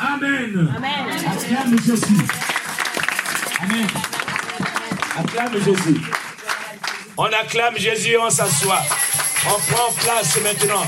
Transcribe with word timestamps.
Amen. 0.00 0.72
Amen. 0.76 1.26
Acclame 1.28 1.78
Jésus. 1.84 2.26
Amen. 3.62 3.86
Acclame 5.18 5.62
Jésus. 5.62 6.00
On 7.18 7.24
acclame 7.24 7.76
Jésus, 7.76 8.16
on 8.16 8.30
s'assoit. 8.30 8.80
On 9.46 9.60
prend 9.72 9.92
place 9.92 10.40
maintenant. 10.42 10.82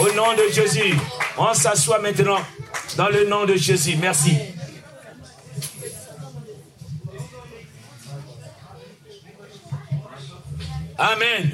Au 0.00 0.12
nom 0.12 0.34
de 0.34 0.52
Jésus. 0.52 0.96
On 1.36 1.54
s'assoit 1.54 2.00
maintenant. 2.00 2.40
Dans 2.96 3.08
le 3.08 3.28
nom 3.28 3.44
de 3.44 3.54
Jésus. 3.54 3.96
Merci. 4.00 4.36
Amen. 10.98 11.52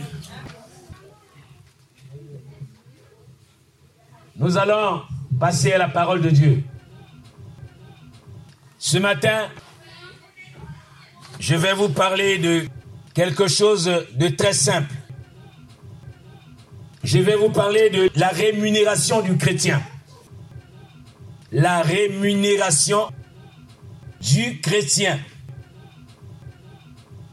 Nous 4.36 4.56
allons 4.56 5.02
passer 5.38 5.74
à 5.74 5.78
la 5.78 5.88
parole 5.88 6.22
de 6.22 6.30
Dieu. 6.30 6.64
Ce 8.94 9.00
matin, 9.00 9.48
je 11.40 11.56
vais 11.56 11.72
vous 11.72 11.88
parler 11.88 12.38
de 12.38 12.68
quelque 13.12 13.48
chose 13.48 13.86
de 13.86 14.28
très 14.28 14.52
simple. 14.52 14.94
Je 17.02 17.18
vais 17.18 17.34
vous 17.34 17.50
parler 17.50 17.90
de 17.90 18.08
la 18.14 18.28
rémunération 18.28 19.20
du 19.20 19.36
chrétien. 19.36 19.82
La 21.50 21.82
rémunération 21.82 23.10
du 24.20 24.60
chrétien. 24.60 25.18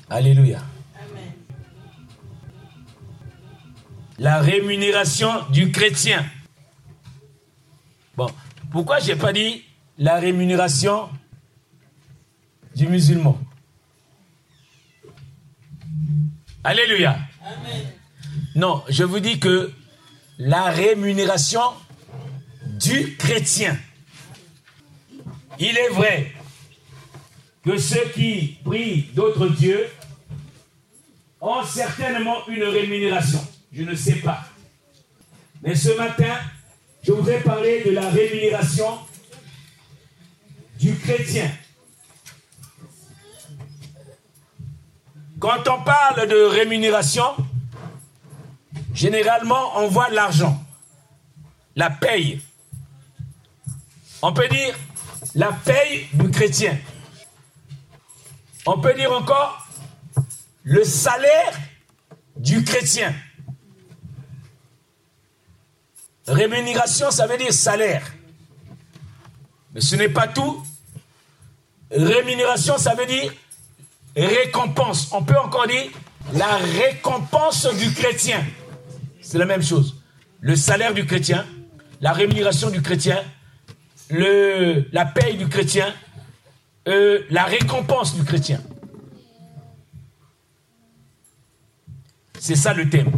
Alléluia. 0.10 0.64
La 4.18 4.42
rémunération 4.42 5.30
du 5.52 5.72
chrétien. 5.72 6.26
Bon, 8.18 8.32
pourquoi 8.72 8.98
j'ai 8.98 9.16
pas 9.16 9.32
dit 9.32 9.64
la 10.00 10.16
rémunération 10.16 11.08
du 12.76 12.88
musulman 12.88 13.40
Alléluia. 16.64 17.18
Non, 18.56 18.84
je 18.88 19.04
vous 19.04 19.20
dis 19.20 19.40
que 19.40 19.72
la 20.38 20.66
rémunération 20.66 21.62
du 22.64 23.16
chrétien. 23.18 23.78
Il 25.60 25.76
est 25.78 25.90
vrai 25.90 26.32
que 27.64 27.78
ceux 27.78 28.04
qui 28.14 28.60
prient 28.64 29.10
d'autres 29.14 29.48
dieux 29.50 29.88
ont 31.40 31.64
certainement 31.64 32.48
une 32.48 32.64
rémunération. 32.64 33.40
Je 33.72 33.84
ne 33.84 33.96
sais 33.96 34.16
pas. 34.16 34.46
Mais 35.64 35.76
ce 35.76 35.90
matin, 35.98 36.38
je 37.04 37.12
voudrais 37.12 37.42
parler 37.42 37.84
de 37.84 37.92
la 37.92 38.10
rémunération 38.10 39.00
du 40.80 40.96
chrétien. 40.96 41.52
Quand 45.42 45.68
on 45.68 45.82
parle 45.82 46.28
de 46.28 46.36
rémunération, 46.36 47.36
généralement 48.94 49.76
on 49.80 49.88
voit 49.88 50.10
l'argent, 50.10 50.64
la 51.76 51.90
paye. 51.90 52.40
On 54.22 54.34
peut 54.34 54.48
dire 54.48 54.76
la 55.34 55.52
paye 55.52 56.08
du 56.14 56.30
chrétien. 56.30 56.78
On 58.68 58.80
peut 58.80 58.94
dire 58.94 59.12
encore 59.12 59.68
le 60.62 60.84
salaire 60.84 61.58
du 62.36 62.64
chrétien. 62.64 63.12
Rémunération, 66.28 67.10
ça 67.10 67.26
veut 67.26 67.38
dire 67.38 67.52
salaire. 67.52 68.14
Mais 69.74 69.82
ce 69.82 69.96
n'est 69.96 70.10
pas 70.10 70.28
tout. 70.28 70.64
Rémunération, 71.90 72.78
ça 72.78 72.94
veut 72.94 73.08
dire 73.08 73.34
récompense. 74.16 75.12
On 75.12 75.24
peut 75.24 75.38
encore 75.38 75.68
dire 75.68 75.90
la 76.34 76.58
récompense 76.58 77.68
du 77.76 77.92
chrétien. 77.94 78.44
C'est 79.22 79.38
la 79.38 79.46
même 79.46 79.64
chose. 79.64 80.02
Le 80.40 80.56
salaire 80.56 80.94
du 80.94 81.06
chrétien, 81.06 81.46
la 82.00 82.14
rémunération 82.14 82.70
du 82.70 82.82
chrétien, 82.82 83.22
la 84.10 85.06
paye 85.06 85.38
du 85.38 85.48
chrétien, 85.48 85.94
euh, 86.88 87.24
la 87.30 87.44
récompense 87.44 88.16
du 88.16 88.24
chrétien. 88.24 88.60
C'est 92.40 92.56
ça 92.56 92.74
le 92.74 92.90
thème. 92.90 93.12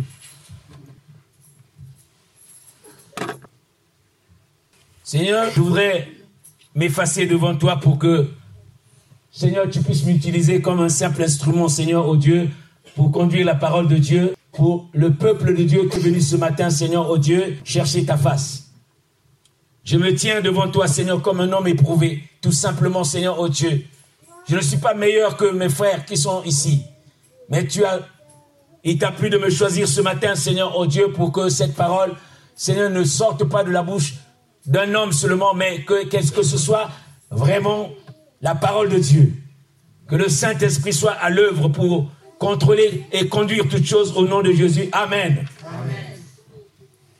Seigneur, 5.03 5.49
je 5.53 5.61
voudrais 5.61 6.09
m'effacer 6.75 7.25
devant 7.25 7.55
toi 7.55 7.79
pour 7.79 7.99
que, 7.99 8.29
Seigneur, 9.35 9.67
tu 9.67 9.81
puisses 9.81 10.05
m'utiliser 10.05 10.61
comme 10.61 10.79
un 10.79 10.89
simple 10.89 11.23
instrument, 11.23 11.67
Seigneur, 11.67 12.07
au 12.07 12.15
Dieu, 12.15 12.51
pour 12.95 13.11
conduire 13.11 13.47
la 13.47 13.55
parole 13.55 13.87
de 13.87 13.97
Dieu, 13.97 14.35
pour 14.51 14.89
le 14.93 15.11
peuple 15.11 15.55
de 15.55 15.63
Dieu 15.63 15.89
qui 15.89 15.97
est 15.97 16.01
venu 16.01 16.21
ce 16.21 16.35
matin, 16.35 16.69
Seigneur, 16.69 17.09
au 17.09 17.17
Dieu, 17.17 17.57
chercher 17.63 18.05
ta 18.05 18.15
face. 18.15 18.65
Je 19.83 19.97
me 19.97 20.13
tiens 20.13 20.41
devant 20.41 20.69
toi, 20.69 20.85
Seigneur, 20.85 21.19
comme 21.23 21.39
un 21.39 21.51
homme 21.51 21.67
éprouvé, 21.67 22.21
tout 22.43 22.51
simplement, 22.51 23.03
Seigneur, 23.03 23.39
au 23.39 23.49
Dieu. 23.49 23.83
Je 24.47 24.55
ne 24.55 24.61
suis 24.61 24.77
pas 24.77 24.93
meilleur 24.93 25.35
que 25.35 25.51
mes 25.51 25.69
frères 25.69 26.05
qui 26.05 26.15
sont 26.15 26.43
ici, 26.43 26.83
mais 27.49 27.65
tu 27.65 27.83
as, 27.83 28.01
il 28.83 28.99
t'a 28.99 29.11
plu 29.11 29.31
de 29.31 29.39
me 29.39 29.49
choisir 29.49 29.87
ce 29.87 30.01
matin, 30.01 30.35
Seigneur, 30.35 30.77
au 30.77 30.85
Dieu, 30.85 31.11
pour 31.11 31.31
que 31.31 31.49
cette 31.49 31.73
parole, 31.73 32.13
Seigneur, 32.53 32.91
ne 32.91 33.03
sorte 33.03 33.45
pas 33.45 33.63
de 33.63 33.71
la 33.71 33.81
bouche 33.81 34.13
d'un 34.67 34.93
homme 34.93 35.11
seulement, 35.11 35.55
mais 35.55 35.83
que, 35.85 36.05
qu'est-ce 36.05 36.31
que 36.31 36.43
ce 36.43 36.59
soit 36.59 36.91
vraiment 37.31 37.89
la 38.43 38.53
parole 38.55 38.89
de 38.89 38.99
Dieu. 38.99 39.33
Que 40.07 40.15
le 40.15 40.29
Saint-Esprit 40.29 40.93
soit 40.93 41.13
à 41.13 41.29
l'œuvre 41.29 41.69
pour 41.69 42.11
contrôler 42.37 43.03
et 43.11 43.27
conduire 43.29 43.67
toutes 43.69 43.85
choses 43.85 44.15
au 44.17 44.27
nom 44.27 44.41
de 44.41 44.51
Jésus. 44.51 44.89
Amen. 44.91 45.45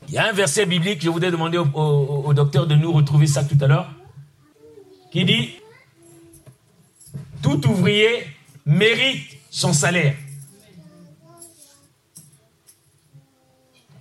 Il 0.09 0.13
y 0.13 0.17
a 0.17 0.28
un 0.28 0.33
verset 0.33 0.66
biblique, 0.66 1.01
je 1.01 1.09
voudrais 1.09 1.31
demander 1.31 1.57
au, 1.57 1.66
au- 1.73 2.23
au 2.28 2.33
docteur 2.33 2.67
de 2.67 2.75
nous 2.75 2.91
retrouver 2.91 3.25
ça 3.25 3.44
tout 3.44 3.57
à 3.62 3.67
l'heure, 3.67 3.89
qui 5.12 5.23
dit 5.25 5.50
Tout 7.41 7.66
ouvrier 7.67 8.28
mérite 8.66 9.23
son 9.50 9.72
salaire. 9.73 10.16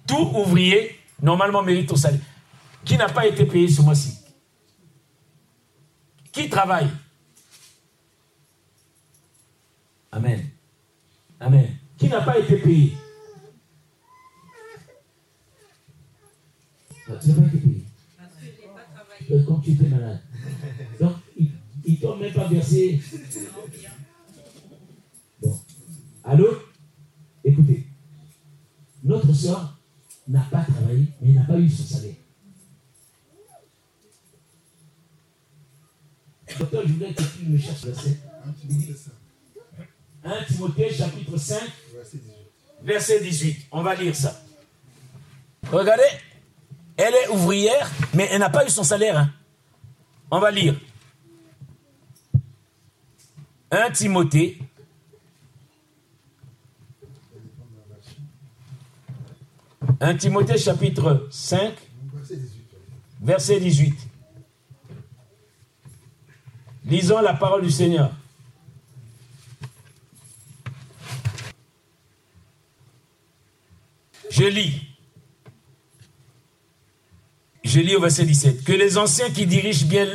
Tout 0.06 0.32
ouvrier, 0.34 0.97
normalement, 1.22 1.62
mérite 1.62 1.88
son 1.88 1.97
salaire. 1.97 2.21
Qui 2.84 2.97
n'a 2.97 3.09
pas 3.09 3.27
été 3.27 3.44
payé 3.47 3.69
ce 3.69 3.81
mois-ci? 3.81 4.19
Qui 6.32 6.49
travaille? 6.49 6.88
Amen. 10.12 10.50
Amen. 11.41 11.78
Qui 11.97 12.09
n'a 12.09 12.21
pas 12.21 12.39
été 12.39 12.59
payé? 12.59 12.97
Tu 17.06 17.11
n'as 17.11 17.34
pas 17.34 17.47
été 17.47 17.59
payé. 17.59 17.87
Euh, 19.31 19.45
Quand 19.47 19.61
tu 19.61 19.71
étais 19.71 19.89
malade. 19.89 20.21
Donc, 21.00 21.17
ils 21.37 21.50
ne 21.87 21.97
t'ont 21.97 22.17
même 22.17 22.33
pas 22.33 22.47
versé. 22.47 23.00
Bon. 25.41 25.59
Allô? 26.25 26.59
Écoutez. 27.43 27.87
Notre 29.03 29.33
soeur 29.33 29.79
n'a 30.29 30.43
pas 30.43 30.62
travaillé, 30.62 31.06
mais 31.21 31.33
n'a 31.33 31.44
pas 31.44 31.59
eu 31.59 31.69
son 31.69 31.84
salaire. 31.84 32.15
Docteur, 36.59 36.87
je 36.87 36.93
voudrais 36.93 37.15
que 37.15 37.23
tu 37.23 37.47
me 37.47 37.56
cherches 37.56 37.87
verset. 37.87 38.19
1 40.25 40.44
Timothée 40.44 40.93
chapitre 40.93 41.37
5, 41.37 41.60
verset 42.83 43.21
18. 43.21 43.66
On 43.72 43.83
va 43.83 43.94
lire 43.94 44.15
ça. 44.15 44.41
Regardez, 45.71 46.03
elle 46.97 47.15
est 47.15 47.28
ouvrière, 47.28 47.91
mais 48.15 48.28
elle 48.31 48.38
n'a 48.41 48.50
pas 48.50 48.65
eu 48.65 48.71
son 48.71 48.84
salaire. 48.84 49.19
hein. 49.19 49.32
On 50.31 50.38
va 50.38 50.50
lire. 50.50 50.79
1 53.70 53.91
Timothée. 53.91 54.58
Un 60.00 60.14
Timothée 60.17 60.58
chapitre 60.58 61.26
5, 61.31 61.75
verset 63.20 63.61
18. 63.61 63.94
Lisons 66.85 67.20
la 67.20 67.35
parole 67.35 67.62
du 67.62 67.70
Seigneur. 67.70 68.11
Je 74.32 74.44
lis. 74.44 74.81
Je 77.62 77.81
lis 77.81 77.94
au 77.96 78.00
verset 78.00 78.25
17. 78.25 78.64
Que 78.64 78.73
les 78.73 78.96
anciens 78.96 79.29
qui 79.29 79.44
dirigent 79.44 79.84
bien 79.84 80.08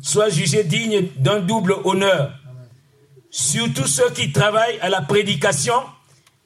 soient 0.00 0.30
jugés 0.30 0.64
dignes 0.64 1.06
d'un 1.18 1.40
double 1.40 1.76
honneur. 1.84 2.32
Surtout 3.30 3.86
ceux 3.86 4.10
qui 4.12 4.32
travaillent 4.32 4.80
à 4.80 4.88
la 4.88 5.02
prédication 5.02 5.74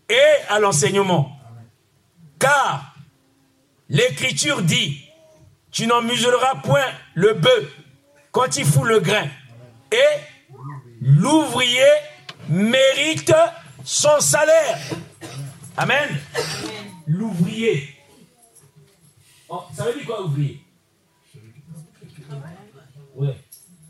et 0.09 0.53
à 0.53 0.59
l'enseignement. 0.59 1.39
Car 2.41 2.97
l'Écriture 3.89 4.61
dit, 4.63 5.01
tu 5.71 5.87
n'en 5.87 6.03
muselleras 6.03 6.57
point 6.57 6.91
le 7.15 7.35
bœuf 7.35 7.71
quand 8.33 8.57
il 8.57 8.65
fout 8.65 8.85
le 8.85 8.99
grain. 8.99 9.29
Et 9.93 10.59
l'ouvrier 11.01 11.93
mérite 12.49 13.33
son 13.85 14.19
salaire. 14.19 14.77
Amen. 15.77 16.21
L'ouvrier. 17.07 17.97
Oh, 19.49 19.63
ça 19.75 19.85
veut 19.85 19.95
dire 19.95 20.07
quoi, 20.07 20.25
ouvrier? 20.25 20.61
Ouais. 23.15 23.37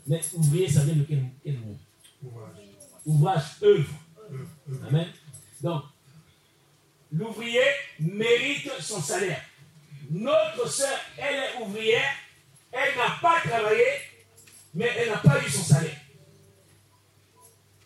Mais 0.07 0.21
ouvrier, 0.33 0.67
ça 0.67 0.83
vient 0.83 0.95
de 0.95 1.03
quel, 1.03 1.59
mot? 1.59 1.77
Ouvrage. 2.23 2.57
Ouvrage, 3.05 3.43
œuvre. 3.63 3.93
Amen. 4.87 5.07
Donc, 5.61 5.83
l'ouvrier 7.11 7.63
mérite 7.99 8.71
son 8.79 9.01
salaire. 9.01 9.41
Notre 10.09 10.67
soeur, 10.69 10.99
elle 11.17 11.35
est 11.35 11.63
ouvrière, 11.63 12.13
elle 12.71 12.95
n'a 12.95 13.17
pas 13.21 13.41
travaillé, 13.41 13.85
mais 14.73 14.89
elle 14.97 15.09
n'a 15.09 15.17
pas 15.17 15.41
eu 15.43 15.49
son 15.49 15.63
salaire. 15.63 15.97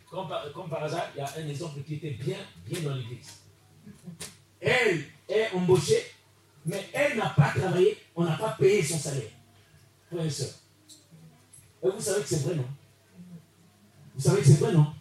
Comme 0.09 0.27
par, 0.69 0.83
hasard, 0.83 1.09
il 1.15 1.19
y 1.19 1.21
a 1.21 1.33
un 1.37 1.47
exemple 1.47 1.81
qui 1.83 1.95
était 1.95 2.11
bien, 2.11 2.37
bien 2.65 2.81
dans 2.81 2.95
l'église. 2.95 3.39
Elle 4.61 5.05
est 5.27 5.51
embauchée, 5.53 6.03
mais 6.65 6.89
elle 6.93 7.17
n'a 7.17 7.29
pas 7.29 7.51
travaillé, 7.55 7.97
on 8.15 8.23
n'a 8.23 8.37
pas 8.37 8.55
payé 8.59 8.83
son 8.83 8.97
salaire. 8.97 9.31
Et. 10.11 10.17
Et 10.17 11.89
vous 11.89 12.01
savez 12.01 12.21
que 12.21 12.27
c'est 12.27 12.43
vrai, 12.43 12.55
non? 12.55 12.65
Vous 14.15 14.21
savez 14.21 14.41
que 14.41 14.47
c'est 14.47 14.59
vrai, 14.59 14.73
non? 14.73 14.93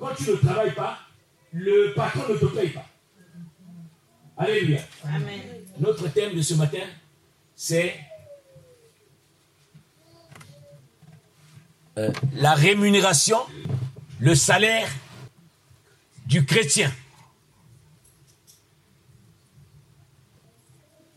Quand 0.00 0.14
tu 0.14 0.30
ne 0.30 0.36
travailles 0.36 0.74
pas, 0.74 0.98
le 1.52 1.92
patron 1.94 2.32
ne 2.32 2.38
te 2.38 2.46
paye 2.46 2.70
pas. 2.70 2.86
Alléluia. 4.36 4.80
Amen. 5.04 5.40
Notre 5.78 6.08
thème 6.08 6.34
de 6.34 6.42
ce 6.42 6.54
matin, 6.54 6.82
c'est 7.54 7.94
euh, 11.96 12.10
la 12.34 12.54
rémunération, 12.54 13.38
le 14.18 14.34
salaire 14.34 14.88
du 16.26 16.44
chrétien. 16.44 16.90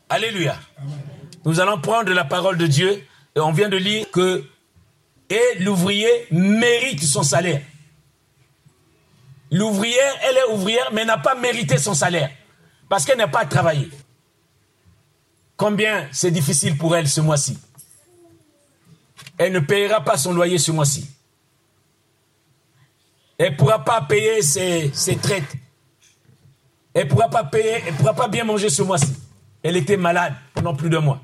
Alléluia. 0.09 0.57
Nous 1.45 1.59
allons 1.59 1.79
prendre 1.79 2.11
la 2.13 2.23
parole 2.23 2.57
de 2.57 2.67
Dieu 2.67 3.03
et 3.35 3.39
on 3.39 3.51
vient 3.51 3.69
de 3.69 3.77
lire 3.77 4.09
que 4.11 4.43
et 5.29 5.59
l'ouvrier 5.59 6.09
mérite 6.31 7.03
son 7.03 7.23
salaire. 7.23 7.61
L'ouvrière, 9.51 10.13
elle 10.23 10.37
est 10.37 10.53
ouvrière, 10.53 10.89
mais 10.93 11.03
n'a 11.03 11.17
pas 11.17 11.35
mérité 11.35 11.77
son 11.77 11.93
salaire 11.93 12.31
parce 12.87 13.05
qu'elle 13.05 13.17
n'a 13.17 13.27
pas 13.27 13.45
travaillé. 13.45 13.89
Combien 15.57 16.07
c'est 16.11 16.31
difficile 16.31 16.77
pour 16.77 16.95
elle 16.95 17.09
ce 17.09 17.19
mois-ci 17.19 17.57
Elle 19.37 19.51
ne 19.51 19.59
payera 19.59 20.01
pas 20.01 20.17
son 20.17 20.33
loyer 20.33 20.57
ce 20.57 20.71
mois-ci. 20.71 21.09
Elle 23.37 23.51
ne 23.51 23.57
pourra 23.57 23.83
pas 23.83 24.01
payer 24.01 24.41
ses, 24.41 24.91
traites. 25.21 25.55
Elle 26.93 27.05
ne 27.05 27.09
pourra 27.09 27.29
pas 27.29 27.43
payer, 27.43 27.83
elle 27.85 27.93
pourra 27.95 28.13
pas 28.13 28.27
bien 28.27 28.43
manger 28.43 28.69
ce 28.69 28.81
mois-ci. 28.81 29.13
Elle 29.67 29.75
était 29.75 29.97
malade 29.97 30.33
pendant 30.53 30.73
plus 30.73 30.89
d'un 30.89 31.01
mois. 31.01 31.19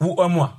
Ou 0.00 0.22
un 0.22 0.28
mois. 0.28 0.56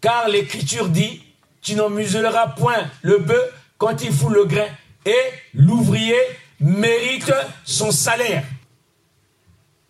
Car 0.00 0.28
l'écriture 0.28 0.88
dit, 0.88 1.22
tu 1.62 1.76
n'en 1.76 1.88
muselleras 1.88 2.48
point 2.48 2.90
le 3.02 3.18
bœuf 3.18 3.54
quand 3.78 4.02
il 4.02 4.10
fout 4.12 4.32
le 4.32 4.46
grain, 4.46 4.66
et 5.04 5.16
l'ouvrier 5.54 6.16
mérite 6.58 7.32
son 7.62 7.92
salaire. 7.92 8.42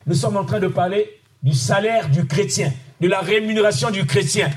Nous 0.05 0.15
sommes 0.15 0.37
en 0.37 0.45
train 0.45 0.61
de 0.61 0.69
parler 0.69 1.19
du 1.43 1.55
salaire 1.55 2.11
du 2.11 2.27
chrétien, 2.27 2.75
de 3.01 3.09
la 3.09 3.21
rémunération 3.21 3.91
du 3.91 4.05
chrétien, 4.05 4.51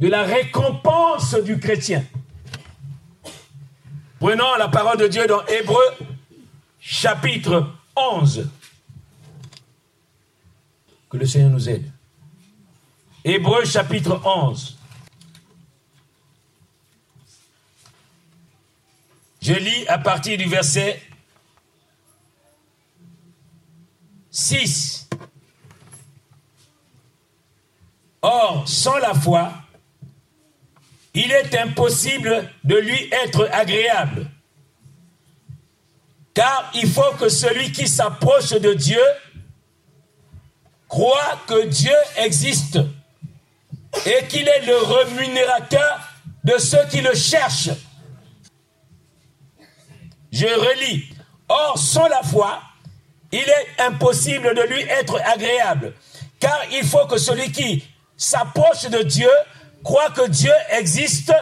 de 0.00 0.08
la 0.08 0.22
récompense 0.22 1.34
du 1.34 1.58
chrétien. 1.58 2.06
Prenons 4.18 4.54
la 4.58 4.68
parole 4.68 4.96
de 4.96 5.08
Dieu 5.08 5.26
dans 5.26 5.44
Hébreu 5.44 5.84
chapitre 6.90 7.70
11. 7.94 8.48
Que 11.10 11.16
le 11.18 11.26
Seigneur 11.26 11.50
nous 11.50 11.68
aide. 11.68 11.92
Hébreu 13.24 13.66
chapitre 13.66 14.22
11. 14.24 14.78
Je 19.42 19.52
lis 19.52 19.86
à 19.86 19.98
partir 19.98 20.38
du 20.38 20.46
verset 20.46 21.02
6. 24.30 25.10
Or, 28.22 28.66
sans 28.66 28.96
la 28.96 29.12
foi, 29.12 29.52
il 31.12 31.30
est 31.32 31.54
impossible 31.54 32.50
de 32.64 32.76
lui 32.76 33.10
être 33.12 33.46
agréable. 33.52 34.30
Car 36.38 36.70
il 36.72 36.88
faut 36.88 37.16
que 37.18 37.28
celui 37.28 37.72
qui 37.72 37.88
s'approche 37.88 38.50
de 38.50 38.72
Dieu 38.72 39.02
croit 40.86 41.36
que 41.48 41.66
Dieu 41.66 41.96
existe 42.16 42.78
et 44.06 44.24
qu'il 44.28 44.46
est 44.46 44.64
le 44.64 44.76
rémunérateur 44.76 45.98
de 46.44 46.56
ceux 46.58 46.86
qui 46.92 47.00
le 47.00 47.12
cherchent. 47.12 47.70
Je 50.30 50.46
relis. 50.46 51.08
Or, 51.48 51.76
sans 51.76 52.06
la 52.06 52.22
foi, 52.22 52.62
il 53.32 53.40
est 53.40 53.82
impossible 53.82 54.54
de 54.54 54.62
lui 54.62 54.82
être 54.82 55.20
agréable. 55.26 55.92
Car 56.38 56.60
il 56.70 56.84
faut 56.84 57.06
que 57.06 57.18
celui 57.18 57.50
qui 57.50 57.84
s'approche 58.16 58.88
de 58.88 59.02
Dieu 59.02 59.30
croit 59.82 60.10
que 60.10 60.28
Dieu 60.28 60.54
existe 60.70 61.32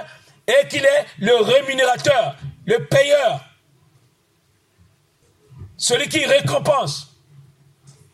et 0.49 0.67
qu'il 0.69 0.87
est 0.87 1.07
le 1.19 1.37
rémunérateur, 1.37 2.37
le 2.65 2.87
payeur, 2.87 3.46
celui 5.76 6.08
qui 6.08 6.25
récompense 6.25 7.17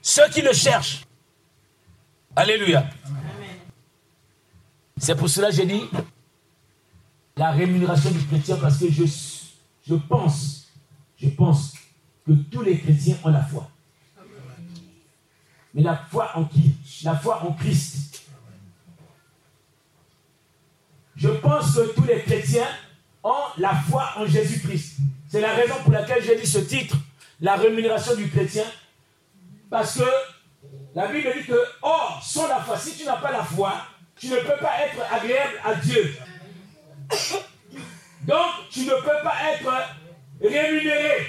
ceux 0.00 0.28
qui 0.30 0.42
le 0.42 0.52
cherchent. 0.52 1.04
Alléluia. 2.34 2.88
C'est 4.96 5.14
pour 5.14 5.28
cela 5.28 5.50
que 5.50 5.56
j'ai 5.56 5.66
dit 5.66 5.82
la 7.36 7.50
rémunération 7.50 8.10
du 8.10 8.24
chrétien 8.26 8.56
parce 8.56 8.78
que 8.78 8.90
je, 8.90 9.04
je 9.86 9.94
pense, 9.94 10.68
je 11.16 11.28
pense 11.28 11.74
que 12.26 12.32
tous 12.32 12.62
les 12.62 12.78
chrétiens 12.78 13.16
ont 13.24 13.30
la 13.30 13.42
foi. 13.42 13.70
Mais 15.74 15.82
la 15.82 15.96
foi 15.96 16.30
en 16.36 16.44
qui? 16.44 16.74
La 17.02 17.16
foi 17.16 17.42
en 17.44 17.52
Christ. 17.52 18.22
Je 21.16 21.28
pense 21.28 21.74
que 21.74 21.94
tous 21.94 22.04
les 22.04 22.22
chrétiens 22.22 22.68
ont 23.22 23.44
la 23.58 23.74
foi 23.74 24.10
en 24.16 24.26
Jésus-Christ. 24.26 24.98
C'est 25.28 25.40
la 25.40 25.54
raison 25.54 25.74
pour 25.82 25.92
laquelle 25.92 26.22
j'ai 26.22 26.38
dit 26.38 26.46
ce 26.46 26.58
titre, 26.58 26.96
la 27.42 27.56
rémunération 27.56 28.14
du 28.14 28.30
chrétien. 28.30 28.64
Parce 29.68 29.98
que 29.98 30.04
la 30.94 31.08
Bible 31.08 31.28
dit 31.36 31.44
que, 31.44 31.58
or, 31.82 32.22
sans 32.24 32.46
la 32.46 32.60
foi, 32.60 32.78
si 32.78 32.96
tu 32.96 33.04
n'as 33.04 33.16
pas 33.16 33.32
la 33.32 33.42
foi, 33.42 33.72
tu 34.16 34.28
ne 34.28 34.36
peux 34.36 34.56
pas 34.60 34.80
être 34.80 35.02
agréable 35.12 35.60
à 35.64 35.74
Dieu. 35.74 36.16
Donc, 38.22 38.46
tu 38.70 38.84
ne 38.84 38.94
peux 38.94 39.22
pas 39.24 39.34
être 39.52 39.70
rémunéré. 40.40 41.26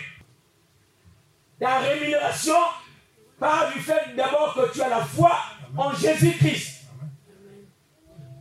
Ta 1.59 1.79
rémunération 1.79 2.57
part 3.39 3.71
du 3.73 3.79
fait 3.79 4.15
d'abord 4.15 4.53
que 4.53 4.71
tu 4.71 4.81
as 4.81 4.89
la 4.89 5.03
foi 5.03 5.35
en 5.75 5.93
Jésus-Christ. 5.95 6.83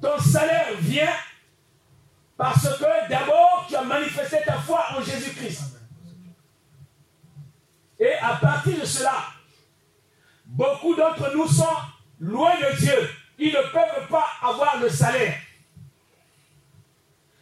Ton 0.03 0.19
salaire 0.19 0.75
vient 0.81 1.15
parce 2.37 2.69
que 2.77 3.09
d'abord 3.09 3.65
tu 3.69 3.77
as 3.77 3.83
manifesté 3.83 4.39
ta 4.45 4.59
foi 4.59 4.85
en 4.99 5.03
Jésus-Christ. 5.03 5.72
Et 8.03 8.15
à 8.21 8.35
partir 8.35 8.81
de 8.81 8.85
cela, 8.85 9.15
beaucoup 10.45 10.95
d'entre 10.97 11.33
nous 11.35 11.47
sont 11.47 11.77
loin 12.19 12.55
de 12.57 12.77
Dieu. 12.77 13.11
Ils 13.39 13.53
ne 13.53 13.63
peuvent 13.73 14.09
pas 14.11 14.27
avoir 14.43 14.79
le 14.81 14.89
salaire. 14.89 15.39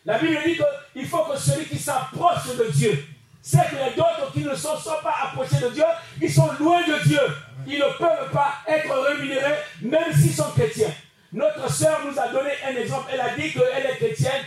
La 0.04 0.18
Bible 0.18 0.38
dit 0.44 0.58
qu'il 0.92 1.06
faut 1.06 1.24
que 1.24 1.38
celui 1.38 1.64
qui 1.66 1.78
s'approche 1.78 2.56
de 2.56 2.70
Dieu 2.70 3.06
c'est 3.42 3.70
que 3.70 3.76
les 3.76 3.94
d'autres 3.96 4.32
qui 4.32 4.44
ne 4.44 4.54
sont, 4.54 4.76
pas 5.02 5.14
approchés 5.24 5.60
de 5.60 5.70
Dieu, 5.70 5.84
ils 6.20 6.32
sont 6.32 6.50
loin 6.58 6.82
de 6.82 7.02
Dieu. 7.08 7.20
Ils 7.66 7.78
ne 7.78 7.98
peuvent 7.98 8.30
pas 8.32 8.54
être 8.66 8.92
rémunérés, 8.92 9.58
même 9.82 10.12
s'ils 10.12 10.34
sont 10.34 10.50
chrétiens. 10.50 10.92
Notre 11.32 11.70
sœur 11.70 12.00
nous 12.04 12.18
a 12.18 12.28
donné 12.28 12.50
un 12.66 12.76
exemple. 12.76 13.08
Elle 13.12 13.20
a 13.20 13.34
dit 13.34 13.52
qu'elle 13.52 13.86
est 13.86 13.96
chrétienne, 13.96 14.44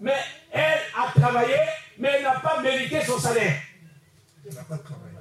mais 0.00 0.16
elle 0.50 0.80
a 0.96 1.10
travaillé, 1.18 1.56
mais 1.98 2.10
elle 2.16 2.22
n'a 2.22 2.40
pas 2.40 2.60
mérité 2.62 3.04
son 3.04 3.18
salaire. 3.18 3.60
Elle 4.46 4.54
n'a 4.54 4.62
pas 4.62 4.78
travaillé. 4.78 5.12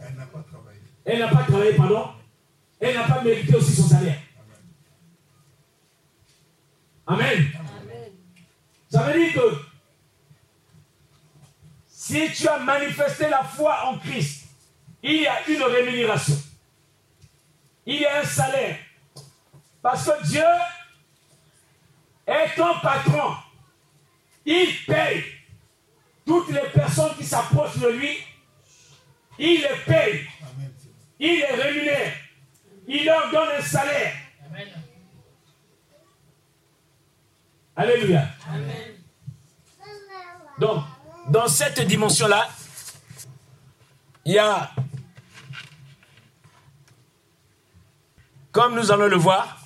Elle 0.00 0.14
n'a 0.16 0.26
pas 0.26 0.44
travaillé. 0.50 0.82
Elle 1.04 1.18
n'a 1.18 1.28
pas 1.28 1.42
travaillé, 1.42 1.74
pardon. 1.74 2.10
Elle 2.80 2.94
n'a 2.94 3.04
pas 3.04 3.22
mérité 3.22 3.54
aussi 3.54 3.74
son 3.74 3.88
salaire. 3.88 4.18
Amen. 7.06 7.50
Amen. 7.54 8.12
Ça 8.90 9.02
veut 9.02 9.18
dire 9.18 9.32
que 9.34 9.56
si 11.86 12.30
tu 12.32 12.48
as 12.48 12.58
manifesté 12.58 13.28
la 13.28 13.42
foi 13.42 13.86
en 13.86 13.98
Christ, 13.98 14.46
il 15.02 15.22
y 15.22 15.26
a 15.26 15.48
une 15.48 15.62
rémunération. 15.62 16.36
Il 17.86 18.00
y 18.00 18.06
a 18.06 18.20
un 18.20 18.24
salaire. 18.24 18.76
Parce 19.80 20.04
que 20.04 20.26
Dieu 20.26 20.44
est 22.26 22.60
un 22.60 22.74
patron. 22.80 23.34
Il 24.44 24.68
paye 24.86 25.24
toutes 26.24 26.50
les 26.50 26.68
personnes 26.72 27.14
qui 27.16 27.24
s'approchent 27.24 27.78
de 27.78 27.88
lui. 27.88 28.18
Il 29.38 29.60
les 29.60 29.76
paye. 29.84 30.26
Il 31.24 31.38
les 31.38 31.46
rémunère. 31.46 32.12
Il 32.88 33.04
leur 33.04 33.30
donne 33.30 33.48
un 33.56 33.62
salaire. 33.62 34.12
Alléluia. 37.76 38.26
Donc, 40.58 40.82
dans 41.28 41.46
cette 41.46 41.80
dimension-là, 41.86 42.48
il 44.24 44.32
y 44.32 44.38
a, 44.38 44.72
comme 48.50 48.74
nous 48.74 48.90
allons 48.90 49.06
le 49.06 49.16
voir, 49.16 49.64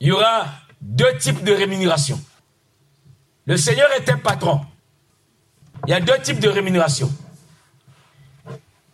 il 0.00 0.08
y 0.08 0.12
aura 0.12 0.48
deux 0.82 1.16
types 1.16 1.42
de 1.44 1.52
rémunération. 1.52 2.22
Le 3.46 3.56
Seigneur 3.56 3.90
est 3.92 4.08
un 4.10 4.18
patron. 4.18 4.66
Il 5.86 5.90
y 5.90 5.94
a 5.94 6.00
deux 6.00 6.20
types 6.20 6.40
de 6.40 6.50
rémunération. 6.50 7.10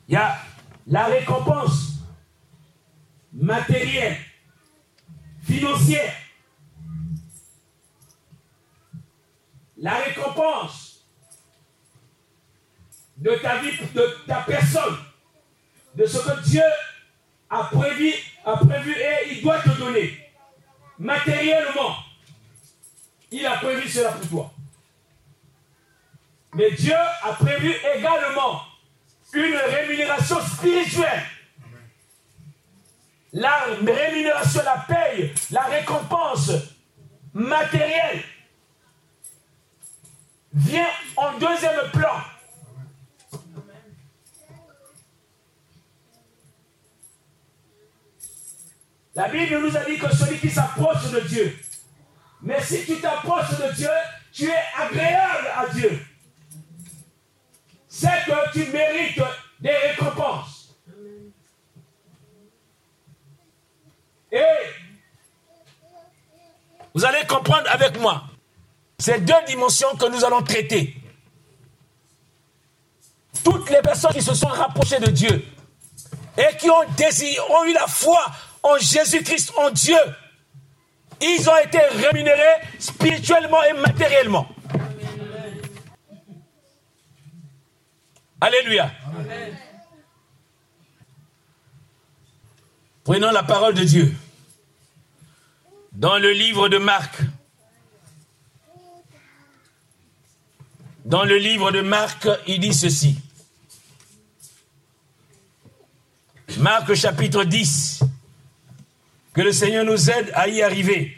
Il 0.06 0.14
y 0.14 0.16
a 0.16 0.38
la 0.86 1.06
récompense 1.06 1.94
matérielle, 3.32 4.16
financière. 5.42 6.14
La 9.76 9.96
récompense 9.96 11.04
de 13.16 13.34
ta 13.36 13.58
vie, 13.58 13.76
de 13.94 14.16
ta 14.26 14.42
personne, 14.42 14.96
de 15.94 16.06
ce 16.06 16.18
que 16.18 16.42
Dieu 16.44 16.62
a 17.50 17.64
prévu, 17.64 18.12
a 18.44 18.56
prévu 18.56 18.92
et 18.92 19.32
il 19.32 19.42
doit 19.42 19.60
te 19.60 19.70
donner. 19.70 20.18
Matériellement, 20.98 21.96
il 23.30 23.44
a 23.44 23.56
prévu 23.56 23.88
cela 23.88 24.12
pour 24.12 24.28
toi. 24.28 24.54
Mais 26.54 26.70
Dieu 26.70 26.94
a 26.94 27.32
prévu 27.32 27.74
également 27.96 28.60
une 29.34 29.56
rémunération 29.56 30.40
spirituelle. 30.40 31.22
La 33.32 33.64
rémunération, 33.84 34.62
la 34.64 34.84
paye, 34.86 35.32
la 35.50 35.62
récompense 35.62 36.52
matérielle 37.32 38.22
vient 40.52 40.86
en 41.16 41.32
deuxième 41.38 41.90
plan. 41.92 42.22
La 49.16 49.28
Bible 49.28 49.60
nous 49.60 49.76
a 49.76 49.84
dit 49.84 49.98
que 49.98 50.14
celui 50.14 50.38
qui 50.38 50.50
s'approche 50.50 51.10
de 51.10 51.20
Dieu, 51.20 51.56
mais 52.42 52.60
si 52.60 52.84
tu 52.84 53.00
t'approches 53.00 53.58
de 53.58 53.72
Dieu, 53.72 53.90
tu 54.32 54.44
es 54.44 54.64
agréable 54.76 55.48
à 55.56 55.68
Dieu. 55.68 56.04
C'est 57.96 58.24
que 58.26 58.52
tu 58.52 58.64
mérites 58.72 59.22
des 59.60 59.70
récompenses. 59.70 60.74
Et 64.32 64.42
vous 66.92 67.04
allez 67.04 67.24
comprendre 67.26 67.70
avec 67.70 68.00
moi 68.00 68.24
ces 68.98 69.20
deux 69.20 69.32
dimensions 69.46 69.94
que 69.94 70.06
nous 70.06 70.24
allons 70.24 70.42
traiter. 70.42 70.96
Toutes 73.44 73.70
les 73.70 73.80
personnes 73.80 74.12
qui 74.12 74.22
se 74.22 74.34
sont 74.34 74.48
rapprochées 74.48 74.98
de 74.98 75.12
Dieu 75.12 75.44
et 76.36 76.56
qui 76.56 76.68
ont, 76.68 76.84
désiré, 76.96 77.38
ont 77.48 77.64
eu 77.64 77.74
la 77.74 77.86
foi 77.86 78.26
en 78.64 78.76
Jésus-Christ, 78.76 79.52
en 79.56 79.70
Dieu, 79.70 79.98
ils 81.20 81.48
ont 81.48 81.58
été 81.58 81.78
rémunérés 81.78 82.60
spirituellement 82.80 83.62
et 83.62 83.72
matériellement. 83.74 84.48
Alléluia. 88.40 88.92
Prenons 93.04 93.30
la 93.30 93.42
parole 93.42 93.74
de 93.74 93.84
Dieu. 93.84 94.16
Dans 95.92 96.18
le 96.18 96.32
livre 96.32 96.68
de 96.68 96.78
Marc. 96.78 97.20
Dans 101.04 101.24
le 101.24 101.36
livre 101.36 101.70
de 101.70 101.82
Marc, 101.82 102.28
il 102.46 102.60
dit 102.60 102.74
ceci. 102.74 103.18
Marc 106.58 106.94
chapitre 106.94 107.44
10. 107.44 108.00
Que 109.32 109.42
le 109.42 109.52
Seigneur 109.52 109.84
nous 109.84 110.10
aide 110.10 110.30
à 110.34 110.48
y 110.48 110.62
arriver. 110.62 111.16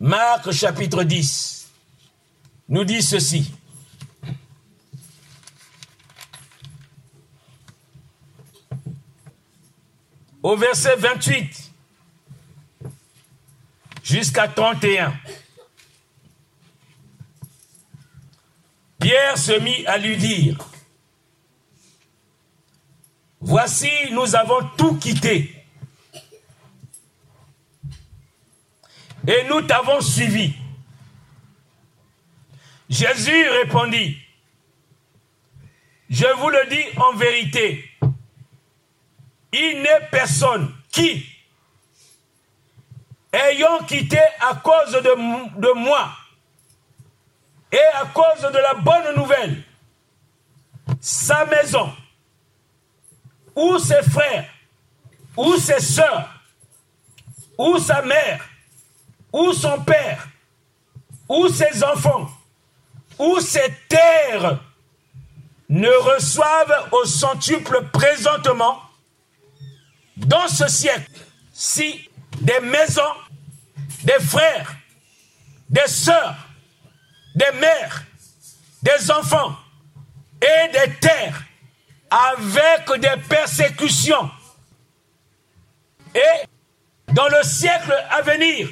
Marc 0.00 0.50
chapitre 0.52 1.04
10 1.04 1.68
nous 2.68 2.84
dit 2.84 3.02
ceci. 3.02 3.52
Au 10.42 10.56
verset 10.56 10.96
28 10.96 11.72
jusqu'à 14.02 14.48
31. 14.48 15.14
Pierre 18.98 19.38
se 19.38 19.52
mit 19.60 19.86
à 19.86 19.98
lui 19.98 20.16
dire, 20.16 20.56
Voici, 23.40 23.90
nous 24.10 24.34
avons 24.34 24.68
tout 24.76 24.96
quitté 24.96 25.54
et 29.26 29.44
nous 29.48 29.62
t'avons 29.62 30.00
suivi. 30.00 30.54
Jésus 32.88 33.48
répondit, 33.62 34.16
je 36.08 36.26
vous 36.38 36.48
le 36.48 36.66
dis 36.68 36.98
en 36.98 37.14
vérité, 37.14 37.87
il 39.52 39.82
n'est 39.82 40.08
personne 40.10 40.74
qui, 40.90 41.26
ayant 43.32 43.78
quitté 43.86 44.20
à 44.40 44.54
cause 44.56 44.92
de, 44.92 45.74
moi 45.74 46.10
et 47.72 47.86
à 47.94 48.06
cause 48.06 48.42
de 48.50 48.58
la 48.58 48.74
bonne 48.74 49.16
nouvelle, 49.16 49.62
sa 51.00 51.44
maison, 51.46 51.92
ou 53.54 53.78
ses 53.78 54.02
frères, 54.02 54.48
ou 55.36 55.56
ses 55.56 55.80
soeurs, 55.80 56.28
ou 57.56 57.78
sa 57.78 58.02
mère, 58.02 58.44
ou 59.32 59.52
son 59.52 59.82
père, 59.82 60.28
ou 61.28 61.48
ses 61.48 61.84
enfants, 61.84 62.30
ou 63.18 63.40
ses 63.40 63.72
terres 63.88 64.58
ne 65.68 65.90
reçoivent 65.90 66.88
au 66.92 67.04
centuple 67.04 67.84
présentement, 67.92 68.80
dans 70.26 70.48
ce 70.48 70.68
siècle, 70.68 71.10
si 71.52 72.08
des 72.40 72.60
maisons, 72.60 73.02
des 74.04 74.20
frères, 74.20 74.76
des 75.68 75.86
sœurs, 75.86 76.36
des 77.34 77.58
mères, 77.60 78.04
des 78.82 79.10
enfants 79.10 79.56
et 80.40 80.72
des 80.72 80.94
terres 81.00 81.44
avec 82.10 83.00
des 83.00 83.22
persécutions. 83.28 84.30
Et 86.14 86.46
dans 87.12 87.28
le 87.28 87.42
siècle 87.42 87.94
à 88.10 88.22
venir, 88.22 88.68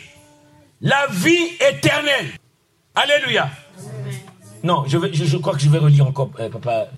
la 0.80 1.06
vie 1.08 1.56
éternelle. 1.60 2.32
Alléluia. 2.94 3.50
Non, 4.62 4.84
je, 4.86 4.98
je, 5.12 5.36
crois 5.36 5.54
que 5.54 5.60
je 5.60 5.68
vais 5.68 5.78
relire 5.78 6.06
encore, 6.06 6.30
euh, 6.40 6.48
papa. 6.48 6.88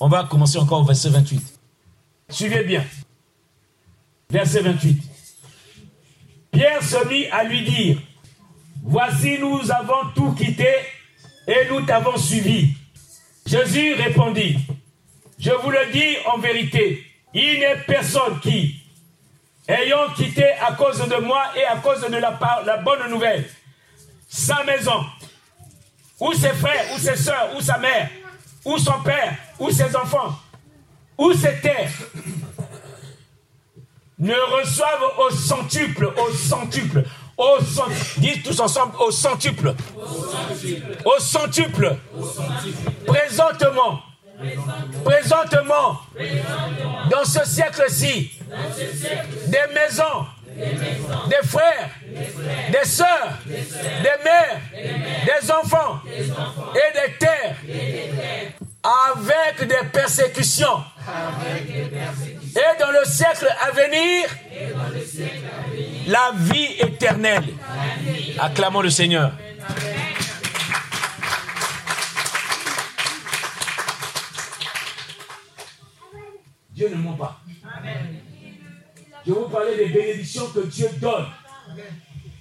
On 0.00 0.08
va 0.08 0.24
commencer 0.24 0.58
encore 0.58 0.80
au 0.80 0.84
verset 0.84 1.10
28. 1.10 1.51
Suivez 2.32 2.64
bien. 2.64 2.84
Verset 4.30 4.62
28. 4.62 5.02
Pierre 6.50 6.82
se 6.82 7.06
mit 7.06 7.26
à 7.26 7.44
lui 7.44 7.62
dire, 7.62 7.98
Voici 8.82 9.38
nous 9.38 9.70
avons 9.70 10.10
tout 10.14 10.32
quitté 10.32 10.68
et 11.46 11.68
nous 11.68 11.82
t'avons 11.82 12.16
suivi. 12.16 12.74
Jésus 13.44 13.94
répondit, 13.94 14.58
Je 15.38 15.50
vous 15.50 15.70
le 15.70 15.92
dis 15.92 16.16
en 16.26 16.38
vérité, 16.38 17.04
il 17.34 17.60
n'est 17.60 17.76
personne 17.86 18.40
qui, 18.40 18.82
ayant 19.68 20.08
quitté 20.16 20.52
à 20.66 20.72
cause 20.72 21.06
de 21.06 21.16
moi 21.16 21.44
et 21.54 21.64
à 21.64 21.76
cause 21.76 22.00
de 22.00 22.16
la, 22.16 22.30
bonne 22.78 23.10
nouvelle, 23.10 23.44
sa 24.26 24.64
maison, 24.64 25.04
ou 26.18 26.32
ses 26.32 26.54
frères, 26.54 26.94
ou 26.94 26.98
ses 26.98 27.16
soeurs, 27.16 27.54
ou 27.56 27.60
sa 27.60 27.76
mère, 27.76 28.08
ou 28.64 28.78
son 28.78 29.00
père, 29.02 29.36
ou 29.58 29.70
ses 29.70 29.94
enfants, 29.94 30.34
ou 31.18 31.32
ses 31.32 31.60
terres, 31.60 31.90
ne 34.18 34.34
reçoivent 34.34 35.18
au 35.18 35.30
centuple, 35.30 36.06
au 36.06 36.32
centuple, 36.32 37.04
au 37.36 37.58
centuple, 37.64 38.20
dites 38.20 38.42
tous 38.44 38.60
ensemble, 38.60 38.94
au 39.00 39.10
centuple, 39.10 39.74
au 41.04 41.18
centuple. 41.18 41.96
Présentement, 43.06 44.00
Présentement, 45.04 46.00
dans 47.10 47.24
ce 47.24 47.44
siècle-ci, 47.44 48.32
des 49.46 49.74
maisons, 49.74 50.26
des 51.28 51.46
frères, 51.46 51.90
des 52.70 52.84
sœurs, 52.84 53.38
des 53.46 54.24
mères, 54.24 54.60
des 55.24 55.50
enfants. 55.50 56.00
Et 56.08 57.08
des 57.08 57.18
terres. 57.18 57.56
Avec 58.82 59.68
des 59.68 59.88
persécutions. 59.92 60.82
Et 62.54 62.80
dans 62.80 62.90
le 62.90 63.04
siècle 63.04 63.48
à 63.60 63.70
venir, 63.70 64.28
la 66.06 66.32
vie 66.36 66.74
éternelle. 66.78 67.54
Acclamons 68.38 68.82
le 68.82 68.90
Seigneur. 68.90 69.32
Dieu 76.70 76.88
ne 76.88 76.94
ment 76.96 77.14
pas. 77.14 77.40
Je 79.26 79.32
vous 79.32 79.48
parlais 79.48 79.76
des 79.76 79.86
bénédictions 79.86 80.48
que 80.48 80.60
Dieu 80.66 80.88
donne 81.00 81.26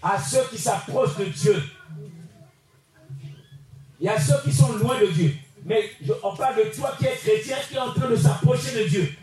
à 0.01 0.19
ceux 0.19 0.43
qui 0.49 0.57
s'approchent 0.57 1.17
de 1.17 1.25
Dieu. 1.25 1.63
Y 3.99 4.09
a 4.09 4.19
ceux 4.19 4.41
qui 4.43 4.51
sont 4.51 4.73
loin 4.73 4.99
de 4.99 5.07
Dieu. 5.07 5.35
Mais 5.63 5.91
on 6.23 6.35
parle 6.35 6.57
de 6.57 6.75
toi 6.75 6.95
qui 6.97 7.05
es 7.05 7.15
chrétien, 7.15 7.57
qui 7.67 7.75
est 7.75 7.79
en 7.79 7.93
train 7.93 8.09
de 8.09 8.15
s'approcher 8.15 8.83
de 8.83 8.87
Dieu. 8.87 9.13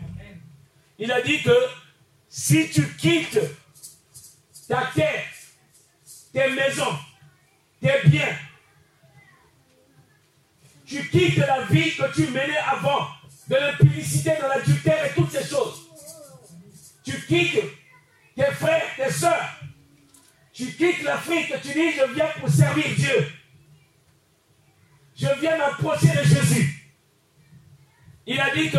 Il 0.97 1.11
a 1.11 1.21
dit 1.21 1.41
que 1.41 1.55
si 2.27 2.69
tu 2.69 2.87
quittes 2.95 3.39
ta 4.67 4.89
terre, 4.93 5.23
tes 6.31 6.49
maisons, 6.49 6.97
tes 7.81 8.07
biens, 8.07 8.37
tu 10.85 11.07
quittes 11.09 11.37
la 11.37 11.61
vie 11.65 11.95
que 11.95 12.13
tu 12.13 12.27
menais 12.27 12.57
avant, 12.57 13.07
de 13.47 13.55
l'impudicité, 13.55 14.31
de 14.31 14.47
l'adultère 14.47 15.05
et 15.05 15.13
toutes 15.13 15.31
ces 15.31 15.47
choses. 15.47 15.87
Tu 17.03 17.19
quittes 17.25 17.63
tes 18.35 18.51
frères, 18.51 18.85
tes 18.95 19.11
soeurs. 19.11 19.59
Tu 20.53 20.71
quittes 20.73 21.03
l'Afrique, 21.03 21.53
tu 21.61 21.69
dis, 21.69 21.91
je 21.93 22.13
viens 22.13 22.27
pour 22.39 22.49
servir 22.49 22.85
Dieu. 22.95 23.27
Je 25.19 25.27
viens 25.41 25.57
m'approcher 25.57 26.07
de 26.07 26.23
Jésus. 26.23 26.93
Il 28.25 28.39
a 28.39 28.53
dit 28.55 28.69
que 28.69 28.77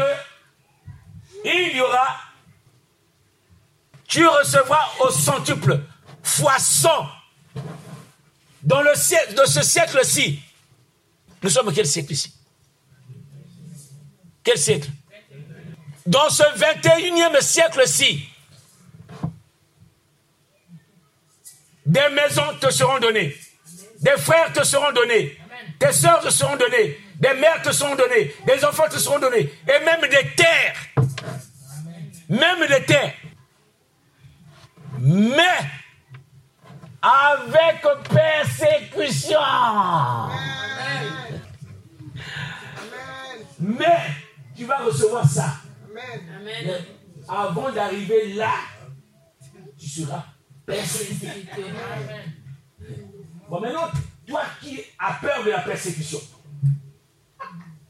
il 1.45 1.77
y 1.77 1.81
aura, 1.81 2.17
tu 4.07 4.27
recevras 4.27 4.89
au 5.01 5.11
centuple, 5.11 5.83
fois 6.23 6.59
100. 6.59 6.89
Dans 8.63 8.83
le 8.83 8.95
siècle, 8.95 9.35
de 9.35 9.45
ce 9.47 9.63
siècle-ci, 9.63 10.43
nous 11.43 11.49
sommes 11.49 11.73
quel 11.73 11.87
siècle 11.87 12.13
ici? 12.13 12.35
Quel 14.43 14.59
siècle? 14.59 14.91
Dans 16.07 16.29
ce 16.29 16.43
21e 16.43 17.41
siècle-ci, 17.41 18.29
des 21.87 22.09
maisons 22.11 22.59
te 22.61 22.71
seront 22.71 22.99
données, 22.99 23.37
des 24.01 24.17
frères 24.19 24.53
te 24.53 24.65
seront 24.65 24.93
donnés, 24.93 25.39
des 25.81 25.93
sœurs 25.93 26.21
te 26.21 26.31
seront 26.31 26.57
données. 26.57 26.99
Des 27.19 27.35
mères 27.35 27.63
te 27.63 27.73
seront 27.73 27.97
données. 27.97 28.35
Des 28.47 28.65
enfants 28.65 28.89
te 28.89 28.99
seront 28.99 29.19
donnés. 29.19 29.51
Et 29.67 29.85
même 29.85 30.03
des 30.03 30.35
terres. 30.37 30.77
Même 32.29 32.67
des 32.69 32.85
terres. 32.85 33.15
Mais 34.99 35.43
avec 37.03 37.83
persécution. 38.11 39.39
Mais 43.59 44.01
tu 44.57 44.67
vas 44.67 44.79
recevoir 44.79 45.25
ça. 45.25 45.57
avant 47.27 47.71
d'arriver 47.71 48.35
là, 48.35 48.53
tu 49.79 49.89
seras 49.89 50.25
persécuté. 50.67 51.29
Bon, 53.49 53.61
maintenant, 53.61 53.91
toi 54.31 54.43
qui 54.61 54.81
as 54.99 55.15
peur 55.15 55.45
de 55.45 55.51
la 55.51 55.61
persécution, 55.61 56.21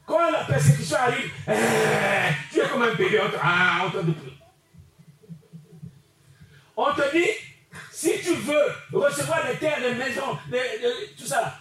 quand 0.05 0.31
la 0.31 0.43
persécution 0.43 0.97
arrive, 0.97 1.31
eh, 1.47 2.33
tu 2.51 2.59
es 2.59 2.67
comme 2.67 2.81
un 2.81 2.95
bébé 2.95 3.19
en 3.19 3.27
ah, 3.41 3.87
train 3.91 4.03
de 4.03 4.11
prier. 4.11 4.37
On 6.75 6.93
te 6.93 7.15
dit, 7.15 7.29
si 7.91 8.11
tu 8.21 8.33
veux 8.33 8.99
recevoir 8.99 9.47
les 9.47 9.57
terres, 9.57 9.79
les 9.79 9.93
maisons, 9.93 10.37
tout 11.17 11.25
ça, 11.25 11.59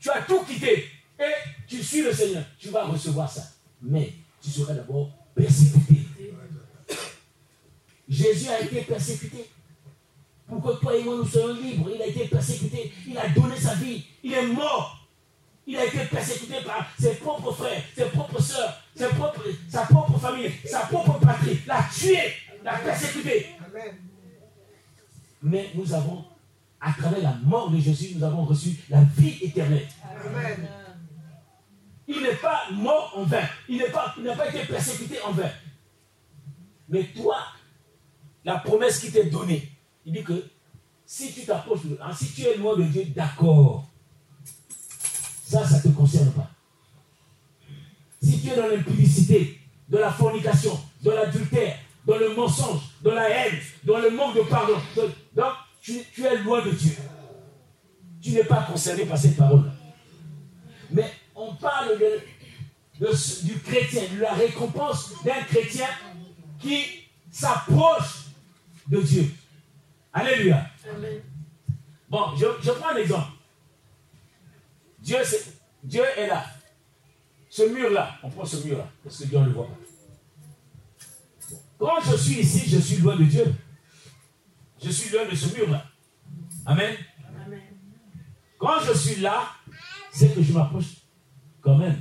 tu 0.00 0.10
as 0.10 0.22
tout 0.22 0.42
quitté 0.44 0.90
et 1.18 1.32
tu 1.68 1.82
suis 1.82 2.02
le 2.02 2.12
Seigneur, 2.12 2.44
tu 2.58 2.70
vas 2.70 2.84
recevoir 2.84 3.30
ça. 3.30 3.42
Mais 3.82 4.12
tu 4.42 4.50
seras 4.50 4.72
d'abord 4.72 5.10
persécuté. 5.34 6.06
Jésus 8.08 8.48
a 8.48 8.60
été 8.60 8.80
persécuté 8.82 9.50
pour 10.48 10.62
que 10.62 10.80
toi 10.80 10.96
et 10.96 11.02
moi 11.02 11.16
nous 11.16 11.26
soyons 11.26 11.54
libres. 11.54 11.90
Il 11.94 12.02
a 12.02 12.06
été 12.06 12.26
persécuté, 12.28 12.92
il 13.06 13.18
a 13.18 13.28
donné 13.28 13.56
sa 13.56 13.74
vie, 13.74 14.04
il 14.22 14.32
est 14.32 14.46
mort. 14.46 15.06
Il 15.68 15.76
a 15.76 15.84
été 15.84 15.98
persécuté 16.04 16.54
par 16.64 16.86
ses 16.98 17.14
propres 17.16 17.52
frères, 17.52 17.82
ses 17.96 18.04
propres 18.04 18.40
soeurs, 18.40 18.80
sa 18.94 19.08
propre 19.08 20.18
famille, 20.18 20.52
sa 20.64 20.80
propre 20.80 21.18
patrie. 21.18 21.58
L'a 21.66 21.84
tué, 21.92 22.18
l'a 22.62 22.78
persécuté. 22.78 23.46
Mais 25.42 25.70
nous 25.74 25.92
avons, 25.92 26.24
à 26.80 26.92
travers 26.92 27.20
la 27.20 27.34
mort 27.42 27.70
de 27.70 27.78
Jésus, 27.78 28.14
nous 28.14 28.24
avons 28.24 28.44
reçu 28.44 28.76
la 28.88 29.02
vie 29.16 29.38
éternelle. 29.42 29.88
Amen. 30.04 30.68
Il 32.08 32.22
n'est 32.22 32.36
pas 32.36 32.62
mort 32.70 33.12
en 33.16 33.24
vain. 33.24 33.48
Il 33.68 33.78
n'a 33.78 33.86
pas, 33.86 34.14
pas 34.36 34.48
été 34.48 34.64
persécuté 34.64 35.20
en 35.22 35.32
vain. 35.32 35.50
Mais 36.88 37.04
toi, 37.04 37.38
la 38.44 38.58
promesse 38.58 39.00
qui 39.00 39.10
t'est 39.10 39.24
donnée, 39.24 39.75
il 40.06 40.12
dit 40.12 40.22
que 40.22 40.44
si 41.04 41.32
tu 41.32 41.44
t'approches, 41.44 41.80
hein, 42.00 42.14
si 42.16 42.32
tu 42.32 42.42
es 42.42 42.56
loin 42.56 42.76
de 42.76 42.84
Dieu, 42.84 43.04
d'accord. 43.14 43.84
Ça, 45.44 45.66
ça 45.66 45.76
ne 45.76 45.82
te 45.82 45.88
concerne 45.88 46.30
pas. 46.32 46.50
Si 48.22 48.40
tu 48.40 48.48
es 48.48 48.56
dans 48.56 48.68
l'impudicité, 48.68 49.60
dans 49.88 50.00
la 50.00 50.10
fornication, 50.12 50.78
dans 51.02 51.14
l'adultère, 51.14 51.78
dans 52.06 52.16
le 52.16 52.34
mensonge, 52.34 52.80
dans 53.02 53.14
la 53.14 53.28
haine, 53.28 53.58
dans 53.84 53.98
le 53.98 54.10
manque 54.10 54.36
de 54.36 54.42
pardon, 54.42 54.80
donc 54.96 55.52
tu, 55.80 56.00
es 56.24 56.38
loin 56.38 56.64
de 56.64 56.70
Dieu. 56.70 56.96
Tu 58.20 58.30
n'es 58.30 58.44
pas 58.44 58.62
concerné 58.62 59.04
par 59.04 59.18
cette 59.18 59.36
parole. 59.36 59.70
Mais 60.90 61.12
on 61.34 61.54
parle 61.54 61.98
du 62.98 63.58
chrétien, 63.60 64.02
de 64.14 64.20
la 64.20 64.34
récompense 64.34 65.12
d'un 65.24 65.42
chrétien 65.42 65.86
qui 66.60 66.84
s'approche 67.30 68.26
de 68.88 69.00
Dieu. 69.00 69.30
Alléluia. 70.16 70.66
Bon, 72.08 72.34
je, 72.38 72.70
prends 72.70 72.88
un 72.88 72.96
exemple. 72.96 73.32
Dieu, 74.98 75.18
Dieu 75.84 76.04
est 76.16 76.28
là. 76.28 76.42
Ce 77.50 77.62
mur-là, 77.64 78.16
on 78.22 78.30
prend 78.30 78.46
ce 78.46 78.66
mur-là, 78.66 78.88
parce 79.04 79.18
que 79.18 79.24
Dieu 79.24 79.38
ne 79.38 79.44
le 79.44 79.52
voit 79.52 79.66
pas. 79.66 79.76
Quand 81.78 82.00
je 82.10 82.16
suis 82.16 82.40
ici, 82.40 82.66
je 82.66 82.78
suis 82.78 82.96
loin 82.96 83.14
de 83.16 83.24
Dieu. 83.24 83.54
Je 84.82 84.88
suis 84.88 85.14
loin 85.14 85.28
de 85.28 85.34
ce 85.34 85.54
mur-là. 85.54 85.84
Amen. 86.64 86.96
Quand 88.58 88.80
je 88.80 88.94
suis 88.94 89.20
là, 89.20 89.50
c'est 90.10 90.34
que 90.34 90.42
je 90.42 90.52
m'approche 90.54 91.02
quand 91.60 91.76
même. 91.76 92.00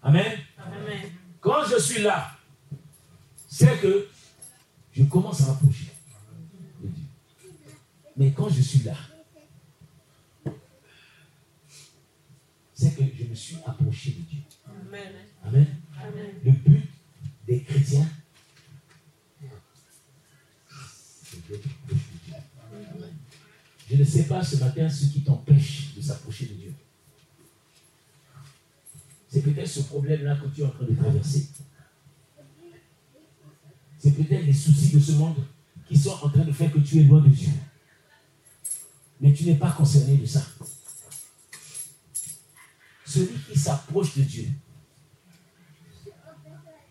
Amen. 0.00 0.38
Quand 1.40 1.64
je 1.64 1.76
suis 1.80 2.02
là, 2.02 2.30
c'est 3.48 3.80
que 3.80 4.08
je 4.92 5.02
commence 5.04 5.40
à 5.42 5.46
m'approcher. 5.48 5.89
Mais 8.16 8.32
quand 8.32 8.48
je 8.48 8.60
suis 8.60 8.80
là, 8.80 8.94
c'est 12.74 12.96
que 12.96 13.02
je 13.18 13.24
me 13.24 13.34
suis 13.34 13.56
approché 13.66 14.10
de 14.12 14.22
Dieu. 14.22 14.40
Amen. 15.44 15.66
Le 16.44 16.52
but 16.52 16.88
des 17.46 17.62
chrétiens, 17.62 18.08
Je 23.90 23.96
ne 23.96 24.04
sais 24.04 24.22
pas 24.24 24.42
ce 24.42 24.56
matin 24.56 24.88
ce 24.88 25.06
qui 25.06 25.22
t'empêche 25.22 25.94
de 25.96 26.00
s'approcher 26.00 26.46
de 26.46 26.54
Dieu. 26.54 26.72
C'est 29.28 29.42
peut-être 29.42 29.68
ce 29.68 29.80
problème-là 29.80 30.36
que 30.36 30.46
tu 30.48 30.60
es 30.60 30.64
en 30.64 30.70
train 30.70 30.86
de 30.86 30.94
traverser. 30.94 31.48
C'est 33.98 34.12
peut-être 34.12 34.46
les 34.46 34.52
soucis 34.52 34.94
de 34.94 35.00
ce 35.00 35.12
monde 35.12 35.44
qui 35.88 35.96
sont 35.96 36.16
en 36.22 36.28
train 36.28 36.44
de 36.44 36.52
faire 36.52 36.72
que 36.72 36.78
tu 36.78 37.00
es 37.00 37.02
loin 37.02 37.20
de 37.20 37.28
Dieu 37.28 37.50
mais 39.20 39.32
tu 39.32 39.44
n'es 39.44 39.54
pas 39.54 39.70
concerné 39.70 40.16
de 40.16 40.26
ça. 40.26 40.42
Celui 43.04 43.38
qui 43.50 43.58
s'approche 43.58 44.16
de 44.16 44.22
Dieu. 44.22 44.48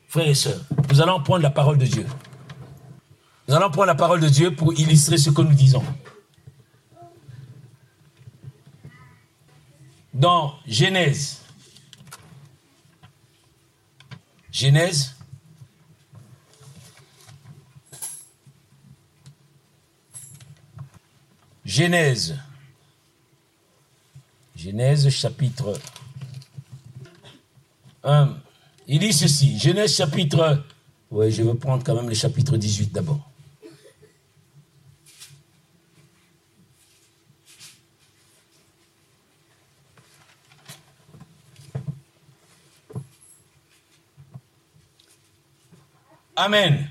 Frères 0.07 0.27
et 0.27 0.33
sœurs, 0.33 0.61
nous 0.89 1.01
allons 1.01 1.21
prendre 1.21 1.43
la 1.43 1.49
parole 1.49 1.77
de 1.77 1.85
Dieu. 1.85 2.05
Nous 3.47 3.55
allons 3.55 3.69
prendre 3.69 3.87
la 3.87 3.95
parole 3.95 4.19
de 4.19 4.29
Dieu 4.29 4.55
pour 4.55 4.73
illustrer 4.73 5.17
ce 5.17 5.29
que 5.29 5.41
nous 5.41 5.53
disons. 5.53 5.83
Dans 10.13 10.55
Genèse, 10.67 11.41
Genèse. 14.51 15.18
Genèse. 21.69 22.35
Genèse 24.55 25.07
chapitre 25.09 25.79
1. 28.03 28.35
Il 28.87 28.97
dit 28.97 29.13
ceci. 29.13 29.59
Genèse 29.59 29.95
chapitre... 29.95 30.65
Oui, 31.11 31.31
je 31.31 31.43
vais 31.43 31.53
prendre 31.53 31.83
quand 31.83 31.93
même 31.93 32.09
le 32.09 32.15
chapitre 32.15 32.57
18 32.57 32.91
d'abord. 32.91 33.29
Amen. 46.35 46.89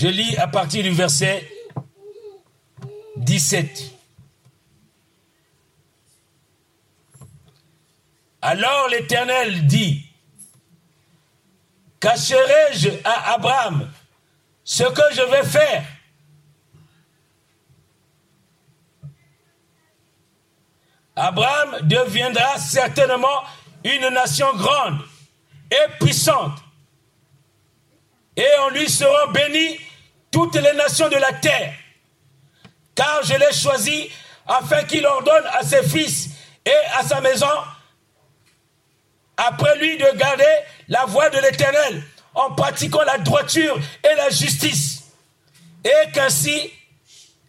Je 0.00 0.06
lis 0.06 0.36
à 0.36 0.46
partir 0.46 0.84
du 0.84 0.92
verset 0.92 1.50
17. 3.16 3.92
Alors 8.40 8.86
l'Éternel 8.90 9.66
dit, 9.66 10.06
cacherai-je 11.98 12.90
à 13.02 13.32
Abraham 13.34 13.90
ce 14.62 14.84
que 14.84 15.02
je 15.14 15.22
vais 15.32 15.42
faire? 15.42 15.84
Abraham 21.16 21.88
deviendra 21.88 22.56
certainement 22.58 23.42
une 23.82 24.10
nation 24.10 24.54
grande 24.54 25.00
et 25.72 25.92
puissante. 25.98 26.56
Et 28.36 28.46
en 28.60 28.68
lui 28.68 28.88
seront 28.88 29.32
bénies 29.32 29.80
toutes 30.30 30.54
les 30.56 30.72
nations 30.74 31.08
de 31.08 31.16
la 31.16 31.32
terre. 31.34 31.74
Car 32.94 33.22
je 33.22 33.34
l'ai 33.34 33.52
choisi 33.52 34.10
afin 34.46 34.82
qu'il 34.84 35.06
ordonne 35.06 35.44
à 35.52 35.62
ses 35.62 35.82
fils 35.82 36.30
et 36.64 36.98
à 36.98 37.02
sa 37.02 37.20
maison, 37.20 37.46
après 39.36 39.78
lui, 39.78 39.96
de 39.96 40.16
garder 40.16 40.44
la 40.88 41.04
voie 41.04 41.30
de 41.30 41.38
l'Éternel 41.38 42.02
en 42.34 42.50
pratiquant 42.54 43.02
la 43.02 43.18
droiture 43.18 43.78
et 44.04 44.14
la 44.16 44.30
justice. 44.30 45.04
Et 45.84 46.10
qu'ainsi 46.12 46.72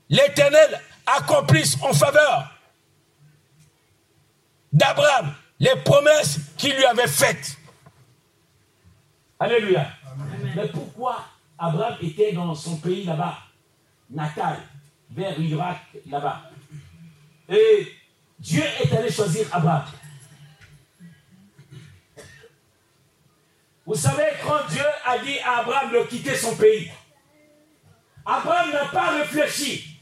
l'Éternel 0.09 0.79
accomplisse 1.05 1.77
en 1.81 1.93
faveur 1.93 2.51
d'Abraham 4.71 5.33
les 5.59 5.75
promesses 5.77 6.37
qu'il 6.57 6.75
lui 6.75 6.85
avait 6.85 7.07
faites. 7.07 7.57
Alléluia. 9.39 9.87
Mais 10.55 10.67
pourquoi 10.67 11.25
Abraham 11.60 11.98
était 12.02 12.32
dans 12.32 12.56
son 12.56 12.78
pays 12.78 13.04
là-bas, 13.04 13.38
natal, 14.10 14.60
vers 15.12 15.38
l'Irak 15.38 15.82
là-bas 16.08 16.50
Et 17.50 17.93
Dieu 18.39 18.63
est 18.63 18.93
allé 18.93 19.12
choisir 19.12 19.45
Abraham. 19.52 19.84
Vous 23.86 23.95
savez, 23.95 24.28
quand 24.45 24.67
Dieu 24.69 24.86
a 25.06 25.17
dit 25.17 25.39
à 25.39 25.58
Abraham 25.60 25.91
de 25.91 26.08
quitter 26.08 26.36
son 26.36 26.56
pays, 26.56 26.89
Abraham 28.26 28.72
n'a 28.72 28.86
pas 28.86 29.10
réfléchi. 29.17 30.00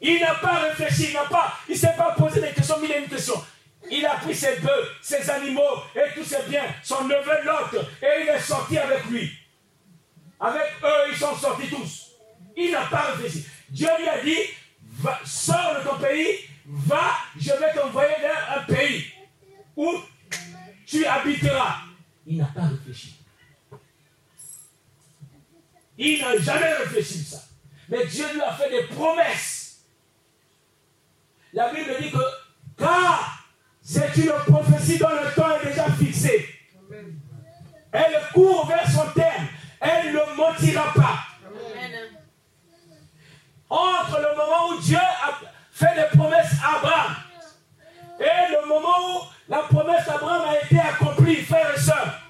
Il 0.00 0.18
n'a 0.20 0.34
pas 0.34 0.60
réfléchi, 0.60 1.10
il 1.10 1.14
n'a 1.14 1.24
pas, 1.24 1.54
il 1.68 1.78
s'est 1.78 1.94
pas 1.96 2.12
posé 2.12 2.40
des 2.40 2.52
questions, 2.52 2.80
mille 2.80 2.90
et 2.90 2.98
une 2.98 3.08
questions. 3.08 3.42
Il 3.90 4.04
a 4.06 4.16
pris 4.16 4.34
ses 4.34 4.56
bœufs, 4.56 4.88
ses 5.02 5.28
animaux 5.30 5.82
et 5.94 6.14
tous 6.14 6.24
ses 6.24 6.42
biens, 6.48 6.74
son 6.82 7.04
neveu 7.04 7.44
Lot, 7.44 7.80
et 8.02 8.22
il 8.22 8.28
est 8.28 8.40
sorti 8.40 8.78
avec 8.78 9.04
lui. 9.06 9.30
Avec 10.40 10.72
eux, 10.82 11.10
ils 11.10 11.16
sont 11.16 11.34
sortis 11.36 11.68
tous. 11.68 12.12
Il 12.56 12.70
n'a 12.72 12.86
pas 12.86 13.12
réfléchi. 13.12 13.46
Dieu 13.68 13.88
lui 13.98 14.08
a 14.08 14.22
dit, 14.22 14.38
sors 15.24 15.76
de 15.78 15.88
ton 15.88 15.98
pays, 15.98 16.38
va, 16.66 17.16
je 17.38 17.52
vais 17.52 17.72
t'envoyer 17.74 18.14
vers 18.20 18.58
un 18.58 18.72
pays 18.72 19.04
où 19.76 20.00
tu 20.86 21.04
habiteras. 21.04 21.76
Il 22.26 22.38
n'a 22.38 22.46
pas 22.46 22.62
réfléchi. 22.62 23.16
Il 25.98 26.20
n'a 26.20 26.38
jamais 26.38 26.72
réfléchi 26.74 27.22
ça. 27.22 27.42
Mais 27.88 28.06
Dieu 28.06 28.24
lui 28.32 28.40
a 28.40 28.52
fait 28.54 28.70
des 28.70 28.84
promesses. 28.84 29.84
La 31.52 31.72
Bible 31.72 31.94
dit 32.00 32.10
que 32.10 32.18
c'est 33.86 34.16
une 34.16 34.32
prophétie 34.46 34.98
dont 34.98 35.10
le 35.10 35.30
temps 35.34 35.60
est 35.60 35.66
déjà 35.66 35.84
fixé. 35.90 36.48
Elle 37.92 38.18
court 38.32 38.66
vers 38.66 38.90
son 38.90 39.06
terme. 39.14 39.46
Elle 39.78 40.14
ne 40.14 40.36
mentira 40.36 40.90
pas. 40.94 41.18
Entre 43.68 44.18
le 44.18 44.36
moment 44.36 44.68
où 44.70 44.80
Dieu 44.80 44.96
a 44.96 45.38
fait 45.70 45.94
des 45.94 46.16
promesses 46.16 46.54
à 46.64 46.78
Abraham 46.78 47.16
et 48.18 48.52
le 48.52 48.66
moment 48.66 48.88
où 48.88 49.20
la 49.48 49.58
promesse 49.58 50.06
d'Abraham 50.06 50.48
a 50.48 50.64
été 50.64 50.78
accomplie, 50.78 51.42
frères 51.42 51.74
et 51.76 51.80
sœurs, 51.80 52.20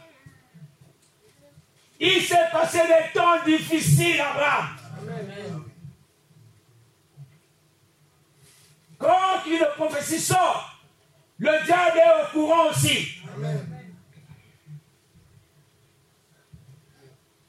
il 2.01 2.21
s'est 2.23 2.49
passé 2.51 2.79
des 2.79 3.13
temps 3.19 3.45
difficiles, 3.47 4.21
Abraham. 4.21 4.77
Quand 8.99 9.47
une 9.47 9.67
prophétie 9.77 10.21
sort, 10.21 10.74
le 11.39 11.65
diable 11.65 11.99
est 11.99 12.23
au 12.23 12.27
courant 12.33 12.69
aussi. 12.71 13.19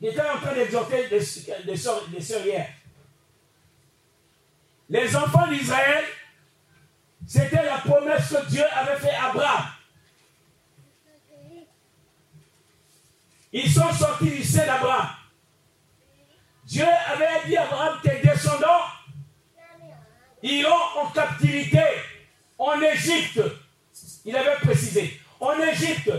Il 0.02 0.10
était 0.10 0.21
en 0.21 0.38
train 0.38 0.54
d'exhorter 0.54 1.08
les, 1.08 1.78
sœurs 1.78 2.45
hier. 2.45 2.69
Les 4.89 5.15
enfants 5.15 5.48
d'Israël, 5.48 6.04
c'était 7.26 7.63
la 7.63 7.78
promesse 7.80 8.30
que 8.30 8.50
Dieu 8.50 8.63
avait 8.71 8.98
faite 8.98 9.15
à 9.19 9.30
Abraham. 9.30 9.65
Ils 13.52 13.71
sont 13.71 13.91
sortis 13.93 14.30
du 14.30 14.43
sein 14.43 14.65
d'Abraham. 14.65 15.10
Dieu 16.65 16.86
avait 16.86 17.48
dit 17.48 17.58
à 17.58 17.63
Abraham, 17.63 18.00
tes 18.04 18.19
descendants 18.21 18.86
iront 20.43 21.00
en 21.02 21.10
captivité 21.12 21.84
en 22.58 22.82
Égypte. 22.82 23.41
Il 24.26 24.36
avait 24.36 24.56
précisé. 24.56 25.20
En 25.40 25.58
Égypte, 25.60 26.12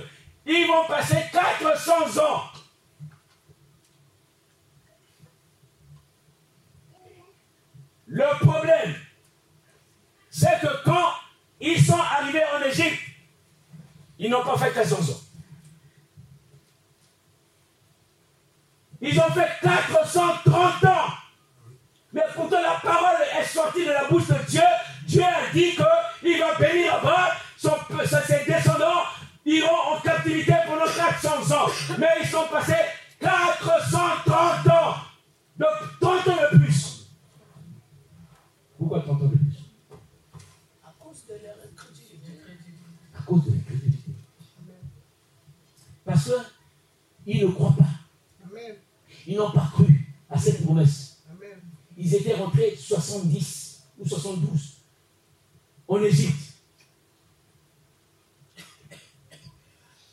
ils 0.47 0.67
vont 0.67 0.87
passer 0.87 1.17
400 1.33 2.23
ans. 2.23 2.45
Le 8.07 8.39
problème, 8.39 8.95
c'est 10.31 10.61
que 10.61 10.85
quand 10.85 11.11
ils 11.61 11.85
sont 11.85 11.99
arrivés 11.99 12.45
en 12.57 12.63
Égypte, 12.63 13.03
ils 14.19 14.31
n'ont 14.31 14.45
pas 14.45 14.57
fait 14.57 14.73
400 14.73 15.13
ans. 15.13 15.21
Ils 19.01 19.19
ont 19.21 19.31
fait 19.31 19.49
430 19.63 20.85
ans. 20.85 21.13
Mais 22.13 22.23
pourtant 22.35 22.63
la 22.63 22.81
parole 22.83 23.17
est 23.39 23.45
sortie 23.45 23.85
de 23.85 23.91
la 23.91 24.05
bouche 24.05 24.27
de 24.29 24.35
Dieu. 24.49 24.63
Dieu 25.07 25.23
a 25.23 25.53
dit 25.53 25.75
qu'il 25.75 26.39
va 26.39 26.55
bénir 26.55 26.95
Abraham, 26.95 27.33
son, 27.57 27.73
ses 28.27 28.45
descendants 28.45 29.05
iront 29.45 29.95
en 29.95 30.01
captivité 30.01 30.55
pendant 30.67 30.87
400 30.87 31.55
ans. 31.55 31.69
Mais 31.99 32.09
ils 32.23 32.29
sont 32.29 32.47
passés 32.51 32.75
430 33.21 34.69
ans. 34.69 34.95
Donc 35.57 35.69
30 36.01 36.29
ans 36.29 36.37
de 36.53 36.59
plus. 36.59 37.09
Pourquoi 38.79 39.01
30 39.01 39.23
ans 39.23 39.27
de 39.27 39.37
plus? 39.37 39.57
À 40.85 40.93
cause 40.99 41.27
de 41.27 41.35
leur 41.35 41.57
incrédulité. 41.65 42.41
À 43.19 43.23
cause 43.23 43.45
de 43.45 43.53
l'incrédulité. 43.53 44.11
Parce 46.05 46.31
qu'ils 47.25 47.47
ne 47.47 47.53
croient 47.53 47.75
pas. 47.77 47.85
Ils 49.27 49.37
n'ont 49.37 49.51
pas 49.51 49.69
cru 49.75 50.15
à 50.31 50.39
cette 50.39 50.65
promesse 50.65 51.17
ils 51.97 52.15
étaient 52.15 52.35
rentrés 52.35 52.77
70 52.77 53.83
ou 53.99 54.09
72 54.09 54.75
en 55.89 56.03
Égypte. 56.03 56.46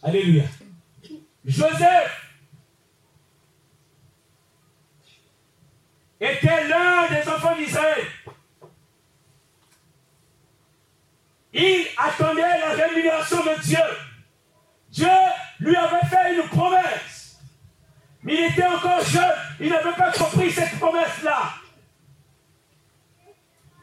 Alléluia. 0.04 0.44
Joseph 1.46 2.32
était 6.20 6.68
l'un 6.68 7.08
des 7.08 7.28
enfants 7.30 7.56
d'Israël. 7.56 8.06
Il 11.54 11.86
attendait 11.98 12.42
la 12.42 12.86
rémunération 12.86 13.38
de 13.44 13.62
Dieu. 13.62 13.78
Dieu 14.90 15.08
lui 15.60 15.76
avait 15.76 16.06
fait 16.08 16.36
une 16.36 16.50
promesse. 16.50 17.40
Mais 18.24 18.34
il 18.34 18.52
était 18.52 18.66
encore 18.66 19.04
jeune. 19.06 19.32
Il 19.60 19.70
n'avait 19.70 19.94
pas 19.94 20.12
compris 20.12 20.54
promesse-là. 20.80 21.54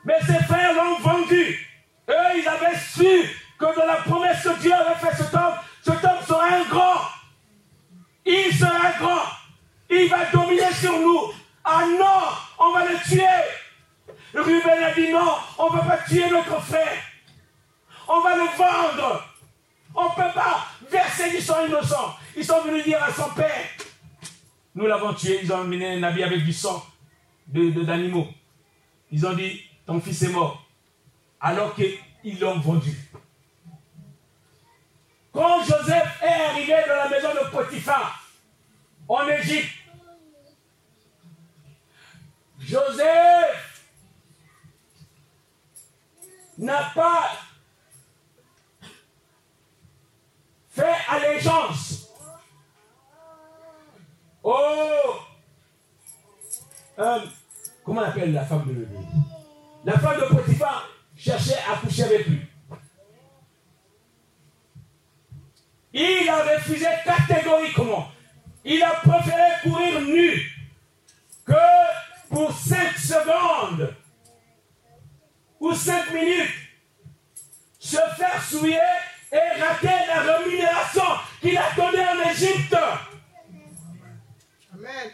Mais 0.04 0.20
ses 0.20 0.42
frères 0.44 0.74
l'ont 0.74 0.98
vendu. 0.98 1.66
Eux, 2.08 2.38
ils 2.38 2.48
avaient 2.48 2.78
su 2.78 3.06
que 3.58 3.76
dans 3.76 3.86
la 3.86 3.96
promesse 3.96 4.42
que 4.42 4.60
Dieu 4.60 4.72
avait 4.72 4.94
fait 4.94 5.22
cet 5.22 5.34
homme, 5.34 5.54
cet 5.90 6.04
homme 6.04 6.24
sera 6.26 6.46
un 6.46 6.64
grand. 6.64 7.00
Il 8.24 8.52
sera 8.52 8.92
grand. 8.98 9.22
Il 9.90 10.08
va 10.08 10.26
dominer 10.26 10.72
sur 10.72 10.98
nous. 10.98 11.32
Ah 11.64 11.84
non, 11.98 12.28
on 12.58 12.72
va 12.72 12.84
le 12.84 12.98
tuer. 13.08 13.26
Ruben 14.34 14.82
a 14.84 14.94
dit 14.94 15.10
non, 15.10 15.34
on 15.58 15.72
ne 15.72 15.78
va 15.78 15.84
pas 15.84 15.98
tuer 16.08 16.30
notre 16.30 16.60
frère. 16.62 17.02
On 18.08 18.20
va 18.20 18.36
le 18.36 18.44
vendre. 18.56 19.24
On 19.94 20.04
ne 20.04 20.14
peut 20.14 20.34
pas 20.34 20.66
verser 20.90 21.30
du 21.30 21.40
sang 21.40 21.66
innocent. 21.66 22.14
Ils 22.36 22.44
sont 22.44 22.62
venus 22.62 22.84
dire 22.84 23.02
à 23.02 23.12
son 23.12 23.28
père, 23.30 23.64
nous 24.74 24.86
l'avons 24.86 25.12
tué, 25.14 25.40
ils 25.42 25.52
ont 25.52 25.62
amené 25.62 25.96
un 25.96 26.02
habit 26.04 26.22
avec 26.22 26.44
du 26.44 26.52
sang 26.52 26.84
d'animaux. 27.48 28.28
De, 29.10 29.16
ils 29.16 29.26
ont 29.26 29.32
dit, 29.32 29.60
ton 29.84 30.00
fils 30.00 30.22
est 30.22 30.28
mort. 30.28 30.64
Alors 31.40 31.74
qu'ils 31.74 32.38
l'ont 32.38 32.60
vendu. 32.60 32.96
Quand 35.32 35.62
Joseph 35.62 36.22
est 36.22 36.42
arrivé 36.50 36.74
dans 36.88 36.96
la 36.96 37.08
maison 37.08 37.28
de 37.32 37.50
Potiphar, 37.50 38.24
en 39.08 39.28
Égypte, 39.28 39.74
Joseph 42.58 43.82
n'a 46.58 46.90
pas 46.94 47.30
fait 50.70 50.96
allégeance. 51.08 52.08
Oh 54.42 55.16
euh, 56.98 57.20
Comment 57.84 58.02
on 58.02 58.04
appelle 58.04 58.32
la 58.32 58.44
femme 58.44 58.64
de 58.66 58.86
La 59.84 59.98
femme 59.98 60.20
de 60.20 60.26
Potiphar 60.26 60.88
cherchait 61.16 61.58
à 61.70 61.76
coucher 61.76 62.04
avec 62.04 62.26
lui. 62.26 62.49
Il 65.92 66.28
a 66.28 66.42
refusé 66.42 66.86
catégoriquement. 67.04 68.10
Il 68.64 68.82
a 68.82 68.90
préféré 68.90 69.50
courir 69.62 70.00
nu 70.02 70.40
que 71.44 71.54
pour 72.28 72.52
5 72.52 72.96
secondes 72.96 73.94
ou 75.58 75.74
5 75.74 76.12
minutes 76.12 76.50
se 77.78 77.96
faire 77.96 78.42
souiller 78.42 78.78
et 79.32 79.60
rater 79.60 80.06
la 80.06 80.36
rémunération 80.36 81.02
qu'il 81.40 81.56
attendait 81.56 82.06
en 82.06 82.30
Égypte. 82.30 82.76
Amen. 84.74 85.10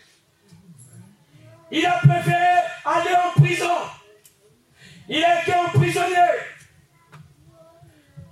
Il 1.70 1.86
a 1.86 1.98
préféré 1.98 2.58
aller 2.84 3.14
en 3.14 3.40
prison. 3.40 3.76
Il 5.08 5.24
a 5.24 5.42
été 5.42 5.54
emprisonné. 5.54 6.16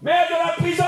Mais 0.02 0.26
de 0.28 0.46
la 0.46 0.52
prison, 0.52 0.85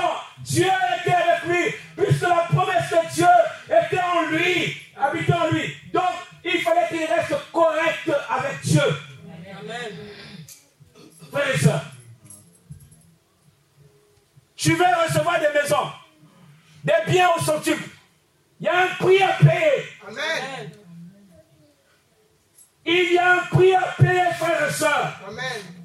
Dieu 0.47 0.65
était 0.99 1.13
avec 1.13 1.43
lui, 1.43 1.75
puisque 1.97 2.21
la 2.21 2.47
promesse 2.49 2.89
de 2.89 3.13
Dieu 3.13 3.27
était 3.65 3.99
en 3.99 4.21
lui, 4.27 4.77
habitait 4.97 5.33
en 5.33 5.49
lui. 5.49 5.75
Donc, 5.93 6.03
il 6.43 6.61
fallait 6.61 6.87
qu'il 6.87 7.05
reste 7.05 7.35
correct 7.51 8.09
avec 8.29 8.61
Dieu. 8.61 8.81
Amen. 9.59 9.91
Frère 11.29 11.53
et 11.53 11.57
soeur, 11.57 11.81
tu 14.55 14.73
veux 14.73 14.85
recevoir 15.05 15.39
des 15.39 15.59
maisons, 15.61 15.91
des 16.83 17.11
biens 17.11 17.29
au 17.37 17.41
centuple. 17.41 17.89
Il 18.59 18.65
y 18.65 18.69
a 18.69 18.83
un 18.83 18.87
prix 18.87 19.21
à 19.21 19.33
payer. 19.33 19.83
Amen. 20.07 20.71
Il 22.85 23.13
y 23.13 23.17
a 23.17 23.33
un 23.33 23.39
prix 23.39 23.75
à 23.75 23.81
payer, 23.97 24.31
frère 24.39 24.69
et 24.69 24.73
soeur. 24.73 25.19
Amen. 25.27 25.76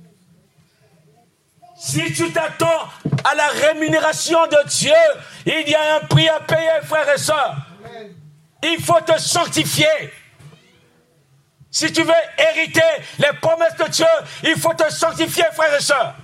Si 1.85 2.13
tu 2.13 2.31
t'attends 2.31 2.89
à 3.25 3.35
la 3.35 3.49
rémunération 3.49 4.47
de 4.47 4.69
Dieu, 4.69 4.95
il 5.45 5.69
y 5.69 5.75
a 5.75 5.97
un 5.97 6.01
prix 6.07 6.29
à 6.29 6.39
payer, 6.39 6.81
frère 6.85 7.13
et 7.13 7.19
soeur. 7.19 7.57
Il 8.63 8.81
faut 8.81 9.01
te 9.01 9.19
sanctifier. 9.19 10.13
Si 11.73 11.93
tu 11.93 12.05
veux 12.05 12.15
hériter 12.39 12.81
les 13.19 13.33
promesses 13.41 13.75
de 13.75 13.91
Dieu, 13.91 14.07
il 14.45 14.55
faut 14.61 14.73
te 14.75 14.89
sanctifier, 14.93 15.43
frère 15.55 15.75
et 15.75 15.83
soeur. 15.83 16.15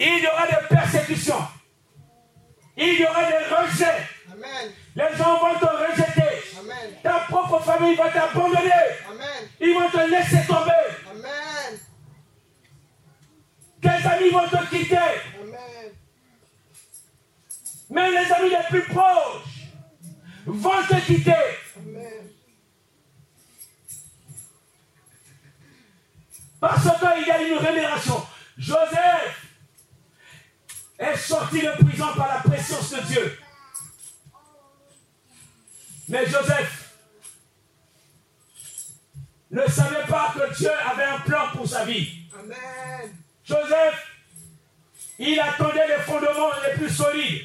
Il 0.00 0.18
y 0.18 0.26
aura 0.26 0.46
des 0.48 0.66
persécutions. 0.74 1.46
Il 2.76 2.98
y 2.98 3.04
aura 3.04 3.22
des 3.26 3.54
rejets. 3.54 4.08
Les 4.96 5.16
gens 5.16 5.38
vont 5.38 5.54
te 5.54 5.66
rejeter. 5.66 6.58
Ta 7.00 7.26
propre 7.28 7.62
famille 7.62 7.94
va 7.94 8.10
t'abandonner. 8.10 8.72
Ils 9.60 9.72
vont 9.72 9.88
te 9.88 10.10
laisser 10.10 10.44
tomber. 10.48 10.72
Tes 13.80 13.88
amis 13.88 14.30
vont 14.30 14.48
te 14.48 14.66
quitter. 14.70 14.96
Amen. 14.96 15.92
Mais 17.90 18.10
les 18.10 18.32
amis 18.32 18.50
les 18.50 18.66
plus 18.68 18.82
proches 18.82 19.68
vont 20.46 20.82
te 20.88 21.00
quitter. 21.06 21.32
Amen. 21.76 22.28
Parce 26.60 26.82
qu'il 26.82 27.26
y 27.26 27.30
a 27.30 27.42
une 27.42 27.58
révélation. 27.58 28.26
Joseph 28.56 29.46
est 30.98 31.16
sorti 31.16 31.60
de 31.60 31.84
prison 31.84 32.08
par 32.16 32.28
la 32.28 32.40
présence 32.40 32.90
de 32.90 33.00
Dieu. 33.02 33.38
Mais 36.08 36.26
Joseph 36.26 36.94
ne 39.50 39.66
savait 39.66 40.06
pas 40.08 40.34
que 40.34 40.56
Dieu 40.56 40.70
avait 40.90 41.04
un 41.04 41.20
plan 41.20 41.48
pour 41.52 41.68
sa 41.68 41.84
vie. 41.84 42.28
Amen. 42.38 43.14
Joseph, 43.48 44.06
il 45.18 45.40
attendait 45.40 45.88
les 45.88 46.02
fondements 46.02 46.50
les 46.66 46.74
plus 46.76 46.90
solides. 46.90 47.42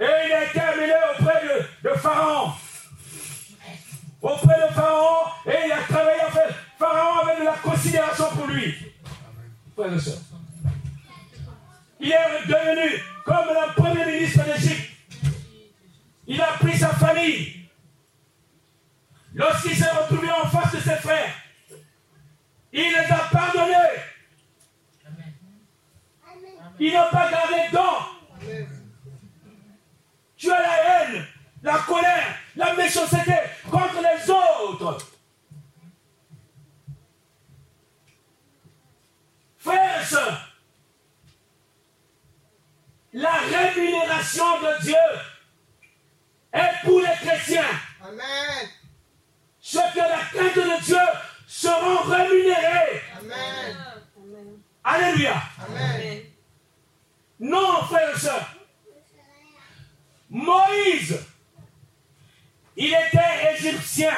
Et 0.00 0.04
il 0.26 0.32
a 0.32 0.44
été 0.44 0.60
amené 0.60 0.94
auprès 1.12 1.42
de, 1.82 1.90
Pharaon. 1.90 2.52
Auprès 4.22 4.68
de 4.68 4.74
Pharaon, 4.74 5.30
et 5.46 5.66
il 5.66 5.72
a 5.72 5.82
travaillé 5.82 6.20
en. 6.22 6.78
Pharaon 6.78 7.18
avait 7.20 7.40
de 7.40 7.44
la 7.44 7.52
considération 7.52 8.24
pour 8.30 8.46
lui. 8.46 8.74
Il 12.00 12.12
est 12.12 12.46
devenu 12.46 13.02
comme 13.26 13.46
le 13.48 13.74
premier 13.74 14.06
ministre 14.06 14.42
d'Égypte. 14.44 14.90
Il 16.26 16.40
a 16.40 16.52
pris 16.58 16.78
sa 16.78 16.88
famille. 16.88 17.68
Lorsqu'il 19.34 19.76
s'est 19.76 19.90
retrouvé 19.90 20.30
en 20.30 20.48
face 20.48 20.72
de 20.74 20.80
ses 20.80 20.96
frères, 20.96 21.34
il 22.72 22.90
les 22.90 23.12
a 23.12 23.18
pardonnés. 23.30 24.09
Ils 26.80 26.94
n'ont 26.94 27.10
pas 27.10 27.30
gardé 27.30 27.68
dents. 27.72 28.06
Tu 30.34 30.50
as 30.50 30.60
la 30.62 31.04
haine, 31.04 31.26
la 31.62 31.78
colère, 31.80 32.34
la 32.56 32.72
méchanceté 32.72 33.34
contre 33.70 34.00
les 34.00 34.30
autres. 34.30 35.06
Frères 39.58 40.00
et 40.00 40.04
sœurs, 40.06 40.54
la 43.12 43.32
rémunération 43.32 44.60
de 44.62 44.82
Dieu 44.82 44.94
est 46.54 46.82
pour 46.82 47.00
les 47.00 47.14
chrétiens. 47.20 47.62
Amen. 48.02 48.68
Ceux 49.60 49.80
que 49.92 49.98
la 49.98 50.18
crainte 50.32 50.54
de 50.56 50.82
Dieu 50.82 50.96
seront 51.46 52.10
rémunérés. 52.10 53.02
Amen. 53.18 53.76
Alléluia. 54.82 55.42
Amen. 55.68 56.29
Non, 57.40 57.82
frère 57.84 58.14
et 58.14 58.18
soeur. 58.18 58.54
Moïse, 60.28 61.18
il 62.76 62.88
était 62.88 63.54
égyptien. 63.56 64.14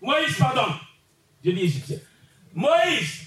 Moïse, 0.00 0.36
pardon. 0.38 0.74
Je 1.44 1.50
dis 1.50 1.60
égyptien. 1.60 1.98
Moïse, 2.54 3.26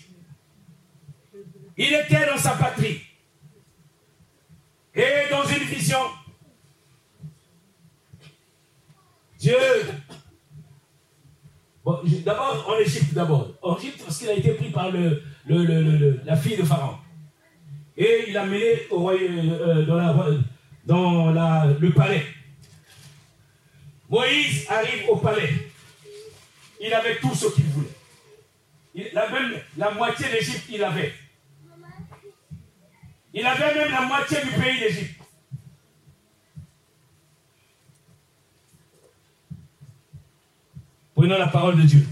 il 1.77 1.93
était 1.93 2.25
dans 2.25 2.37
sa 2.37 2.55
patrie. 2.55 3.01
Et 4.95 5.27
dans 5.29 5.45
une 5.45 5.63
vision, 5.63 6.09
Dieu 9.37 9.57
d'abord 11.85 12.65
en 12.69 12.79
Égypte, 12.79 13.13
d'abord. 13.13 13.51
En 13.61 13.77
Égypte, 13.77 14.03
parce 14.03 14.17
qu'il 14.17 14.29
a 14.29 14.33
été 14.33 14.51
pris 14.53 14.69
par 14.69 14.89
la 14.91 16.35
fille 16.35 16.57
de 16.57 16.63
Pharaon. 16.63 16.97
Et 17.97 18.25
il 18.27 18.33
l'a 18.33 18.45
mené 18.45 18.87
au 18.89 19.09
euh, 19.11 20.41
dans, 20.85 21.31
le 21.79 21.89
palais. 21.91 22.25
Moïse 24.09 24.65
arrive 24.69 25.09
au 25.09 25.17
palais. 25.17 25.49
Il 26.81 26.93
avait 26.93 27.17
tout 27.17 27.33
ce 27.35 27.47
qu'il 27.47 27.65
voulait. 27.65 27.87
Il, 28.95 29.09
la, 29.13 29.27
la 29.77 29.91
moitié 29.91 30.29
d'Égypte, 30.29 30.65
il 30.69 30.83
avait. 30.83 31.13
Il 33.33 33.45
avait 33.45 33.75
même 33.75 33.91
la 33.91 34.01
moitié 34.01 34.37
du 34.41 34.51
pays 34.61 34.79
d'Égypte. 34.79 35.22
Prenons 41.23 41.37
la 41.37 41.47
parole 41.47 41.77
de 41.77 41.83
Dieu. 41.83 42.05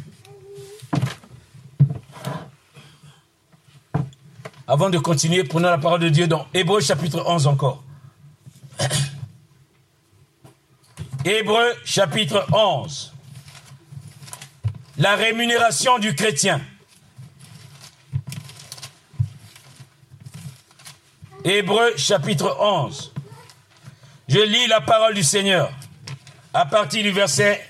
Avant 4.65 4.89
de 4.89 4.97
continuer, 4.99 5.43
prenons 5.43 5.67
la 5.67 5.77
parole 5.77 5.99
de 5.99 6.07
Dieu 6.07 6.27
dans 6.27 6.47
Hébreu 6.53 6.79
chapitre 6.79 7.21
11 7.27 7.47
encore. 7.47 7.83
Hébreu 11.25 11.73
chapitre 11.83 12.47
11. 12.53 13.11
La 14.97 15.17
rémunération 15.17 15.99
du 15.99 16.15
chrétien. 16.15 16.61
Hébreu 21.43 21.97
chapitre 21.97 22.55
11. 22.61 23.13
Je 24.29 24.39
lis 24.39 24.67
la 24.67 24.79
parole 24.79 25.15
du 25.15 25.23
Seigneur 25.23 25.69
à 26.53 26.65
partir 26.65 27.03
du 27.03 27.11
verset 27.11 27.67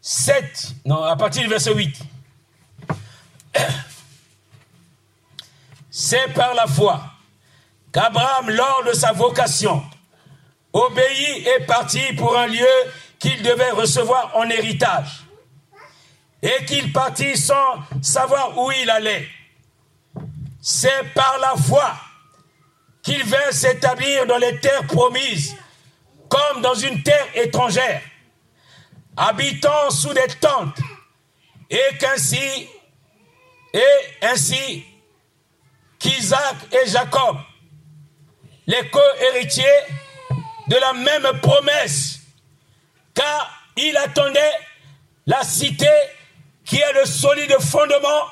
7, 0.00 0.74
à 0.90 1.16
partir 1.16 1.42
du 1.42 1.48
verset 1.48 1.74
8. 1.74 1.96
C'est 5.90 6.32
par 6.34 6.54
la 6.54 6.66
foi 6.66 7.02
qu'Abraham, 7.92 8.50
lors 8.50 8.84
de 8.86 8.92
sa 8.92 9.12
vocation, 9.12 9.82
obéit 10.72 11.46
et 11.46 11.64
partit 11.64 12.12
pour 12.14 12.36
un 12.36 12.46
lieu 12.46 12.66
qu'il 13.18 13.42
devait 13.42 13.70
recevoir 13.70 14.36
en 14.36 14.48
héritage, 14.48 15.24
et 16.42 16.64
qu'il 16.64 16.92
partit 16.92 17.36
sans 17.36 17.82
savoir 18.00 18.56
où 18.56 18.70
il 18.72 18.88
allait. 18.88 19.28
C'est 20.62 21.12
par 21.14 21.38
la 21.38 21.54
foi 21.56 21.94
qu'il 23.02 23.24
vint 23.24 23.50
s'établir 23.50 24.26
dans 24.26 24.38
les 24.38 24.58
terres 24.60 24.86
promises, 24.86 25.56
comme 26.28 26.62
dans 26.62 26.74
une 26.74 27.02
terre 27.02 27.26
étrangère, 27.34 28.02
habitant 29.20 29.90
sous 29.90 30.14
des 30.14 30.26
tentes, 30.40 30.78
et 31.68 31.96
qu'ainsi, 31.98 32.68
et 33.74 34.22
ainsi 34.22 34.84
qu'Isaac 35.98 36.56
et 36.72 36.88
Jacob, 36.88 37.36
les 38.66 38.88
co-héritiers 38.88 39.66
de 40.68 40.76
la 40.76 40.94
même 40.94 41.38
promesse, 41.40 42.20
car 43.12 43.50
il 43.76 43.94
attendait 43.98 44.54
la 45.26 45.42
cité 45.44 45.90
qui 46.64 46.76
est 46.76 46.92
le 46.94 47.04
solide 47.04 47.56
fondement, 47.60 48.24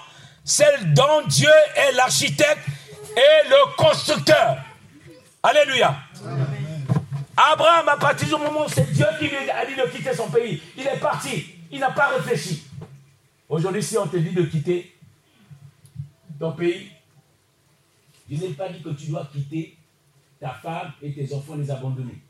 celle 0.43 0.95
dont 0.95 1.23
Dieu 1.27 1.53
est 1.77 1.93
l'architecte 1.93 2.67
et 3.15 3.49
le 3.49 3.77
constructeur. 3.77 4.57
Alléluia. 5.43 5.95
Abraham, 7.39 7.89
à 7.89 7.97
partir 7.97 8.27
du 8.27 8.43
moment 8.43 8.67
où 8.67 8.69
c'est 8.69 8.91
Dieu 8.93 9.07
qui 9.21 9.29
lui 9.29 9.37
a 9.37 9.65
dit 9.65 9.77
de 9.77 9.89
quitter 9.89 10.13
son 10.13 10.29
pays, 10.29 10.61
il 10.77 10.85
est 10.85 10.99
parti. 10.99 11.55
Il 11.71 11.79
n'a 11.79 11.93
pas 11.93 12.09
réfléchi. 12.09 12.65
Aujourd'hui, 13.49 13.83
si 13.83 13.97
on 13.97 14.09
te 14.09 14.17
dit 14.17 14.33
de 14.33 14.43
quitter 14.43 14.93
ton 16.39 16.53
pays, 16.53 16.91
je 18.29 18.37
n'ai 18.37 18.49
pas 18.55 18.69
dit 18.69 18.83
que 18.83 18.89
tu 18.91 19.07
dois 19.07 19.29
quitter 19.33 19.77
ta 20.41 20.51
femme 20.51 20.93
et 21.01 21.13
tes 21.13 21.33
enfants, 21.33 21.55
les 21.55 21.71
abandonner. 21.71 22.21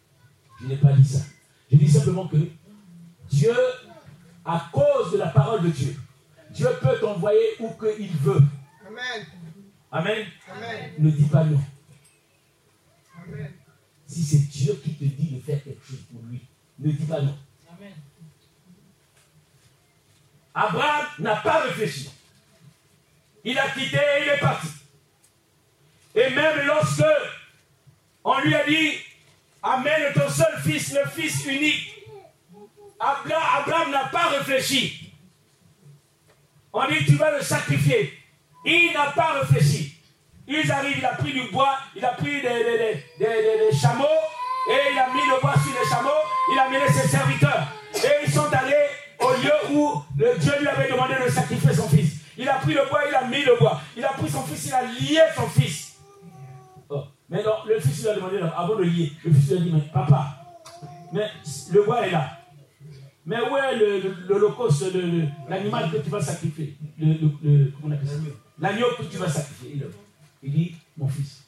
Je 0.61 0.67
n'ai 0.67 0.77
pas 0.77 0.93
dit 0.93 1.09
ça. 1.09 1.25
Je 1.73 1.77
dis 1.79 1.91
simplement 1.91 2.29
que 2.29 2.37
Dieu, 3.31 3.57
à 4.45 4.69
cause 4.71 5.13
de 5.13 5.19
la 5.19 5.29
parole 5.29 5.63
de 5.63 5.69
Dieu, 5.69 5.97
Dieu 6.51 6.69
peut 6.83 6.99
t'envoyer 7.01 7.57
où 7.61 7.71
qu'il 7.71 8.11
veut. 8.11 8.43
Amen. 8.87 9.27
Amen. 9.91 10.27
Amen. 10.55 10.93
Ne 10.99 11.11
dis 11.11 11.25
pas 11.25 11.45
non. 11.45 11.61
Amen. 13.17 13.53
Si 14.09 14.23
c'est 14.25 14.49
Dieu 14.49 14.81
qui 14.83 14.95
te 14.95 15.05
dit 15.05 15.37
de 15.37 15.41
faire 15.41 15.63
quelque 15.63 15.87
chose 15.87 16.01
pour 16.11 16.23
lui, 16.23 16.41
ne 16.79 16.93
dis 16.93 17.05
pas 17.05 17.21
non. 17.21 17.37
Amen. 17.71 17.93
Abraham 20.55 21.07
n'a 21.19 21.37
pas 21.37 21.61
réfléchi. 21.61 22.11
Il 23.45 23.59
a 23.59 23.69
quitté 23.71 23.97
et 23.97 24.23
il 24.23 24.29
est 24.29 24.39
parti. 24.39 24.69
Et 26.15 26.31
même 26.31 26.67
lorsque 26.67 27.05
on 28.25 28.41
lui 28.41 28.55
a 28.55 28.67
dit, 28.67 28.93
amène 29.63 30.13
ton 30.15 30.29
seul 30.31 30.59
fils, 30.63 30.93
le 30.95 31.09
fils 31.11 31.45
unique, 31.45 31.95
Abraham 32.99 33.91
n'a 33.91 34.07
pas 34.07 34.31
réfléchi. 34.31 35.13
On 36.73 36.87
dit, 36.89 37.05
tu 37.05 37.17
vas 37.17 37.37
le 37.37 37.43
sacrifier. 37.43 38.19
Il 38.65 38.93
n'a 38.95 39.11
pas 39.13 39.41
réfléchi. 39.41 39.98
Ils 40.49 40.73
arrivent, 40.73 40.97
il 40.99 41.05
a 41.05 41.15
pris 41.15 41.33
du 41.33 41.51
bois, 41.51 41.77
il 41.95 42.03
a 42.03 42.09
pris 42.09 42.41
des, 42.41 43.77
chameaux, 43.77 44.05
et 44.71 44.93
il 44.93 44.99
a 44.99 45.13
mis 45.13 45.21
le 45.29 45.41
bois 45.43 45.53
sur 45.53 45.79
les 45.79 45.87
chameaux, 45.87 46.09
il 46.55 46.59
a 46.59 46.69
mené 46.71 46.89
ses 46.91 47.07
serviteurs. 47.07 47.69
Et 47.95 48.25
ils 48.27 48.33
sont 48.33 48.51
allés 48.51 48.89
au 49.21 49.31
lieu 49.43 49.77
où 49.77 50.03
le 50.17 50.39
Dieu 50.39 50.53
lui 50.59 50.69
avait 50.69 50.91
demandé 50.91 51.15
de 51.23 51.31
sacrifier 51.31 51.75
son 51.75 51.87
fils. 51.89 52.21
Il 52.39 52.49
a 52.49 52.55
pris 52.55 52.73
le 52.73 52.89
bois, 52.89 53.03
il 53.07 53.15
a 53.15 53.27
mis 53.27 53.45
le 53.45 53.59
bois. 53.59 53.79
Il 53.95 54.05
a 54.05 54.09
pris 54.09 54.31
son 54.31 54.43
fils, 54.43 54.67
il 54.67 54.73
a 54.73 54.85
lié 54.85 55.21
son 55.37 55.47
fils. 55.49 55.99
Oh. 56.89 57.03
Mais 57.29 57.43
non, 57.43 57.57
le 57.67 57.79
fils 57.79 58.01
lui 58.01 58.09
a 58.09 58.15
demandé, 58.15 58.41
avant 58.57 58.77
de 58.77 58.85
lier, 58.85 59.13
le 59.25 59.33
fils 59.35 59.51
lui 59.51 59.59
a 59.59 59.61
dit, 59.61 59.71
mais 59.71 59.81
papa, 59.93 60.39
mais 61.13 61.29
le 61.73 61.83
bois 61.83 62.07
est 62.07 62.11
là. 62.11 62.31
Mais 63.27 63.37
où 63.43 63.57
est 63.59 63.77
l'holocauste, 64.27 64.87
l'animal 65.47 65.91
que 65.91 65.99
tu 65.99 66.09
vas 66.09 66.23
sacrifier? 66.23 66.75
L'agneau 68.59 68.87
que 68.97 69.03
tu 69.03 69.19
vas 69.19 69.29
sacrifier. 69.29 69.83
Il 70.43 70.53
dit, 70.53 70.75
mon 70.97 71.09
fils, 71.09 71.45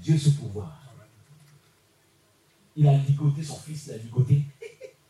Dieu 0.00 0.16
se 0.18 0.30
pouvoir. 0.30 0.80
Il 2.76 2.86
a 2.88 2.96
ligoté 2.96 3.42
son 3.42 3.56
fils, 3.56 3.86
il 3.86 3.92
a 3.92 3.96
ligoté. 3.98 4.42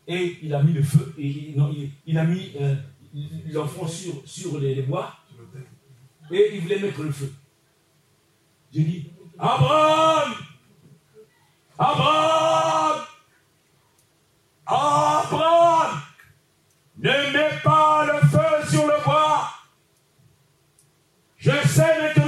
Et 0.06 0.38
il 0.42 0.52
a 0.54 0.62
mis 0.62 0.72
le 0.72 0.82
feu, 0.82 1.14
il, 1.16 2.18
a 2.18 2.24
mis 2.24 2.52
euh, 2.60 2.74
l'enfant 3.52 3.86
sur, 3.86 4.22
sur 4.26 4.58
les, 4.58 4.82
bois. 4.82 5.14
Et 6.32 6.56
il 6.56 6.62
voulait 6.62 6.80
mettre 6.80 7.02
le 7.02 7.12
feu. 7.12 7.32
Je 8.74 8.80
dis, 8.80 9.10
Abraham 9.38 10.34
Abraham 11.78 13.00
Abraham 14.66 16.00
Ne 16.98 17.32
mets 17.32 17.60
pas 17.64 18.06
le 18.06 18.28
feu 18.28 18.70
sur 18.70 18.86
le 18.86 19.04
bois. 19.04 19.48
Je 21.38 21.50
sais 21.68 22.02
maintenant, 22.02 22.19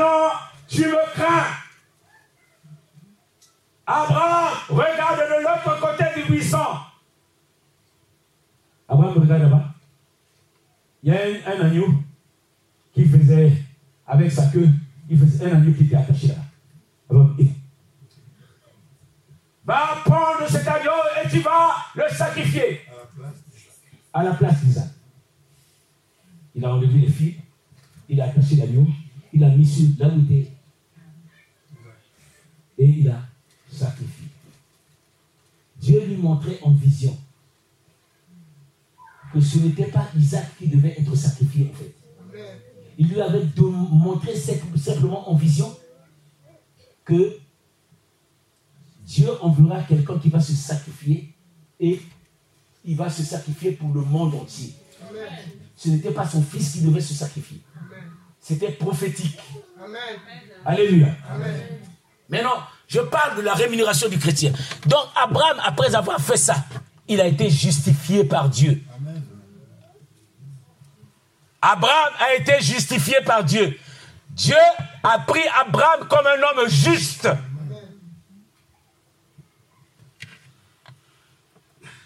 tu 0.69 0.87
me 0.87 1.13
crains. 1.13 1.47
Abraham, 3.87 4.55
regarde 4.69 5.19
de 5.19 5.43
l'autre 5.43 5.81
côté 5.81 6.05
du 6.17 6.33
buisson. 6.33 6.59
Abraham 8.89 9.19
regarde 9.19 9.43
là-bas. 9.43 9.75
Il 11.03 11.13
y 11.13 11.17
a 11.17 11.21
un, 11.47 11.61
agneau 11.61 11.95
qui 12.95 13.05
faisait, 13.05 13.53
avec 14.07 14.31
sa 14.31 14.47
queue, 14.47 14.69
il 15.09 15.19
faisait 15.19 15.51
un 15.51 15.57
agneau 15.57 15.73
qui 15.73 15.85
était 15.85 15.97
attaché 15.97 16.29
là. 16.29 16.35
Abraham, 17.11 17.37
Va 19.65 19.99
prendre 20.05 20.49
cet 20.49 20.67
agneau 20.67 20.91
et 21.23 21.29
tu 21.29 21.41
vas 21.41 21.75
le 21.95 22.09
sacrifier. 22.15 22.81
À 24.13 24.23
la 24.23 24.33
place 24.35 24.63
d'Isaac. 24.63 24.89
Il 26.55 26.65
a 26.65 26.75
enlevé 26.75 26.99
les 26.99 27.11
fils, 27.11 27.37
il 28.09 28.21
a 28.21 28.27
attaché 28.27 28.57
l'agneau, 28.57 28.87
il 29.33 29.45
a 29.45 29.49
mis 29.49 29.67
sur 29.67 29.89
était. 29.99 30.51
Et 32.79 32.87
il 32.87 33.09
a 33.09 33.23
sacrifié. 33.71 34.27
Dieu 35.81 36.05
lui 36.07 36.17
montrait 36.17 36.59
en 36.63 36.73
vision 36.73 37.17
que 39.33 39.41
ce 39.41 39.59
n'était 39.59 39.87
pas 39.87 40.09
Isaac 40.17 40.47
qui 40.59 40.69
devait 40.69 40.95
être 40.99 41.15
sacrifié 41.15 41.71
en 41.73 41.77
fait. 41.77 41.95
Il 42.99 43.09
lui 43.09 43.21
avait 43.21 43.45
montré 43.59 44.35
simplement 44.37 45.29
en 45.29 45.35
vision 45.35 45.75
que 47.05 47.39
Dieu 49.05 49.29
enverra 49.41 49.83
quelqu'un 49.83 50.19
qui 50.19 50.29
va 50.29 50.41
se 50.41 50.53
sacrifier 50.53 51.35
et 51.81 52.01
il 52.85 52.97
va 52.97 53.11
se 53.11 53.23
sacrifier 53.23 53.73
pour 53.73 53.93
le 53.93 54.03
monde 54.03 54.35
entier. 54.35 54.75
Ce 55.77 55.89
n'était 55.89 56.13
pas 56.13 56.29
son 56.29 56.43
fils 56.43 56.73
qui 56.73 56.83
devait 56.83 57.01
se 57.01 57.15
sacrifier. 57.15 57.61
C'était 58.43 58.73
prophétique. 58.73 59.39
Alléluia. 60.65 61.15
Maintenant, 62.29 62.57
je 62.89 63.01
parle 63.01 63.37
de 63.37 63.43
la 63.43 63.55
rémunération 63.55 64.09
du 64.09 64.19
chrétien. 64.19 64.53
Donc, 64.87 65.05
Abraham, 65.15 65.59
après 65.65 65.95
avoir 65.95 66.21
fait 66.21 66.37
ça, 66.37 66.57
il 67.07 67.21
a 67.21 67.27
été 67.27 67.49
justifié 67.49 68.25
par 68.25 68.49
Dieu. 68.49 68.83
Abraham 71.63 72.13
a 72.19 72.35
été 72.35 72.61
justifié 72.61 73.21
par 73.25 73.45
Dieu. 73.45 73.79
Dieu 74.31 74.57
a 75.05 75.21
pris 75.21 75.47
Abraham 75.61 76.09
comme 76.09 76.27
un 76.27 76.61
homme 76.61 76.69
juste. 76.69 77.29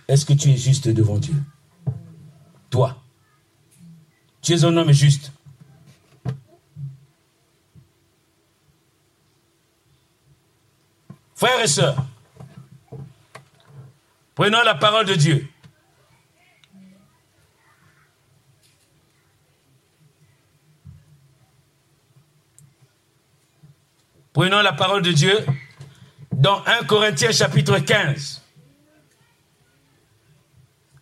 Est-ce 0.07 0.27
que 0.27 0.35
tu 0.35 0.51
es 0.51 0.57
juste 0.57 0.89
devant 0.89 1.19
Dieu? 1.19 1.35
Toi. 2.69 2.97
Tu 4.43 4.53
es 4.53 4.65
un 4.65 4.77
homme 4.77 4.93
juste. 4.93 5.33
Frères 11.37 11.61
et 11.61 11.69
sœurs, 11.69 12.03
Prenons 14.35 14.63
la 14.63 14.75
parole 14.75 15.07
de 15.07 15.15
Dieu. 15.15 15.49
Prenons 24.35 24.61
la 24.61 24.75
parole 24.75 25.01
de 25.01 25.13
Dieu 25.13 25.47
dans 26.33 26.63
1 26.67 26.85
Corinthiens 26.85 27.33
chapitre 27.33 27.79
15. 27.79 28.43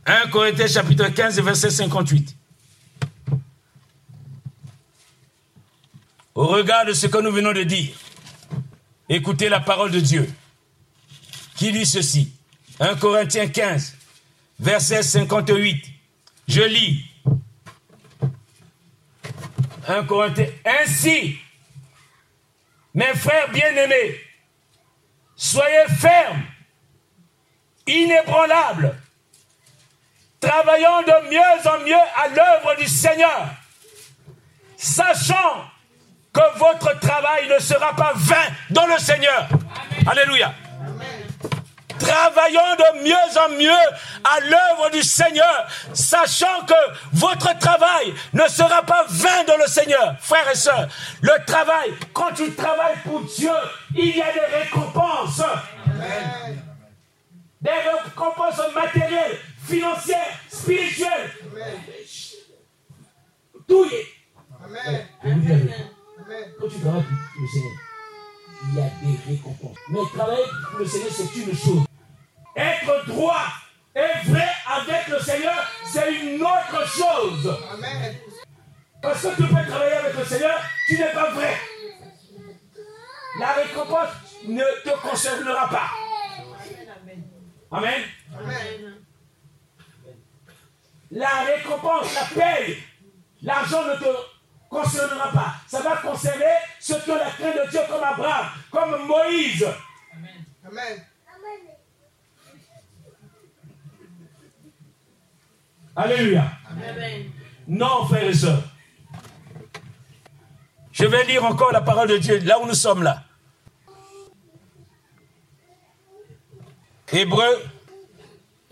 1 0.06 0.30
Corinthiens 0.30 0.68
chapitre 0.68 1.08
15 1.08 1.40
verset 1.40 1.70
58. 1.70 2.36
Au 6.36 6.46
regard 6.46 6.86
de 6.86 6.92
ce 6.92 7.08
que 7.08 7.18
nous 7.18 7.32
venons 7.32 7.52
de 7.52 7.64
dire, 7.64 7.96
écoutez 9.08 9.48
la 9.48 9.60
parole 9.60 9.90
de 9.90 10.00
Dieu 10.00 10.32
qui 11.56 11.72
dit 11.72 11.86
ceci. 11.86 12.32
1 12.80 12.96
Corinthiens 12.96 13.48
15, 13.48 13.96
verset 14.58 15.02
58. 15.02 15.84
Je 16.48 16.62
lis. 16.62 17.04
1 19.86 20.04
Corinthiens. 20.04 20.48
Ainsi, 20.64 21.38
mes 22.94 23.14
frères 23.14 23.50
bien-aimés, 23.50 24.20
soyez 25.36 25.86
fermes, 25.98 26.42
inébranlables, 27.86 28.98
travaillant 30.40 31.02
de 31.02 31.30
mieux 31.30 31.70
en 31.70 31.84
mieux 31.84 31.94
à 32.16 32.28
l'œuvre 32.28 32.76
du 32.80 32.88
Seigneur, 32.88 33.50
sachant 34.76 35.73
que 36.34 36.58
votre 36.58 36.98
travail 36.98 37.48
ne 37.48 37.58
sera 37.58 37.94
pas 37.94 38.12
vain 38.14 38.46
dans 38.70 38.86
le 38.86 38.98
Seigneur. 38.98 39.48
Alléluia 40.06 40.52
travaillant 42.04 42.76
de 42.76 43.02
mieux 43.02 43.38
en 43.38 43.48
mieux 43.50 43.84
à 44.24 44.40
l'œuvre 44.40 44.90
du 44.90 45.02
Seigneur, 45.02 45.66
sachant 45.92 46.64
que 46.66 46.74
votre 47.12 47.56
travail 47.58 48.14
ne 48.32 48.46
sera 48.48 48.82
pas 48.82 49.04
vain 49.08 49.44
dans 49.46 49.56
le 49.56 49.66
Seigneur. 49.66 50.16
Frères 50.20 50.50
et 50.50 50.54
sœurs, 50.54 50.88
le 51.22 51.44
travail, 51.46 51.94
quand 52.12 52.32
tu 52.34 52.52
travailles 52.52 52.98
pour 53.04 53.22
Dieu, 53.22 53.50
il 53.94 54.16
y 54.16 54.22
a 54.22 54.32
des 54.32 54.56
récompenses. 54.62 55.42
Des 57.60 57.70
récompenses 57.70 58.60
matérielles, 58.74 59.38
financières, 59.66 60.38
spirituelles. 60.50 61.30
Tout 63.66 63.86
y 63.86 63.94
est. 63.94 64.06
Amen. 65.22 65.84
Quand 66.58 66.68
tu 66.68 66.80
travailles 66.80 67.02
pour 67.02 67.42
le 67.42 67.48
Seigneur, 67.48 67.72
il 68.62 68.74
y 68.74 68.80
a 68.80 68.90
des 69.02 69.32
récompenses. 69.32 69.76
Mais 69.88 69.98
travailler 70.14 70.44
pour 70.70 70.78
le 70.78 70.86
Seigneur, 70.86 71.10
c'est 71.12 71.36
une 71.36 71.54
chose. 71.54 71.84
Être 72.56 73.06
droit 73.06 73.44
et 73.94 74.28
vrai 74.28 74.48
avec 74.66 75.08
le 75.08 75.18
Seigneur, 75.18 75.70
c'est 75.84 76.14
une 76.14 76.40
autre 76.40 76.86
chose. 76.86 77.58
Amen. 77.74 78.16
Parce 79.02 79.22
que 79.22 79.36
tu 79.36 79.42
peux 79.42 79.66
travailler 79.66 79.92
avec 79.92 80.16
le 80.16 80.24
Seigneur, 80.24 80.58
tu 80.88 80.98
n'es 80.98 81.12
pas 81.12 81.30
vrai. 81.32 81.56
La 83.38 83.52
récompense 83.52 84.10
ne 84.46 84.64
te 84.82 84.96
concernera 85.02 85.68
pas. 85.68 85.90
Amen. 87.70 88.02
Amen. 88.38 88.94
La 91.10 91.44
récompense, 91.44 92.14
la 92.14 92.42
paye, 92.42 92.78
l'argent 93.42 93.84
ne 93.84 93.94
te 93.96 94.33
concernera 94.74 95.30
pas. 95.30 95.54
Ça 95.68 95.80
va 95.80 95.96
concerner 95.96 96.56
ceux 96.80 96.98
qui 97.00 97.10
ont 97.10 97.16
la 97.16 97.30
crainte 97.30 97.54
de 97.54 97.70
Dieu 97.70 97.80
comme 97.88 98.02
Abraham, 98.02 98.46
comme 98.70 99.06
Moïse. 99.06 99.66
Amen. 100.12 100.44
Amen. 100.66 101.04
Alléluia. 105.96 106.44
Amen. 106.70 107.30
Non, 107.68 108.06
frères 108.06 108.24
et 108.28 108.34
sœurs. 108.34 108.62
Je 110.92 111.06
vais 111.06 111.24
lire 111.24 111.44
encore 111.44 111.72
la 111.72 111.80
parole 111.80 112.08
de 112.08 112.18
Dieu 112.18 112.38
là 112.40 112.58
où 112.60 112.66
nous 112.66 112.74
sommes 112.74 113.02
là. 113.02 113.22
Hébreu, 117.12 117.62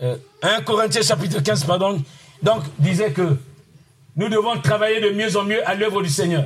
1 0.01 0.05
euh, 0.05 0.61
Corinthiens 0.65 1.01
chapitre 1.01 1.39
15, 1.39 1.63
pardon, 1.63 2.03
donc 2.41 2.63
disait 2.77 3.13
que 3.13 3.37
nous 4.15 4.29
devons 4.29 4.59
travailler 4.61 5.01
de 5.01 5.09
mieux 5.09 5.35
en 5.37 5.43
mieux 5.43 5.67
à 5.67 5.73
l'œuvre 5.75 6.01
du 6.03 6.09
Seigneur. 6.09 6.45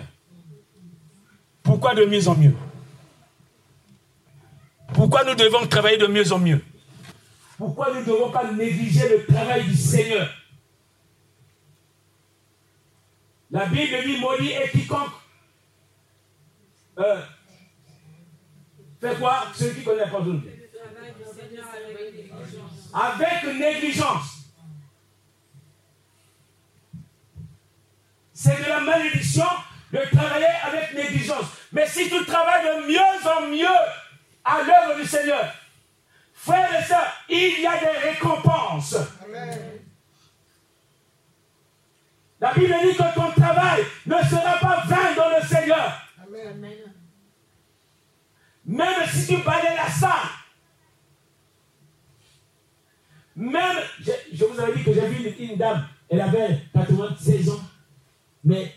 Pourquoi 1.64 1.96
de 1.96 2.06
mieux 2.06 2.28
en 2.28 2.36
mieux? 2.36 2.56
Pourquoi 4.94 5.24
nous 5.26 5.36
devons 5.36 5.68
travailler 5.68 5.98
de 5.98 6.08
mieux 6.08 6.32
en 6.32 6.40
mieux? 6.40 6.64
Pourquoi 7.58 7.94
nous 7.94 8.02
ne 8.02 8.06
devons 8.06 8.32
pas 8.32 8.52
négliger 8.52 9.10
le 9.10 9.26
travail 9.26 9.66
du 9.66 9.76
Seigneur? 9.76 10.30
La 13.52 13.66
Bible 13.66 13.98
dit 14.06 14.18
maudit 14.20 14.52
et 14.52 14.70
quiconque 14.70 15.12
euh, 17.00 17.22
fait 19.00 19.16
quoi 19.20 19.44
Celui 19.54 19.76
qui 19.76 19.84
connaît 19.84 20.06
la 20.06 20.08
parole 20.08 20.42
Avec 22.94 23.44
négligence. 23.60 24.37
C'est 28.48 28.64
de 28.64 28.70
la 28.70 28.80
malédiction 28.80 29.44
de 29.92 30.00
travailler 30.16 30.46
avec 30.64 30.94
négligence. 30.94 31.48
Mais 31.74 31.86
si 31.86 32.10
tu 32.10 32.24
travailles 32.24 32.64
de 32.64 32.88
mieux 32.88 33.30
en 33.30 33.42
mieux 33.48 33.68
à 34.46 34.60
l'œuvre 34.64 35.02
du 35.02 35.06
Seigneur, 35.06 35.54
frères 36.34 36.80
et 36.80 36.84
sœurs, 36.84 37.12
il 37.28 37.60
y 37.60 37.68
a 37.68 37.78
des 37.78 38.10
récompenses. 38.10 38.96
Amen. 39.26 39.82
La 42.40 42.54
Bible 42.54 42.74
dit 42.84 42.96
que 42.96 43.16
ton 43.16 43.32
travail 43.32 43.84
ne 44.06 44.16
sera 44.16 44.58
pas 44.60 44.84
vain 44.86 45.14
dans 45.18 45.38
le 45.38 45.46
Seigneur. 45.46 46.02
Amen. 46.26 46.76
Même 48.66 49.10
si 49.12 49.28
tu 49.28 49.42
parlais 49.42 49.76
la 49.76 49.90
salle, 49.90 50.30
même, 53.36 53.78
je, 54.00 54.46
vous 54.46 54.60
avais 54.60 54.74
dit 54.74 54.84
que 54.86 54.94
j'ai 54.94 55.08
vu 55.08 55.30
une, 55.38 55.58
dame, 55.58 55.86
elle 56.10 56.22
avait 56.22 56.62
96 56.74 57.50
ans, 57.50 57.62
mais 58.48 58.72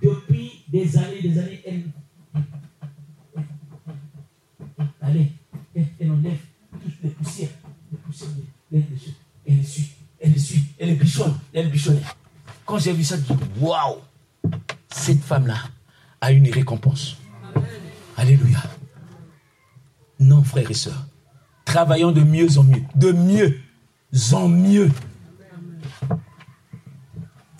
depuis 0.00 0.62
des 0.68 0.96
années, 0.96 1.20
des 1.20 1.36
années, 1.36 1.60
elle, 1.66 1.82
allez, 5.02 5.32
elle, 5.74 6.12
enlève 6.12 6.38
toutes 6.80 7.02
les 7.02 7.10
poussières, 7.10 7.48
les 8.70 8.84
elle 9.48 9.66
suit, 9.66 9.90
elle 10.20 10.40
suit, 10.40 10.64
elle 10.78 10.96
bichonne, 10.96 11.34
elle 11.52 11.70
bichonne. 11.70 12.00
Quand 12.64 12.78
j'ai 12.78 12.92
vu 12.92 13.02
ça, 13.02 13.16
je 13.16 13.22
dis 13.22 13.40
waouh, 13.58 13.96
cette 14.88 15.24
femme-là 15.24 15.58
a 16.20 16.30
une 16.30 16.48
récompense. 16.48 17.16
Alléluia. 18.16 18.62
Non, 20.20 20.44
frères 20.44 20.70
et 20.70 20.74
sœurs, 20.74 21.04
travaillons 21.64 22.12
de 22.12 22.22
mieux 22.22 22.58
en 22.58 22.62
mieux, 22.62 22.82
de 22.94 23.10
mieux 23.10 23.58
en 24.32 24.46
mieux. 24.46 24.88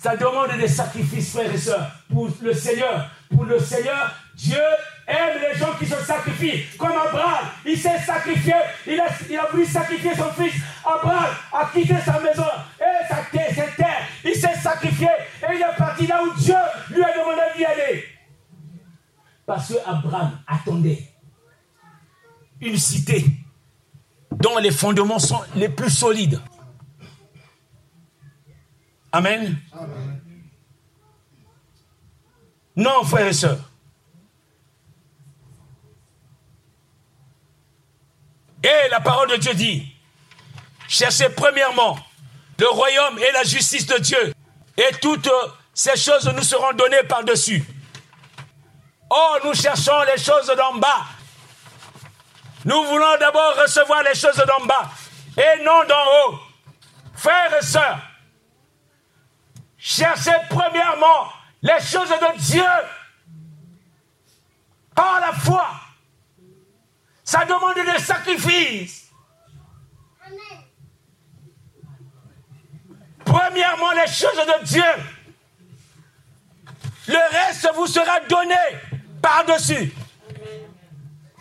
Ça 0.01 0.15
demande 0.17 0.57
des 0.57 0.67
sacrifices, 0.67 1.31
frères 1.31 1.53
et 1.53 1.57
sœurs, 1.59 1.91
pour 2.11 2.27
le 2.41 2.55
Seigneur. 2.55 3.07
Pour 3.29 3.45
le 3.45 3.59
Seigneur, 3.59 4.11
Dieu 4.33 4.57
aime 5.05 5.37
les 5.39 5.59
gens 5.59 5.73
qui 5.77 5.85
se 5.85 5.95
sacrifient. 5.97 6.63
Comme 6.75 6.93
Abraham, 6.93 7.45
il 7.63 7.77
s'est 7.77 7.99
sacrifié. 7.99 8.55
Il 8.87 8.99
a, 8.99 9.45
voulu 9.51 9.63
sacrifier 9.63 10.15
son 10.15 10.31
fils. 10.31 10.55
Abraham 10.83 11.29
a 11.53 11.69
quitté 11.71 11.93
sa 12.03 12.19
maison 12.19 12.47
et 12.79 13.07
sa 13.07 13.17
terre, 13.31 13.53
sa 13.53 13.67
terre. 13.77 14.07
Il 14.25 14.33
s'est 14.33 14.55
sacrifié 14.59 15.07
et 15.07 15.53
il 15.53 15.61
est 15.61 15.77
parti 15.77 16.07
là 16.07 16.23
où 16.23 16.33
Dieu 16.33 16.55
lui 16.89 17.03
a 17.03 17.19
demandé 17.19 17.41
d'y 17.55 17.65
aller. 17.65 18.03
Parce 19.45 19.67
que 19.67 19.77
Abraham 19.85 20.39
attendait 20.47 21.11
une 22.59 22.77
cité 22.77 23.23
dont 24.31 24.57
les 24.57 24.71
fondements 24.71 25.19
sont 25.19 25.41
les 25.55 25.69
plus 25.69 25.91
solides. 25.91 26.41
Amen. 29.11 29.57
Non, 32.75 33.03
frères 33.03 33.27
et 33.27 33.33
sœurs. 33.33 33.59
Et 38.63 38.89
la 38.89 38.99
parole 39.01 39.29
de 39.31 39.37
Dieu 39.37 39.53
dit, 39.53 39.95
cherchez 40.87 41.29
premièrement 41.29 41.97
le 42.59 42.69
royaume 42.69 43.17
et 43.17 43.31
la 43.31 43.43
justice 43.43 43.87
de 43.87 43.97
Dieu, 43.97 44.33
et 44.77 44.95
toutes 45.01 45.29
ces 45.73 45.97
choses 45.97 46.27
nous 46.27 46.43
seront 46.43 46.73
données 46.73 47.03
par-dessus. 47.09 47.63
Oh, 49.09 49.37
nous 49.43 49.53
cherchons 49.55 50.03
les 50.03 50.21
choses 50.21 50.53
d'en 50.55 50.75
bas. 50.75 51.05
Nous 52.63 52.83
voulons 52.85 53.17
d'abord 53.19 53.55
recevoir 53.61 54.03
les 54.03 54.13
choses 54.13 54.37
d'en 54.37 54.65
bas 54.65 54.89
et 55.35 55.63
non 55.63 55.83
d'en 55.85 56.05
haut. 56.05 56.39
Frères 57.15 57.57
et 57.57 57.65
sœurs, 57.65 57.99
cherchez 59.81 60.31
premièrement 60.49 61.27
les 61.61 61.79
choses 61.81 62.09
de 62.09 62.37
Dieu 62.39 62.63
par 64.95 65.19
la 65.19 65.33
foi 65.33 65.67
ça 67.23 67.45
demande 67.45 67.75
des 67.75 67.99
sacrifices. 67.99 69.01
premièrement 73.31 73.91
les 73.91 74.11
choses 74.11 74.35
de 74.35 74.65
Dieu. 74.65 74.83
Le 77.07 77.31
reste 77.31 77.69
vous 77.75 77.87
sera 77.87 78.19
donné 78.21 78.55
par-dessus. 79.21 79.93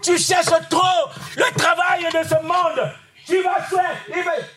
Tu 0.03 0.19
cherches 0.19 0.69
trop 0.69 1.11
le 1.37 1.59
travail 1.59 2.05
de 2.05 2.29
ce 2.29 2.35
monde. 2.43 2.93
Tu 3.27 3.43
vas 3.43 3.63
faire, 3.63 3.97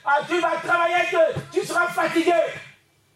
ah, 0.06 0.20
tu 0.28 0.40
vas 0.40 0.56
travailler, 0.64 1.04
tu 1.52 1.66
seras 1.66 1.88
fatigué. 1.88 2.34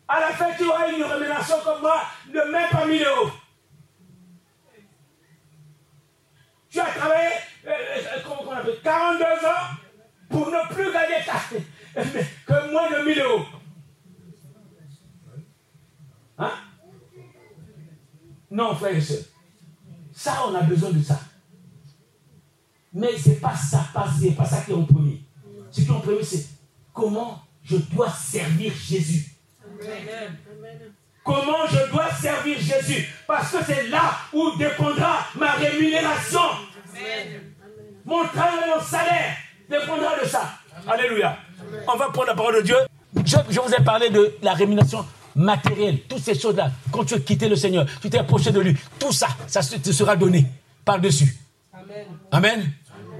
À 0.07 0.19
la 0.21 0.27
fin, 0.29 0.53
tu 0.57 0.63
auras 0.65 0.89
une 0.89 1.03
rémunération 1.03 1.55
comme 1.63 1.81
moi 1.81 2.01
de 2.27 2.51
même 2.51 2.69
pas 2.69 2.85
1000 2.85 3.03
euros. 3.03 3.31
Tu 6.69 6.79
as 6.79 6.85
travaillé, 6.85 7.29
euh, 7.65 7.69
euh, 7.71 8.19
comment 8.23 8.51
on 8.51 8.51
appelle, 8.51 8.79
42 8.83 9.23
ans 9.25 9.75
pour 10.29 10.47
ne 10.47 10.73
plus 10.73 10.91
gagner 10.93 11.23
que 12.45 12.71
moins 12.71 12.89
de 12.89 13.05
1000 13.05 13.19
euros. 13.19 13.45
Hein? 16.37 16.51
Non, 18.51 18.75
frère 18.75 18.95
et 18.95 19.01
soeur. 19.01 19.23
Ça, 20.13 20.43
on 20.47 20.55
a 20.55 20.61
besoin 20.61 20.91
de 20.91 21.01
ça. 21.01 21.19
Mais 22.93 23.17
ce 23.17 23.29
n'est 23.29 23.35
pas 23.35 23.55
ça, 23.55 23.85
c'est 24.19 24.31
pas 24.31 24.45
ça 24.45 24.61
qui 24.61 24.71
est 24.71 24.75
en 24.75 24.83
premier. 24.83 25.21
Ce 25.69 25.81
qui 25.81 25.87
est 25.87 25.91
en 25.91 25.99
premier, 25.99 26.23
c'est 26.23 26.47
comment 26.93 27.41
je 27.63 27.77
dois 27.77 28.09
servir 28.09 28.73
Jésus. 28.73 29.36
Comment 31.23 31.67
je 31.69 31.91
dois 31.91 32.09
servir 32.21 32.57
Jésus? 32.59 33.05
Parce 33.27 33.51
que 33.51 33.57
c'est 33.65 33.87
là 33.89 34.11
où 34.31 34.51
dépendra 34.57 35.19
ma 35.37 35.51
rémunération. 35.51 36.39
Mon 38.05 38.23
travail, 38.25 38.69
mon 38.73 38.81
salaire 38.81 39.35
dépendra 39.69 40.19
de 40.23 40.27
ça. 40.27 40.53
Alléluia. 40.87 41.37
On 41.87 41.97
va 41.97 42.09
prendre 42.09 42.27
la 42.27 42.35
parole 42.35 42.55
de 42.55 42.61
Dieu. 42.61 42.77
Je, 43.25 43.59
vous 43.59 43.73
ai 43.73 43.83
parlé 43.83 44.09
de 44.09 44.35
la 44.41 44.53
rémunération 44.53 45.05
matérielle, 45.35 45.99
toutes 46.07 46.19
ces 46.19 46.39
choses-là. 46.39 46.71
Quand 46.91 47.03
tu 47.03 47.15
as 47.15 47.19
quitté 47.19 47.49
le 47.49 47.57
Seigneur, 47.57 47.85
tu 48.01 48.09
t'es 48.09 48.17
approché 48.17 48.51
de 48.51 48.59
lui, 48.61 48.77
tout 48.97 49.11
ça, 49.11 49.27
ça 49.47 49.61
te 49.61 49.91
sera 49.91 50.15
donné 50.15 50.45
par-dessus. 50.85 51.35
Amen. 51.73 52.05
Amen. 52.31 52.71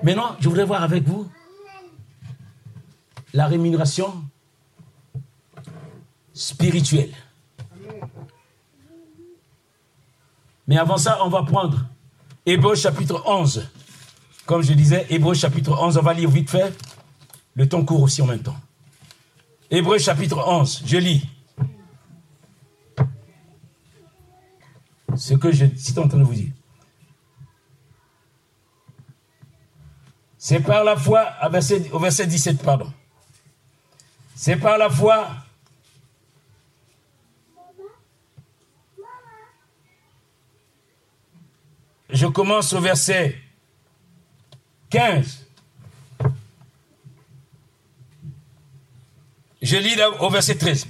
Maintenant, 0.03 0.35
je 0.39 0.47
voudrais 0.47 0.63
voir 0.63 0.83
avec 0.83 1.03
vous 1.03 1.29
la 3.33 3.47
rémunération 3.47 4.13
spirituelle. 6.37 7.11
Mais 10.67 10.77
avant 10.77 10.97
ça, 10.97 11.17
on 11.23 11.29
va 11.29 11.43
prendre 11.43 11.85
Hébreu 12.45 12.75
chapitre 12.75 13.23
11. 13.25 13.69
Comme 14.45 14.61
je 14.61 14.73
disais, 14.73 15.07
Hébreu 15.09 15.33
chapitre 15.33 15.71
11, 15.71 15.97
on 15.97 16.01
va 16.01 16.13
lire 16.13 16.29
vite 16.29 16.49
fait. 16.49 16.73
Le 17.55 17.67
temps 17.67 17.83
court 17.83 18.03
aussi 18.03 18.21
en 18.21 18.27
même 18.27 18.41
temps. 18.41 18.55
Hébreu 19.71 19.97
chapitre 19.97 20.37
11, 20.45 20.83
je 20.85 20.97
lis. 20.97 21.27
Ce 25.15 25.33
que 25.33 25.51
je 25.51 25.65
suis 25.75 25.97
en 25.97 26.07
train 26.07 26.19
de 26.19 26.23
vous 26.23 26.35
dire. 26.35 26.51
C'est 30.37 30.59
par 30.59 30.83
la 30.83 30.95
foi, 30.95 31.25
au 31.91 31.99
verset 31.99 32.27
17, 32.27 32.61
pardon. 32.61 32.93
C'est 34.35 34.57
par 34.57 34.77
la 34.77 34.89
foi 34.89 35.27
Je 42.17 42.25
commence 42.25 42.73
au 42.73 42.79
verset 42.79 43.37
15. 44.89 45.45
Je 49.61 49.77
lis 49.77 49.95
au 50.19 50.29
verset 50.31 50.57
13. 50.57 50.87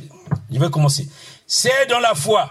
Je 0.50 0.58
vais 0.58 0.70
commencer. 0.70 1.06
C'est 1.46 1.86
dans 1.88 2.00
la 2.00 2.16
foi 2.16 2.50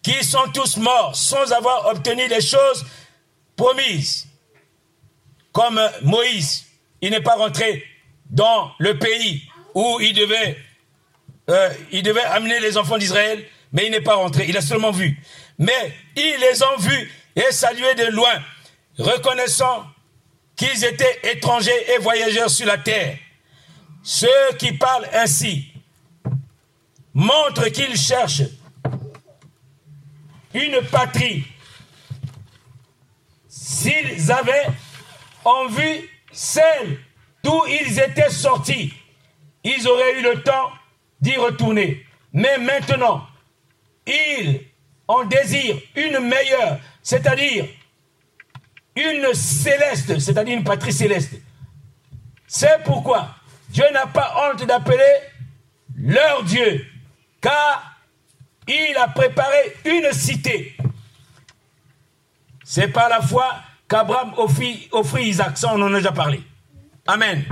qui 0.00 0.22
sont 0.22 0.48
tous 0.54 0.76
morts 0.76 1.16
sans 1.16 1.50
avoir 1.50 1.86
obtenu 1.86 2.28
les 2.28 2.40
choses 2.40 2.86
promises. 3.56 4.28
Comme 5.50 5.80
Moïse, 6.02 6.66
il 7.00 7.10
n'est 7.10 7.20
pas 7.20 7.34
rentré 7.34 7.82
dans 8.26 8.70
le 8.78 8.96
pays 8.96 9.42
où 9.74 9.98
il 10.00 10.14
devait, 10.14 10.56
euh, 11.48 11.68
il 11.90 12.04
devait 12.04 12.22
amener 12.22 12.60
les 12.60 12.76
enfants 12.76 12.96
d'Israël, 12.96 13.44
mais 13.72 13.86
il 13.86 13.90
n'est 13.90 14.00
pas 14.00 14.14
rentré. 14.14 14.46
Il 14.48 14.56
a 14.56 14.62
seulement 14.62 14.92
vu. 14.92 15.20
Mais 15.58 15.92
ils 16.14 16.36
les 16.38 16.62
ont 16.62 16.76
vus 16.78 17.10
et 17.36 17.50
salués 17.50 17.94
de 17.94 18.06
loin, 18.06 18.42
reconnaissant 18.98 19.86
qu'ils 20.56 20.84
étaient 20.84 21.20
étrangers 21.24 21.92
et 21.94 21.98
voyageurs 21.98 22.50
sur 22.50 22.66
la 22.66 22.78
terre. 22.78 23.16
Ceux 24.02 24.56
qui 24.58 24.72
parlent 24.72 25.08
ainsi 25.12 25.72
montrent 27.14 27.68
qu'ils 27.68 27.96
cherchent 27.96 28.42
une 30.54 30.80
patrie. 30.90 31.46
S'ils 33.48 34.30
avaient 34.32 34.66
en 35.44 35.66
vue 35.66 36.08
celle 36.32 36.98
d'où 37.42 37.62
ils 37.66 37.98
étaient 37.98 38.30
sortis, 38.30 38.92
ils 39.64 39.88
auraient 39.88 40.18
eu 40.18 40.22
le 40.22 40.42
temps 40.42 40.70
d'y 41.20 41.36
retourner. 41.36 42.04
Mais 42.32 42.58
maintenant, 42.58 43.26
ils 44.06 44.60
en 45.08 45.24
désirent 45.24 45.78
une 45.96 46.20
meilleure, 46.20 46.78
c'est-à-dire 47.02 47.66
une 48.96 49.34
céleste, 49.34 50.18
c'est-à-dire 50.18 50.56
une 50.58 50.64
patrie 50.64 50.92
céleste. 50.92 51.34
C'est 52.46 52.82
pourquoi 52.84 53.36
Dieu 53.68 53.84
n'a 53.92 54.06
pas 54.06 54.34
honte 54.36 54.66
d'appeler 54.66 55.14
leur 55.96 56.42
Dieu, 56.44 56.84
car 57.40 57.96
il 58.66 58.96
a 58.96 59.08
préparé 59.08 59.76
une 59.84 60.12
cité. 60.12 60.76
C'est 62.64 62.88
par 62.88 63.08
la 63.08 63.20
foi 63.20 63.54
qu'Abraham 63.88 64.32
offrit, 64.36 64.88
Isaac, 65.28 65.58
ça 65.58 65.72
on 65.74 65.82
en 65.82 65.92
a 65.94 65.96
déjà 65.98 66.12
parlé. 66.12 66.42
Amen. 67.06 67.44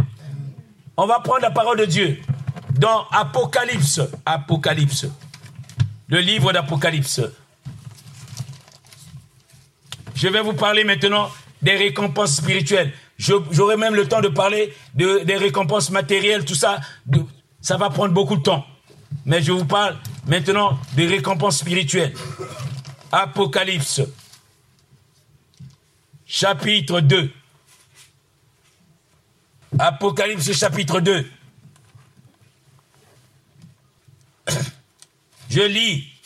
On 0.96 1.06
va 1.06 1.20
prendre 1.20 1.42
la 1.42 1.50
parole 1.50 1.78
de 1.78 1.84
Dieu 1.84 2.20
dans 2.78 3.06
Apocalypse, 3.08 4.00
Apocalypse, 4.24 5.06
le 6.08 6.20
livre 6.20 6.52
d'Apocalypse. 6.52 7.20
Je 10.18 10.26
vais 10.26 10.40
vous 10.40 10.52
parler 10.52 10.82
maintenant 10.82 11.30
des 11.62 11.76
récompenses 11.76 12.38
spirituelles. 12.38 12.92
J'aurai 13.18 13.76
même 13.76 13.94
le 13.94 14.08
temps 14.08 14.20
de 14.20 14.26
parler 14.26 14.74
de, 14.94 15.20
des 15.20 15.36
récompenses 15.36 15.90
matérielles, 15.90 16.44
tout 16.44 16.56
ça. 16.56 16.80
ça 17.60 17.76
va 17.76 17.88
prendre 17.88 18.12
beaucoup 18.12 18.34
de 18.34 18.42
temps. 18.42 18.66
Mais 19.24 19.40
je 19.40 19.52
vous 19.52 19.64
parle 19.64 19.96
maintenant 20.26 20.76
des 20.94 21.06
récompenses 21.06 21.58
spirituelles. 21.58 22.12
Apocalypse, 23.12 24.00
chapitre 26.26 26.98
2. 27.00 27.30
Apocalypse, 29.78 30.52
chapitre 30.52 30.98
2. 30.98 31.30
Je 35.48 35.60
lis 35.60 36.17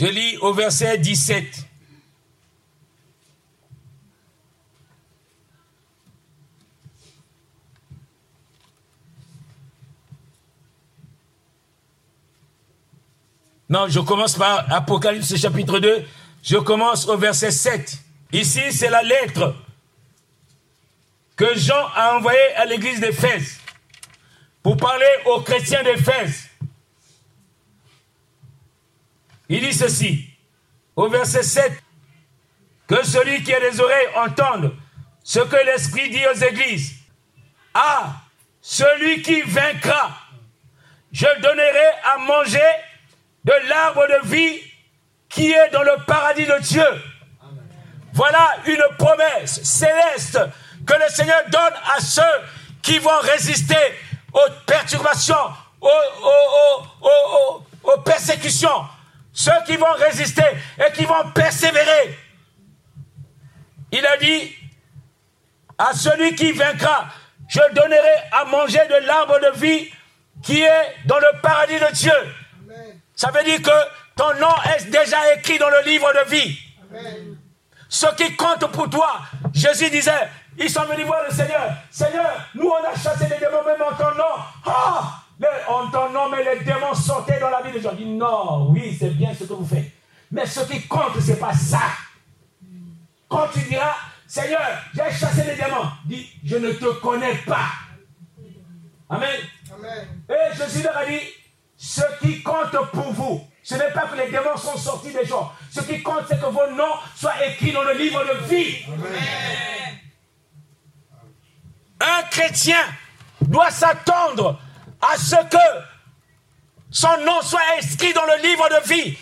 je 0.00 0.06
lis 0.06 0.38
au 0.38 0.54
verset 0.54 0.96
17. 0.96 1.66
Non, 13.68 13.88
je 13.88 14.00
commence 14.00 14.36
par 14.36 14.72
Apocalypse 14.72 15.36
chapitre 15.36 15.78
2. 15.78 16.02
Je 16.42 16.56
commence 16.56 17.06
au 17.06 17.18
verset 17.18 17.50
7. 17.50 17.98
Ici, 18.32 18.72
c'est 18.72 18.88
la 18.88 19.02
lettre 19.02 19.54
que 21.36 21.58
Jean 21.58 21.88
a 21.94 22.16
envoyée 22.16 22.54
à 22.56 22.64
l'église 22.64 23.00
d'Éphèse 23.00 23.58
pour 24.62 24.78
parler 24.78 25.04
aux 25.26 25.42
chrétiens 25.42 25.82
d'Éphèse. 25.82 26.49
Il 29.52 29.60
dit 29.62 29.74
ceci, 29.74 30.30
au 30.94 31.08
verset 31.08 31.42
7, 31.42 31.72
que 32.86 33.04
celui 33.04 33.42
qui 33.42 33.52
a 33.52 33.58
des 33.58 33.80
oreilles 33.80 34.08
entende 34.14 34.76
ce 35.24 35.40
que 35.40 35.56
l'Esprit 35.66 36.08
dit 36.08 36.24
aux 36.24 36.38
églises. 36.38 36.92
Ah, 37.74 38.12
celui 38.62 39.22
qui 39.22 39.42
vaincra, 39.42 40.12
je 41.10 41.26
donnerai 41.42 41.88
à 42.04 42.18
manger 42.18 42.60
de 43.44 43.52
l'arbre 43.68 44.06
de 44.06 44.28
vie 44.28 44.60
qui 45.28 45.50
est 45.50 45.70
dans 45.70 45.82
le 45.82 45.96
paradis 46.06 46.46
de 46.46 46.58
Dieu. 46.60 46.86
Voilà 48.12 48.56
une 48.66 48.84
promesse 48.98 49.64
céleste 49.64 50.38
que 50.86 50.94
le 50.94 51.08
Seigneur 51.08 51.42
donne 51.50 51.74
à 51.96 52.00
ceux 52.00 52.22
qui 52.82 53.00
vont 53.00 53.18
résister 53.22 53.74
aux 54.32 54.52
perturbations, 54.64 55.34
aux 57.82 58.00
persécutions, 58.04 58.86
ceux 59.40 59.64
qui 59.66 59.76
vont 59.76 59.92
résister 59.92 60.44
et 60.78 60.92
qui 60.92 61.04
vont 61.06 61.30
persévérer. 61.34 62.18
Il 63.90 64.06
a 64.06 64.16
dit 64.18 64.54
à 65.78 65.94
celui 65.94 66.34
qui 66.34 66.52
vaincra, 66.52 67.06
je 67.48 67.60
donnerai 67.72 68.16
à 68.32 68.44
manger 68.44 68.86
de 68.88 69.06
l'arbre 69.06 69.40
de 69.40 69.58
vie 69.58 69.90
qui 70.42 70.60
est 70.60 70.94
dans 71.06 71.18
le 71.18 71.40
paradis 71.40 71.78
de 71.78 71.92
Dieu. 71.92 72.12
Ça 73.16 73.30
veut 73.30 73.42
dire 73.44 73.62
que 73.62 73.70
ton 74.14 74.34
nom 74.34 74.54
est 74.76 74.90
déjà 74.90 75.34
écrit 75.34 75.58
dans 75.58 75.70
le 75.70 75.82
livre 75.86 76.12
de 76.12 76.30
vie. 76.30 76.58
Ce 77.88 78.06
qui 78.16 78.36
compte 78.36 78.70
pour 78.70 78.90
toi, 78.90 79.20
Jésus 79.54 79.88
disait, 79.90 80.28
ils 80.58 80.70
sont 80.70 80.84
venus 80.84 81.06
voir 81.06 81.22
le 81.26 81.34
Seigneur. 81.34 81.72
Seigneur, 81.90 82.30
nous 82.54 82.68
on 82.68 82.84
a 82.84 82.94
chassé 82.94 83.26
les 83.30 83.38
démons 83.38 83.64
même 83.64 83.82
en 83.82 83.94
ton 83.94 84.14
nom. 84.16 84.34
Ah, 84.66 85.19
en 85.68 85.90
ton 85.90 86.10
nom, 86.10 86.28
mais 86.28 86.44
les 86.44 86.64
démons 86.64 86.94
sortaient 86.94 87.40
dans 87.40 87.50
la 87.50 87.62
vie 87.62 87.72
de 87.72 87.80
gens. 87.80 87.92
dit 87.94 88.04
non, 88.04 88.70
oui, 88.70 88.96
c'est 88.98 89.10
bien 89.10 89.32
ce 89.34 89.44
que 89.44 89.52
vous 89.52 89.66
faites. 89.66 89.90
Mais 90.30 90.46
ce 90.46 90.60
qui 90.60 90.86
compte, 90.86 91.18
ce 91.20 91.30
n'est 91.30 91.36
pas 91.36 91.52
ça. 91.52 91.80
Quand 93.28 93.48
tu 93.52 93.60
diras, 93.60 93.94
Seigneur, 94.26 94.60
j'ai 94.94 95.10
chassé 95.18 95.44
les 95.44 95.56
démons, 95.56 95.90
dis, 96.04 96.28
je 96.44 96.56
ne 96.56 96.72
te 96.72 97.00
connais 97.00 97.34
pas. 97.46 97.66
Amen. 99.08 99.40
Et 100.28 100.56
Jésus 100.56 100.82
leur 100.82 100.96
a 100.96 101.06
dit, 101.06 101.20
ce 101.76 102.02
qui 102.20 102.42
compte 102.42 102.76
pour 102.92 103.12
vous, 103.12 103.44
ce 103.62 103.74
n'est 103.74 103.90
pas 103.92 104.06
que 104.06 104.16
les 104.16 104.30
démons 104.30 104.56
sont 104.56 104.76
sortis 104.76 105.12
des 105.12 105.24
gens. 105.24 105.52
Ce 105.70 105.80
qui 105.80 106.02
compte, 106.02 106.24
c'est 106.28 106.40
que 106.40 106.46
vos 106.46 106.70
noms 106.76 106.94
soient 107.16 107.46
écrits 107.46 107.72
dans 107.72 107.82
le 107.82 107.94
livre 107.94 108.22
de 108.24 108.46
vie. 108.46 108.84
Un 112.00 112.22
chrétien 112.30 112.82
doit 113.40 113.70
s'attendre 113.70 114.60
à 115.00 115.16
ce 115.16 115.36
que 115.48 115.84
son 116.90 117.16
nom 117.24 117.40
soit 117.42 117.60
inscrit 117.78 118.12
dans 118.12 118.24
le 118.24 118.42
livre 118.42 118.68
de 118.68 118.88
vie. 118.88 119.18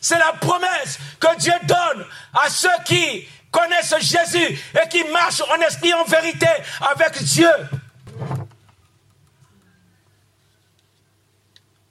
C'est 0.00 0.18
la 0.18 0.32
promesse 0.40 0.98
que 1.18 1.38
Dieu 1.38 1.52
donne 1.64 2.06
à 2.32 2.48
ceux 2.48 2.68
qui 2.86 3.26
connaissent 3.50 3.94
Jésus 4.00 4.58
et 4.74 4.88
qui 4.88 5.04
marchent 5.04 5.42
en 5.42 5.60
esprit, 5.60 5.92
en 5.92 6.04
vérité 6.04 6.46
avec 6.80 7.22
Dieu. 7.22 7.50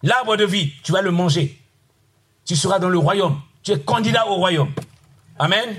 L'arbre 0.01 0.37
de 0.37 0.45
vie, 0.45 0.73
tu 0.83 0.91
vas 0.91 1.01
le 1.01 1.11
manger. 1.11 1.59
Tu 2.45 2.55
seras 2.55 2.79
dans 2.79 2.89
le 2.89 2.97
royaume. 2.97 3.39
Tu 3.61 3.71
es 3.71 3.79
candidat 3.79 4.25
au 4.27 4.35
royaume. 4.35 4.73
Amen. 5.37 5.75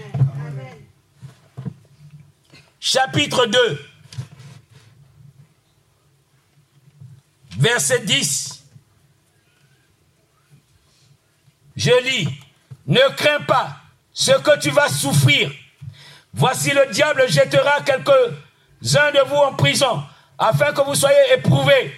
Chapitre 2.78 3.46
2. 3.46 3.89
Verset 7.58 8.00
10. 8.00 8.62
Je 11.76 11.90
lis, 12.04 12.28
ne 12.86 13.00
crains 13.16 13.40
pas 13.40 13.76
ce 14.12 14.32
que 14.32 14.58
tu 14.58 14.70
vas 14.70 14.88
souffrir. 14.88 15.50
Voici 16.34 16.70
le 16.70 16.86
diable 16.92 17.24
jettera 17.28 17.80
quelques-uns 17.80 19.10
de 19.12 19.28
vous 19.28 19.36
en 19.36 19.54
prison, 19.54 20.02
afin 20.38 20.72
que 20.72 20.82
vous 20.82 20.94
soyez 20.94 21.34
éprouvés. 21.34 21.94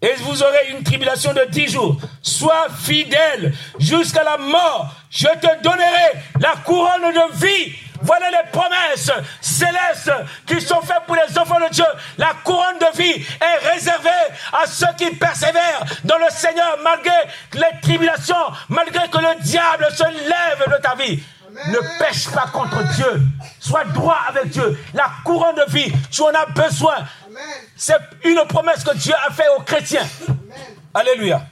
Et 0.00 0.14
vous 0.20 0.42
aurez 0.42 0.70
une 0.70 0.84
tribulation 0.84 1.32
de 1.34 1.44
dix 1.50 1.66
jours. 1.72 2.00
Sois 2.22 2.68
fidèle 2.70 3.52
jusqu'à 3.80 4.22
la 4.22 4.38
mort. 4.38 4.94
Je 5.10 5.26
te 5.26 5.62
donnerai 5.62 6.22
la 6.38 6.54
couronne 6.64 7.12
de 7.12 7.44
vie 7.44 7.74
voilà 8.02 8.30
les 8.30 8.50
promesses 8.50 9.10
célestes 9.40 10.12
qui 10.46 10.60
sont 10.60 10.80
faites 10.82 11.02
pour 11.06 11.16
les 11.16 11.38
enfants 11.38 11.60
de 11.60 11.68
Dieu. 11.70 11.84
La 12.16 12.32
couronne 12.44 12.78
de 12.78 12.96
vie 12.96 13.26
est 13.40 13.68
réservée 13.72 14.08
à 14.52 14.66
ceux 14.66 14.86
qui 14.96 15.10
persévèrent 15.10 15.84
dans 16.04 16.18
le 16.18 16.30
Seigneur 16.30 16.78
malgré 16.82 17.16
les 17.54 17.80
tribulations, 17.82 18.36
malgré 18.68 19.08
que 19.08 19.18
le 19.18 19.40
diable 19.42 19.88
se 19.94 20.04
lève 20.04 20.68
de 20.68 20.82
ta 20.82 20.94
vie. 20.94 21.22
Ne 21.68 21.78
pêche 21.98 22.30
pas 22.30 22.46
contre 22.52 22.82
Dieu. 22.94 23.22
Sois 23.58 23.84
droit 23.84 24.18
avec 24.28 24.50
Dieu. 24.50 24.78
La 24.94 25.10
couronne 25.24 25.56
de 25.56 25.70
vie, 25.72 25.92
tu 26.10 26.22
en 26.22 26.28
as 26.28 26.46
besoin. 26.46 26.96
C'est 27.76 27.98
une 28.24 28.44
promesse 28.46 28.84
que 28.84 28.96
Dieu 28.96 29.14
a 29.26 29.32
faite 29.32 29.48
aux 29.56 29.62
chrétiens. 29.62 30.06
Alléluia. 30.94 31.42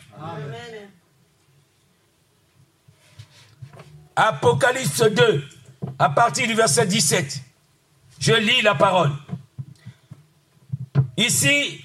Apocalypse 4.14 5.03
2 5.03 5.55
à 5.99 6.11
partir 6.11 6.47
du 6.47 6.55
verset 6.55 6.87
17. 6.87 7.41
Je 8.18 8.33
lis 8.33 8.62
la 8.62 8.74
parole. 8.74 9.12
Ici, 11.16 11.85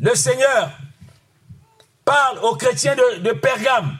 le 0.00 0.14
Seigneur 0.14 0.70
parle 2.04 2.38
aux 2.38 2.56
chrétiens 2.56 2.96
de, 2.96 3.32
Pergame 3.32 3.98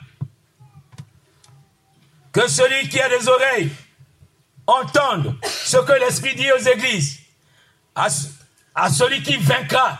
que 2.32 2.48
celui 2.48 2.88
qui 2.88 3.00
a 3.00 3.08
des 3.08 3.28
oreilles 3.28 3.70
entende 4.66 5.36
ce 5.44 5.76
que 5.76 5.92
l'Esprit 5.92 6.34
dit 6.34 6.50
aux 6.50 6.58
églises. 6.58 7.20
À, 7.94 8.08
à, 8.74 8.90
celui 8.90 9.22
qui 9.22 9.36
vaincra, 9.36 9.98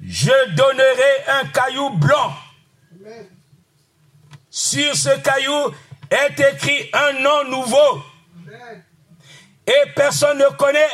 je 0.00 0.54
donnerai 0.54 1.40
un 1.40 1.46
caillou 1.48 1.90
blanc. 1.90 2.34
Sur 4.50 4.96
ce 4.96 5.16
caillou 5.20 5.72
est 6.10 6.40
écrit 6.40 6.90
un 6.92 7.20
nom 7.20 7.44
nouveau 7.44 8.02
et 9.66 9.90
personne 9.94 10.38
ne 10.38 10.48
connaît 10.56 10.88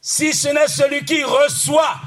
si 0.00 0.32
ce 0.32 0.48
n'est 0.48 0.68
celui 0.68 1.04
qui 1.04 1.22
reçoit. 1.22 2.00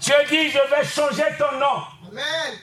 Dieu 0.00 0.14
dit, 0.28 0.50
je 0.50 0.58
vais 0.58 0.84
changer 0.84 1.24
ton 1.38 1.58
nom. 1.58 1.82
Amen. 2.10 2.58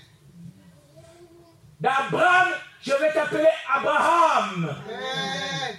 D'Abraham, 1.79 2.49
je 2.81 2.93
vais 2.93 3.11
t'appeler 3.11 3.47
Abraham. 3.67 4.75
Amen. 4.87 5.77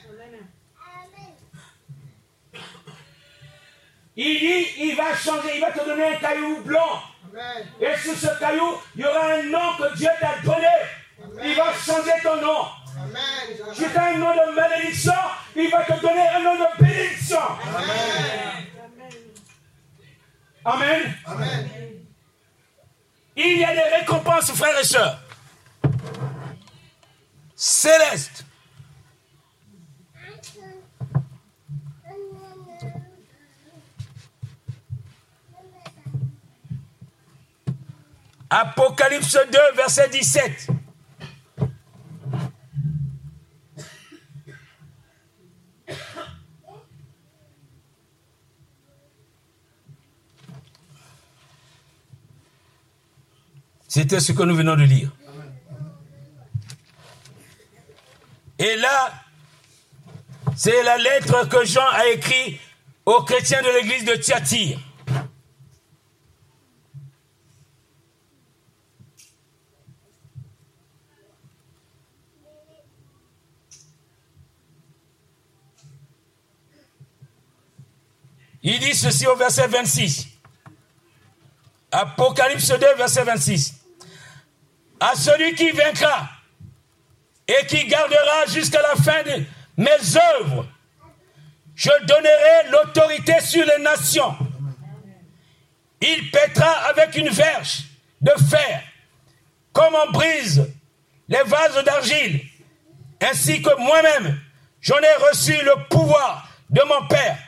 Il 4.14 4.38
dit, 4.40 4.66
il 4.78 4.96
va 4.96 5.16
changer, 5.16 5.54
il 5.54 5.60
va 5.60 5.72
te 5.72 5.84
donner 5.84 6.16
un 6.16 6.16
caillou 6.16 6.62
blanc. 6.62 7.02
Amen. 7.32 7.66
Et 7.80 7.96
sur 7.96 8.14
ce 8.14 8.38
caillou, 8.38 8.78
il 8.94 9.02
y 9.02 9.04
aura 9.04 9.26
un 9.32 9.42
nom 9.44 9.76
que 9.78 9.96
Dieu 9.96 10.10
t'a 10.20 10.38
donné. 10.44 10.66
Il 11.44 11.54
va 11.54 11.72
changer 11.72 12.20
ton 12.22 12.40
nom. 12.40 12.66
Tu 13.74 13.84
as 13.84 14.04
un 14.04 14.18
nom 14.18 14.32
de 14.32 14.54
malédiction, 14.54 15.12
il 15.56 15.70
va 15.70 15.84
te 15.84 16.00
donner 16.00 16.28
un 16.28 16.40
nom 16.40 16.54
de 16.54 16.82
bénédiction. 16.82 17.38
Amen. 20.64 21.14
Amen. 21.26 21.80
Il 23.36 23.58
y 23.58 23.64
a 23.64 23.74
des 23.74 23.96
récompenses, 23.96 24.52
frères 24.52 24.78
et 24.78 24.84
sœurs. 24.84 25.18
Célestes. 27.56 28.44
Apocalypse 38.50 39.38
2, 39.50 39.58
verset 39.76 40.10
17. 40.10 40.81
C'était 53.94 54.20
ce 54.20 54.32
que 54.32 54.42
nous 54.42 54.56
venons 54.56 54.74
de 54.74 54.84
lire. 54.84 55.10
Et 58.58 58.74
là, 58.76 59.12
c'est 60.56 60.82
la 60.82 60.96
lettre 60.96 61.46
que 61.46 61.62
Jean 61.66 61.86
a 61.90 62.06
écrite 62.06 62.58
aux 63.04 63.22
chrétiens 63.22 63.60
de 63.60 63.68
l'église 63.68 64.06
de 64.06 64.14
Thyatire. 64.14 64.78
Il 78.62 78.78
dit 78.78 78.94
ceci 78.94 79.26
au 79.26 79.36
verset 79.36 79.68
26. 79.68 80.28
Apocalypse 81.90 82.70
2, 82.70 82.94
verset 82.96 83.24
26 83.24 83.81
à 85.02 85.16
celui 85.16 85.56
qui 85.56 85.72
vaincra 85.72 86.28
et 87.48 87.66
qui 87.66 87.88
gardera 87.88 88.46
jusqu'à 88.46 88.80
la 88.82 88.94
fin 89.02 89.22
de 89.24 89.42
mes 89.76 90.16
œuvres, 90.38 90.64
je 91.74 91.90
donnerai 92.06 92.70
l'autorité 92.70 93.40
sur 93.40 93.66
les 93.66 93.82
nations. 93.82 94.36
Il 96.00 96.30
pètera 96.30 96.70
avec 96.88 97.16
une 97.16 97.30
verge 97.30 97.82
de 98.20 98.30
fer, 98.48 98.82
comme 99.72 99.92
on 100.06 100.12
brise 100.12 100.70
les 101.28 101.42
vases 101.42 101.82
d'argile, 101.84 102.40
ainsi 103.20 103.60
que 103.60 103.74
moi-même, 103.80 104.40
j'en 104.80 104.98
ai 104.98 105.14
reçu 105.30 105.54
le 105.64 105.88
pouvoir 105.90 106.48
de 106.70 106.80
mon 106.82 107.08
Père. 107.08 107.38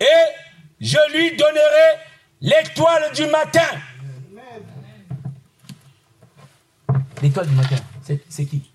Et 0.00 0.80
je 0.80 1.12
lui 1.12 1.36
donnerai 1.36 1.98
l'étoile 2.40 3.12
du 3.12 3.26
matin. 3.26 3.68
L'étoile 7.22 7.48
du 7.48 7.54
matin, 7.54 7.76
c'est 8.02 8.46
qui? 8.46 8.70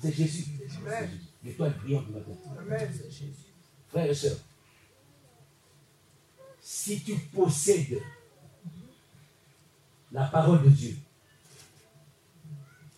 C'est 0.00 0.12
Jésus. 0.12 0.44
l'étoile 1.42 1.72
brillante 1.78 2.06
du 2.06 2.12
matin. 2.12 2.32
Frères 3.88 4.10
et 4.10 4.14
sœurs, 4.14 4.38
si 6.60 7.02
tu 7.02 7.16
possèdes 7.16 8.00
la 10.12 10.26
parole 10.26 10.62
de 10.62 10.68
Dieu, 10.68 10.96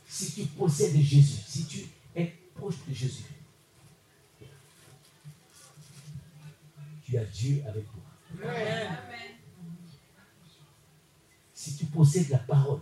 si 0.06 0.32
tu 0.32 0.46
possèdes 0.46 0.96
Jésus, 0.96 1.40
si 1.46 1.64
tu 1.64 1.86
es 2.14 2.34
proche 2.54 2.76
de 2.86 2.94
Jésus, 2.94 3.24
tu 7.04 7.16
as 7.16 7.24
Dieu 7.24 7.62
avec 7.66 7.84
toi. 7.86 8.02
Si 11.54 11.76
tu 11.76 11.86
possèdes 11.86 12.28
la 12.28 12.38
parole 12.38 12.80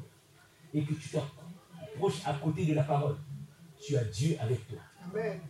et 0.76 0.82
que 0.82 0.92
tu 0.92 1.08
t'approches 1.08 2.20
à 2.26 2.34
côté 2.34 2.66
de 2.66 2.74
la 2.74 2.82
parole, 2.82 3.16
tu 3.84 3.96
as 3.96 4.04
Dieu 4.04 4.36
avec 4.40 4.66
toi. 4.68 4.78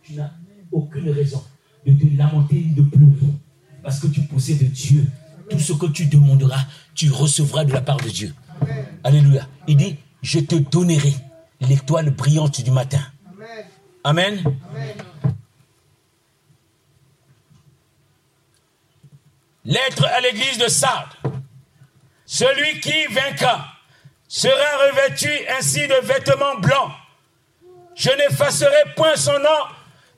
Tu 0.01 0.13
n'as 0.13 0.31
aucune 0.71 1.09
raison 1.09 1.43
de 1.85 1.93
te 1.93 2.17
lamenter 2.17 2.61
de 2.61 2.81
pleurer 2.81 3.33
parce 3.83 3.99
que 3.99 4.07
tu 4.07 4.21
possèdes 4.21 4.71
Dieu. 4.71 5.05
Tout 5.49 5.59
ce 5.59 5.73
que 5.73 5.85
tu 5.87 6.05
demanderas, 6.05 6.65
tu 6.93 7.09
recevras 7.09 7.65
de 7.65 7.73
la 7.73 7.81
part 7.81 7.97
de 7.97 8.09
Dieu. 8.09 8.33
Alléluia. 9.03 9.47
Il 9.67 9.77
dit, 9.77 9.97
je 10.21 10.39
te 10.39 10.55
donnerai 10.55 11.13
l'étoile 11.61 12.09
brillante 12.09 12.61
du 12.61 12.71
matin. 12.71 13.01
Amen. 14.03 14.41
Lettre 19.65 20.05
à 20.05 20.21
l'église 20.21 20.57
de 20.57 20.69
Sardes. 20.69 21.13
Celui 22.25 22.79
qui 22.79 23.13
vaincra 23.13 23.76
sera 24.27 24.89
revêtu 24.89 25.29
ainsi 25.57 25.87
de 25.87 25.95
vêtements 26.03 26.59
blancs. 26.59 26.91
Je 27.95 28.09
n'effacerai 28.09 28.93
point 28.95 29.15
son 29.15 29.39
nom 29.39 29.59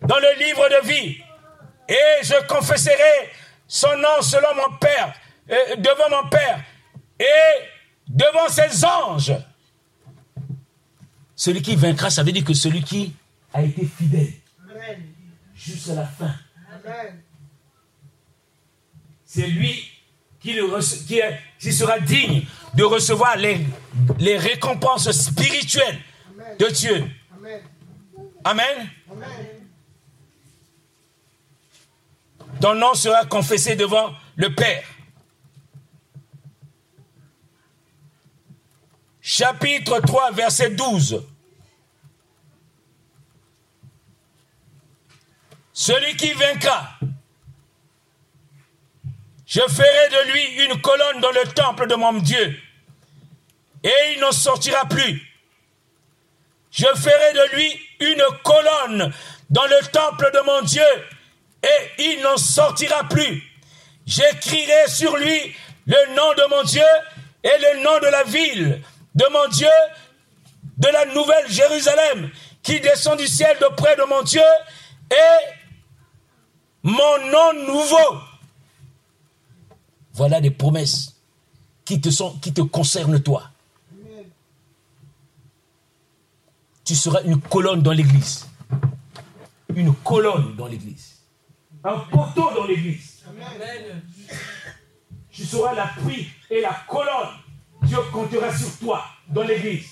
dans 0.01 0.17
le 0.17 0.39
livre 0.39 0.67
de 0.69 0.87
vie. 0.87 1.17
Et 1.87 2.23
je 2.23 2.47
confesserai 2.47 3.31
son 3.67 3.95
nom 3.97 4.21
selon 4.21 4.53
mon 4.55 4.77
Père, 4.77 5.13
euh, 5.49 5.75
devant 5.77 6.09
mon 6.23 6.29
Père 6.29 6.63
et 7.19 7.69
devant 8.07 8.49
ses 8.49 8.83
anges. 8.83 9.33
Celui 11.35 11.61
qui 11.61 11.75
vaincra, 11.75 12.09
ça 12.09 12.23
veut 12.23 12.31
dire 12.31 12.43
que 12.43 12.53
celui 12.53 12.83
qui 12.83 13.13
a 13.53 13.63
été 13.63 13.85
fidèle 13.85 14.33
jusqu'à 15.55 15.93
la 15.93 16.05
fin. 16.05 16.33
C'est 19.25 19.47
lui 19.47 19.89
qui, 20.39 20.57
qui, 21.59 21.73
sera 21.73 21.99
digne 21.99 22.45
de 22.73 22.83
recevoir 22.83 23.35
les, 23.37 24.37
récompenses 24.37 25.11
spirituelles 25.11 25.99
de 26.59 26.67
Dieu. 26.67 27.09
Amen. 28.43 28.89
Ton 32.61 32.75
nom 32.75 32.93
sera 32.93 33.25
confessé 33.25 33.75
devant 33.75 34.13
le 34.35 34.53
Père. 34.53 34.83
Chapitre 39.21 39.99
3, 39.99 40.31
verset 40.31 40.71
12. 40.71 41.23
Celui 45.71 46.17
qui 46.17 46.33
vaincra, 46.33 46.89
je 49.49 49.61
ferai 49.61 50.09
de 50.09 50.31
lui 50.31 50.43
une 50.63 50.79
colonne 50.79 51.19
dans 51.21 51.31
le 51.31 51.43
temple 51.53 51.87
de 51.87 51.95
mon 51.95 52.13
Dieu, 52.13 52.55
et 53.83 54.13
il 54.13 54.19
n'en 54.19 54.31
sortira 54.31 54.85
plus. 54.85 55.27
Je 56.71 56.85
ferai 56.85 57.33
de 57.33 57.55
lui 57.55 57.81
une 57.99 58.23
colonne 58.43 59.11
dans 59.49 59.65
le 59.65 59.87
temple 59.91 60.29
de 60.31 60.39
mon 60.41 60.61
Dieu, 60.61 60.83
et 61.63 62.03
il 62.03 62.21
n'en 62.21 62.37
sortira 62.37 63.03
plus. 63.05 63.43
J'écrirai 64.05 64.87
sur 64.87 65.17
lui 65.17 65.55
le 65.87 66.15
nom 66.15 66.31
de 66.35 66.49
mon 66.51 66.63
Dieu 66.63 66.85
et 67.43 67.57
le 67.59 67.83
nom 67.83 67.99
de 67.99 68.07
la 68.07 68.23
ville 68.25 68.83
de 69.15 69.25
mon 69.31 69.47
Dieu, 69.47 69.67
de 70.77 70.89
la 70.89 71.05
nouvelle 71.05 71.49
Jérusalem, 71.49 72.29
qui 72.61 72.79
descend 72.81 73.17
du 73.17 73.27
ciel 73.27 73.57
d'auprès 73.59 73.95
de 73.95 74.03
mon 74.03 74.21
Dieu, 74.21 74.43
et 75.11 75.53
mon 76.83 77.17
nom 77.31 77.53
nouveau. 77.65 78.28
Voilà 80.19 80.41
des 80.41 80.51
promesses 80.51 81.15
qui 81.85 82.01
te, 82.01 82.09
sont, 82.09 82.37
qui 82.39 82.51
te 82.51 82.59
concernent 82.59 83.21
toi. 83.21 83.51
Tu 86.83 86.93
seras 86.93 87.21
une 87.23 87.39
colonne 87.39 87.81
dans 87.81 87.93
l'église. 87.93 88.45
Une 89.73 89.95
colonne 89.95 90.57
dans 90.57 90.67
l'église. 90.67 91.19
Un 91.85 91.99
poteau 92.11 92.53
dans 92.53 92.65
l'église. 92.65 93.23
Tu 95.31 95.45
seras 95.45 95.73
l'appui 95.73 96.27
et 96.49 96.59
la 96.59 96.73
colonne. 96.89 97.35
Dieu 97.83 97.99
comptera 98.11 98.53
sur 98.53 98.77
toi 98.77 99.05
dans 99.29 99.43
l'église. 99.43 99.87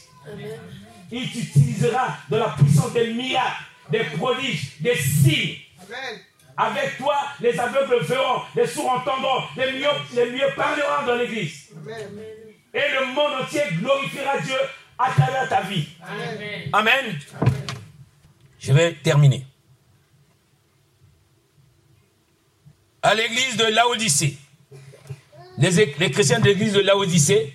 Il 1.09 1.32
t'utilisera 1.32 2.17
dans 2.30 2.39
la 2.39 2.49
puissance 2.49 2.91
des 2.91 3.13
miracles, 3.13 3.63
des 3.89 4.03
prodiges, 4.17 4.73
des 4.82 4.97
signes. 4.97 5.55
Avec 6.58 6.97
toi, 6.97 7.16
les 7.39 7.60
aveugles 7.60 8.03
verront, 8.03 8.41
les 8.55 8.66
sourds 8.66 8.89
entendront, 8.89 9.43
les 9.55 9.74
mieux, 9.74 9.88
les 10.16 10.32
mieux 10.32 10.47
parleront 10.55 11.05
dans 11.05 11.16
l'église. 11.16 11.70
Et 12.74 12.82
le 12.99 13.14
monde 13.14 13.43
entier 13.43 13.62
glorifiera 13.74 14.39
Dieu 14.39 14.58
à 14.97 15.12
travers 15.12 15.47
ta 15.47 15.62
vie. 15.62 15.88
Amen. 16.74 17.20
Je 18.58 18.74
vais 18.74 18.93
terminer. 18.93 19.45
À 23.03 23.14
l'église 23.14 23.55
de 23.55 23.66
Laodicée, 23.66 24.38
les, 25.60 25.95
les 25.99 26.12
chrétiens 26.12 26.39
de 26.39 26.45
l'église 26.45 26.74
de 26.74 26.80
Laodicée, 26.80 27.53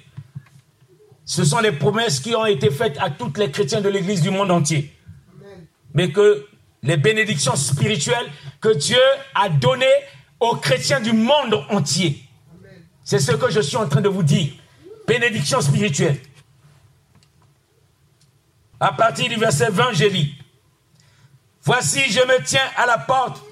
ce 1.25 1.45
sont 1.45 1.59
les 1.59 1.73
promesses 1.73 2.21
qui 2.21 2.37
ont 2.37 2.47
été 2.47 2.71
faites 2.71 2.99
à 2.99 3.11
tous 3.11 3.33
les 3.37 3.51
chrétiens 3.51 3.81
de 3.81 3.89
l'église 3.89 4.23
du 4.23 4.31
monde 4.31 4.53
entier. 4.53 4.97
Mais 5.93 6.11
que 6.13 6.47
les 6.83 6.97
bénédictions 6.97 7.55
spirituelles 7.55 8.31
que 8.63 8.73
Dieu 8.75 9.03
a 9.35 9.51
données 9.51 9.87
aux 10.41 10.57
chrétiens 10.57 11.01
du 11.01 11.13
monde 11.13 11.67
entier. 11.69 12.25
C'est 13.05 13.19
ce 13.19 13.33
que 13.33 13.51
je 13.51 13.61
suis 13.61 13.77
en 13.77 13.89
train 13.89 14.01
de 14.01 14.09
vous 14.09 14.23
dire. 14.23 14.55
Bénédiction 15.07 15.61
spirituelle. 15.61 16.19
À 18.81 18.93
partir 18.93 19.29
du 19.29 19.37
verset 19.37 19.69
20, 19.71 19.93
j'ai 19.93 20.11
dit, 20.11 20.35
Voici, 21.65 22.11
je 22.11 22.21
me 22.21 22.43
tiens 22.45 22.69
à 22.77 22.87
la 22.87 22.99
porte 22.99 23.43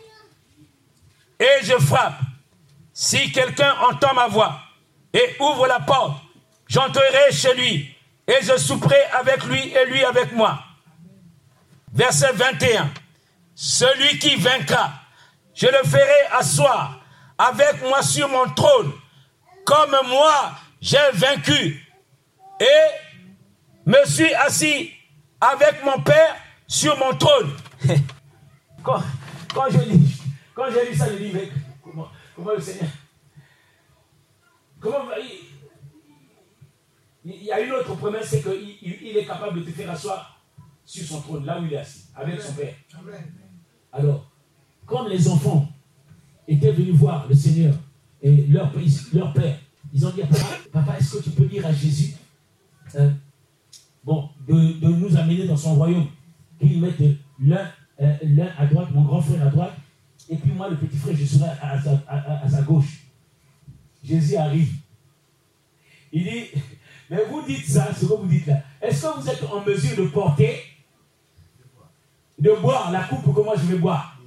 et 1.38 1.64
je 1.64 1.76
frappe. 1.78 2.20
Si 2.92 3.30
quelqu'un 3.32 3.74
entend 3.88 4.14
ma 4.14 4.26
voix 4.26 4.60
et 5.12 5.36
ouvre 5.40 5.66
la 5.66 5.80
porte, 5.80 6.20
j'entrerai 6.66 7.32
chez 7.32 7.54
lui 7.54 7.94
et 8.26 8.42
je 8.42 8.56
souperai 8.56 9.00
avec 9.18 9.44
lui 9.44 9.60
et 9.60 9.86
lui 9.86 10.04
avec 10.04 10.32
moi. 10.32 10.62
Verset 11.92 12.32
21. 12.32 12.90
Celui 13.54 14.18
qui 14.18 14.36
vaincra, 14.36 14.99
je 15.60 15.66
le 15.66 15.84
ferai 15.86 16.26
asseoir 16.32 17.04
avec 17.36 17.82
moi 17.82 18.02
sur 18.02 18.28
mon 18.30 18.48
trône, 18.54 18.92
comme 19.66 19.94
moi 20.08 20.52
j'ai 20.80 21.10
vaincu 21.12 21.86
et 22.58 22.64
me 23.84 24.02
suis 24.06 24.32
assis 24.32 24.90
avec 25.38 25.84
mon 25.84 26.00
Père 26.02 26.34
sur 26.66 26.96
mon 26.96 27.14
trône. 27.14 27.54
quand, 28.82 29.02
quand 29.52 29.68
je 29.68 29.80
lis, 29.80 30.22
quand 30.54 30.70
j'ai 30.70 30.90
lu 30.90 30.96
ça, 30.96 31.10
je 31.12 31.16
dis, 31.16 31.30
mais 31.32 31.50
comment, 31.82 32.08
comment 32.34 32.52
le 32.52 32.60
Seigneur 32.60 32.90
Comment 34.80 35.10
il, 37.22 37.32
il 37.34 37.44
y 37.44 37.52
a 37.52 37.60
une 37.60 37.72
autre 37.72 37.94
promesse, 37.96 38.28
c'est 38.30 38.42
qu'il 38.42 38.78
il 38.82 39.14
est 39.14 39.26
capable 39.26 39.60
de 39.60 39.70
te 39.70 39.76
faire 39.76 39.90
asseoir 39.90 40.42
sur 40.86 41.04
son 41.04 41.20
trône, 41.20 41.44
là 41.44 41.60
où 41.60 41.66
il 41.66 41.74
est 41.74 41.78
assis, 41.78 42.06
avec 42.14 42.40
son 42.40 42.54
Père. 42.54 42.74
Alors, 43.92 44.29
comme 44.90 45.08
les 45.08 45.28
enfants 45.28 45.68
étaient 46.48 46.72
venus 46.72 46.94
voir 46.94 47.26
le 47.28 47.34
Seigneur 47.34 47.74
et 48.20 48.44
leur, 48.48 48.72
père, 48.72 49.56
ils 49.94 50.04
ont 50.04 50.10
dit 50.10 50.20
Papa, 50.72 50.98
est-ce 50.98 51.16
que 51.16 51.22
tu 51.22 51.30
peux 51.30 51.46
dire 51.46 51.64
à 51.64 51.72
Jésus 51.72 52.14
euh, 52.96 53.10
bon, 54.04 54.28
de, 54.48 54.88
nous 54.88 55.16
amener 55.16 55.46
dans 55.46 55.56
son 55.56 55.76
royaume 55.76 56.08
Qu'il 56.58 56.80
mette 56.80 57.00
l'un 57.40 57.70
euh, 58.00 58.14
l'un 58.22 58.48
à 58.58 58.66
droite, 58.66 58.88
mon 58.92 59.02
grand 59.02 59.20
frère 59.20 59.46
à 59.46 59.50
droite, 59.50 59.74
et 60.28 60.36
puis 60.36 60.52
moi, 60.52 60.68
le 60.68 60.76
petit 60.76 60.96
frère, 60.96 61.14
je 61.14 61.24
serai 61.24 61.50
à, 61.60 62.44
à 62.44 62.48
sa 62.48 62.62
gauche. 62.62 63.04
Jésus 64.02 64.36
arrive. 64.36 64.72
Il 66.12 66.24
dit 66.24 66.44
Mais 67.10 67.24
vous 67.26 67.42
dites 67.46 67.66
ça, 67.66 67.92
ce 67.94 68.06
que 68.06 68.14
vous 68.14 68.26
dites 68.26 68.46
là. 68.46 68.62
Est-ce 68.80 69.02
que 69.02 69.20
vous 69.20 69.28
êtes 69.28 69.44
en 69.44 69.62
mesure 69.64 69.96
de 69.96 70.08
porter 70.08 70.60
de 72.38 72.52
boire 72.60 72.90
la 72.90 73.04
coupe 73.04 73.34
que 73.34 73.40
moi 73.40 73.54
je 73.56 73.66
vais 73.66 73.78
boire? 73.78 74.19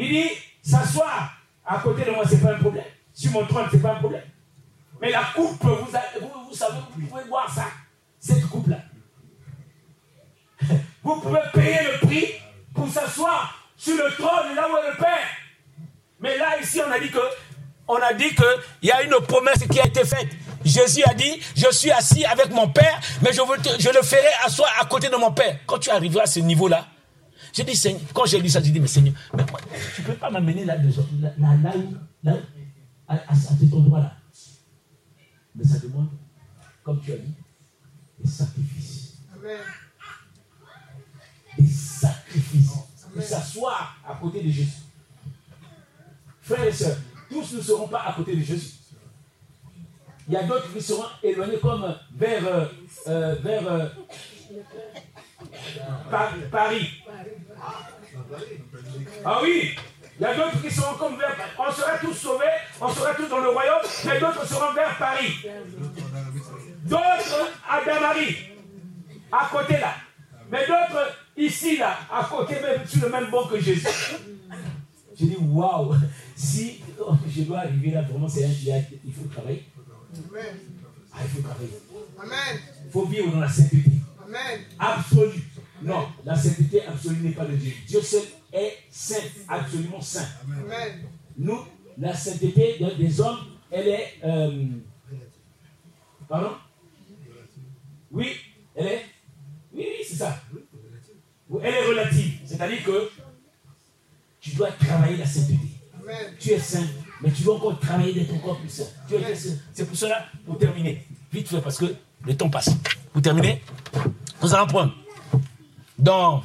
Il 0.00 0.08
dit, 0.08 0.30
s'asseoir 0.62 1.32
à 1.66 1.78
côté 1.78 2.04
de 2.04 2.12
moi, 2.12 2.24
ce 2.24 2.36
n'est 2.36 2.40
pas 2.40 2.52
un 2.52 2.58
problème. 2.58 2.84
Sur 3.12 3.32
mon 3.32 3.44
trône, 3.44 3.66
ce 3.68 3.76
n'est 3.76 3.82
pas 3.82 3.94
un 3.94 3.98
problème. 3.98 4.22
Mais 5.00 5.10
la 5.10 5.24
coupe, 5.34 5.60
vous, 5.60 5.74
vous, 5.74 5.90
savez, 5.90 6.76
vous 6.90 7.06
pouvez 7.08 7.24
boire 7.24 7.52
ça, 7.52 7.66
cette 8.20 8.46
coupe-là. 8.46 8.76
vous 11.02 11.20
pouvez 11.20 11.40
payer 11.52 11.78
le 11.92 12.06
prix 12.06 12.26
pour 12.72 12.88
s'asseoir 12.88 13.58
sur 13.76 13.96
le 13.96 14.10
trône 14.12 14.54
là 14.54 14.68
où 14.72 14.76
est 14.76 14.90
le 14.92 14.96
Père. 14.96 15.28
Mais 16.20 16.38
là, 16.38 16.60
ici, 16.60 16.80
on 16.86 16.90
a 16.92 17.00
dit 17.00 17.10
que, 17.10 17.18
on 17.88 17.96
a 17.96 18.12
dit 18.12 18.34
que 18.36 18.56
il 18.82 18.88
y 18.88 18.92
a 18.92 19.02
une 19.02 19.18
promesse 19.26 19.66
qui 19.68 19.80
a 19.80 19.86
été 19.86 20.04
faite. 20.04 20.28
Jésus 20.64 21.02
a 21.04 21.14
dit, 21.14 21.40
je 21.56 21.72
suis 21.72 21.90
assis 21.90 22.24
avec 22.24 22.50
mon 22.50 22.68
Père, 22.68 23.00
mais 23.22 23.32
je, 23.32 23.40
je 23.80 23.88
le 23.88 24.02
ferai 24.02 24.28
asseoir 24.44 24.70
à 24.80 24.84
côté 24.84 25.08
de 25.08 25.16
mon 25.16 25.32
Père. 25.32 25.58
Quand 25.66 25.78
tu 25.78 25.90
arriveras 25.90 26.22
à 26.22 26.26
ce 26.26 26.38
niveau-là, 26.38 26.86
j'ai 27.58 27.64
dit, 27.64 27.76
Seigneur, 27.76 28.00
quand 28.14 28.24
j'ai 28.24 28.40
lu 28.40 28.48
ça, 28.48 28.62
j'ai 28.62 28.70
dit, 28.70 28.78
mais 28.78 28.86
Seigneur, 28.86 29.14
mais 29.34 29.44
tu 29.94 30.02
ne 30.02 30.06
peux 30.06 30.14
pas 30.14 30.30
m'amener 30.30 30.64
là, 30.64 30.76
là, 30.76 30.84
là, 31.38 31.56
là, 31.56 31.74
là, 32.22 32.36
à, 33.08 33.14
à 33.32 33.34
cet 33.34 33.72
endroit-là. 33.72 34.14
Mais 35.56 35.64
ça 35.64 35.78
demande, 35.80 36.08
comme 36.84 37.00
tu 37.00 37.12
as 37.12 37.16
dit, 37.16 37.34
des 38.20 38.30
sacrifices. 38.30 39.18
Amen. 39.34 39.58
Des 41.58 41.66
sacrifices. 41.66 42.70
De 43.16 43.20
s'asseoir 43.20 43.96
à 44.06 44.14
côté 44.14 44.42
de 44.42 44.50
Jésus. 44.50 44.70
Frères 46.42 46.64
et 46.64 46.72
sœurs, 46.72 46.98
tous 47.28 47.54
ne 47.54 47.60
seront 47.60 47.88
pas 47.88 48.02
à 48.02 48.12
côté 48.12 48.36
de 48.36 48.42
Jésus. 48.42 48.74
Il 50.28 50.34
y 50.34 50.36
a 50.36 50.44
d'autres 50.44 50.72
qui 50.72 50.80
seront 50.80 51.06
éloignés 51.22 51.58
comme 51.58 51.96
vers, 52.14 52.46
euh, 52.46 52.66
euh, 53.08 53.34
vers 53.36 53.66
euh, 53.66 53.88
Paris. 56.50 57.02
Ah 59.24 59.40
oui, 59.42 59.76
il 60.18 60.22
y 60.22 60.24
a 60.24 60.34
d'autres 60.34 60.60
qui 60.62 60.70
seront 60.70 60.96
comme 60.96 61.16
vers. 61.16 61.36
On 61.58 61.72
sera 61.72 61.98
tous 61.98 62.14
sauvés, 62.14 62.44
on 62.80 62.88
sera 62.88 63.14
tous 63.14 63.28
dans 63.28 63.38
le 63.38 63.50
royaume, 63.50 63.82
mais 64.04 64.18
d'autres 64.18 64.46
seront 64.46 64.72
vers 64.72 64.96
Paris. 64.98 65.32
D'autres 66.84 67.50
à 67.68 67.84
Damari, 67.84 68.36
à 69.30 69.48
côté 69.50 69.78
là. 69.78 69.94
Mais 70.50 70.66
d'autres 70.66 71.14
ici 71.36 71.76
là, 71.76 71.98
à 72.10 72.24
côté, 72.24 72.54
même 72.60 72.86
sur 72.86 73.02
le 73.02 73.10
même 73.10 73.30
banc 73.30 73.46
que 73.46 73.60
Jésus. 73.60 73.86
Je 75.20 75.24
dis 75.26 75.36
waouh, 75.40 75.94
si 76.36 76.80
je 77.28 77.42
dois 77.42 77.58
arriver 77.58 77.90
là, 77.90 78.02
vraiment, 78.02 78.28
c'est 78.28 78.44
un, 78.44 78.48
il 79.04 79.12
faut 79.12 79.26
travailler. 79.32 79.64
Ah, 81.12 81.18
il 81.22 81.28
faut 81.28 81.42
travailler. 81.42 81.80
Il 82.84 82.90
faut 82.90 83.04
vivre 83.06 83.32
dans 83.32 83.40
la 83.40 83.48
sainteté. 83.48 83.97
Absolue. 84.78 85.42
Non, 85.82 86.08
la 86.24 86.36
sainteté 86.36 86.84
absolue 86.84 87.22
n'est 87.22 87.34
pas 87.34 87.44
de 87.44 87.54
Dieu. 87.54 87.72
Dieu 87.86 88.02
seul 88.02 88.22
est 88.52 88.78
saint, 88.90 89.14
absolument 89.48 90.00
saint. 90.00 90.26
Amen. 90.44 91.04
Nous, 91.36 91.58
la 91.98 92.14
sainteté 92.14 92.78
des 92.98 93.20
hommes, 93.20 93.38
elle 93.70 93.88
est. 93.88 94.14
Euh, 94.24 94.66
pardon? 96.28 96.52
Oui, 98.10 98.36
elle 98.74 98.86
est. 98.86 99.04
Oui, 99.72 99.86
oui, 99.86 100.04
c'est 100.08 100.16
ça. 100.16 100.42
Elle 101.62 101.74
est 101.74 101.86
relative. 101.86 102.40
C'est-à-dire 102.44 102.84
que 102.84 103.10
tu 104.40 104.50
dois 104.50 104.70
travailler 104.72 105.16
la 105.16 105.26
sainteté. 105.26 105.58
Amen. 106.00 106.34
Tu 106.40 106.50
es 106.50 106.58
saint, 106.58 106.86
mais 107.20 107.30
tu 107.30 107.42
dois 107.42 107.56
encore 107.56 107.78
travailler 107.78 108.14
d'être 108.14 108.34
encore 108.34 108.58
plus 108.58 108.68
saint. 108.68 108.84
C'est 109.72 109.86
pour 109.86 109.96
cela, 109.96 110.26
pour 110.44 110.58
terminer, 110.58 111.06
vite 111.32 111.48
fait, 111.48 111.60
parce 111.60 111.78
que 111.78 111.94
le 112.26 112.36
temps 112.36 112.50
passe. 112.50 112.70
Pour 113.12 113.22
terminer, 113.22 113.62
nous 114.42 114.54
allons 114.54 114.66
prendre 114.66 114.94
dans 115.98 116.44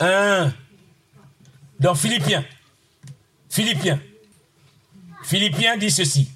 un, 0.00 0.52
dans 1.78 1.94
Philippiens. 1.94 2.44
Philippiens. 3.48 4.00
Philippiens 5.24 5.76
dit 5.76 5.90
ceci. 5.90 6.30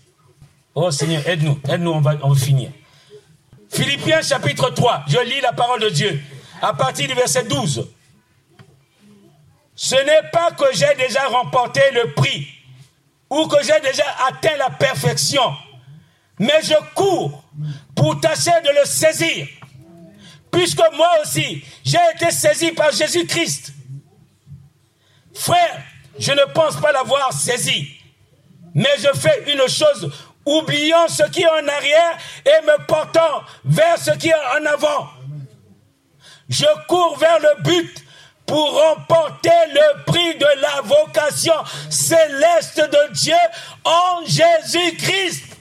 Oh 0.75 0.91
Seigneur, 0.91 1.27
aide-nous, 1.29 1.59
aide-nous, 1.69 1.93
on 1.93 2.01
va, 2.01 2.17
on 2.23 2.33
va 2.33 2.41
finir. 2.41 2.71
Philippiens 3.71 4.23
chapitre 4.23 4.71
3, 4.71 5.05
je 5.09 5.19
lis 5.19 5.41
la 5.41 5.53
parole 5.53 5.81
de 5.81 5.89
Dieu 5.89 6.21
à 6.63 6.73
partir 6.75 7.09
du 7.09 7.15
verset 7.15 7.45
12. 7.45 7.89
Ce 9.77 9.95
n'est 9.97 10.31
pas 10.31 10.53
que 10.53 10.65
j'ai 10.73 10.95
déjà 10.97 11.27
remporté 11.29 11.81
le 11.93 12.13
prix 12.13 12.47
ou 13.31 13.47
que 13.49 13.57
j'ai 13.63 13.81
déjà 13.81 14.05
atteint 14.29 14.57
la 14.57 14.71
perfection, 14.71 15.43
mais 16.39 16.63
je 16.63 16.75
cours 16.95 17.43
pour 17.97 18.21
tâcher 18.21 18.53
de 18.65 18.81
le 18.81 18.87
saisir 18.87 19.49
puisque 20.55 20.83
moi 20.95 21.09
aussi, 21.21 21.65
j'ai 21.85 21.99
été 22.15 22.31
saisi 22.31 22.71
par 22.71 22.93
Jésus-Christ. 22.93 23.73
Frère, 25.35 25.83
je 26.17 26.31
ne 26.31 26.45
pense 26.53 26.77
pas 26.77 26.93
l'avoir 26.93 27.33
saisi, 27.33 27.89
mais 28.73 28.91
je 28.99 29.19
fais 29.19 29.53
une 29.53 29.69
chose, 29.69 30.13
oubliant 30.47 31.09
ce 31.09 31.25
qui 31.31 31.43
est 31.43 31.49
en 31.49 31.67
arrière 31.67 32.19
et 32.47 32.67
me 32.67 32.87
portant 32.87 33.43
vers 33.65 33.99
ce 33.99 34.13
qui 34.13 34.29
est 34.29 34.61
en 34.61 34.65
avant. 34.67 35.09
Je 36.49 36.67
cours 36.87 37.19
vers 37.19 37.41
le 37.41 37.63
but 37.65 38.05
pour 38.47 38.81
remporter 38.81 39.51
le 39.73 40.05
prix 40.05 40.37
de 40.37 40.61
la 40.61 40.83
vocation 40.83 41.55
céleste 41.91 42.79
de 42.79 43.13
Dieu 43.13 43.35
en 43.85 44.25
Jésus-Christ. 44.25 45.57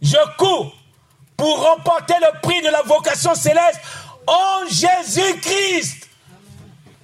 Je 0.00 0.36
cours 0.36 0.74
pour 1.36 1.62
remporter 1.62 2.14
le 2.20 2.40
prix 2.40 2.60
de 2.62 2.68
la 2.68 2.82
vocation 2.82 3.34
céleste 3.34 3.80
en 4.26 4.66
Jésus-Christ. 4.68 6.08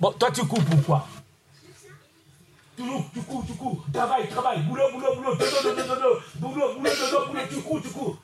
Bon, 0.01 0.13
toi 0.13 0.31
tu 0.31 0.45
cours 0.47 0.65
pourquoi 0.65 1.07
tu 2.77 2.83
cours, 2.83 3.05
tu 3.15 3.21
cours, 3.21 3.47
tu 3.47 3.53
cours, 3.53 3.85
travail, 3.93 4.29
travail, 4.29 4.63
boulot, 4.63 4.91
boulot, 4.93 5.15
boulot, 5.15 5.37
dodo, 5.37 5.63
dodo, 5.63 5.95
dodo, 5.95 6.21
boulot, 6.35 6.75
boulot, 6.75 6.91
dodo, 6.91 7.27
boulot, 7.27 7.41
tu 7.49 7.61
cours, 7.63 7.81
tu 7.81 7.89
cours. 7.89 8.19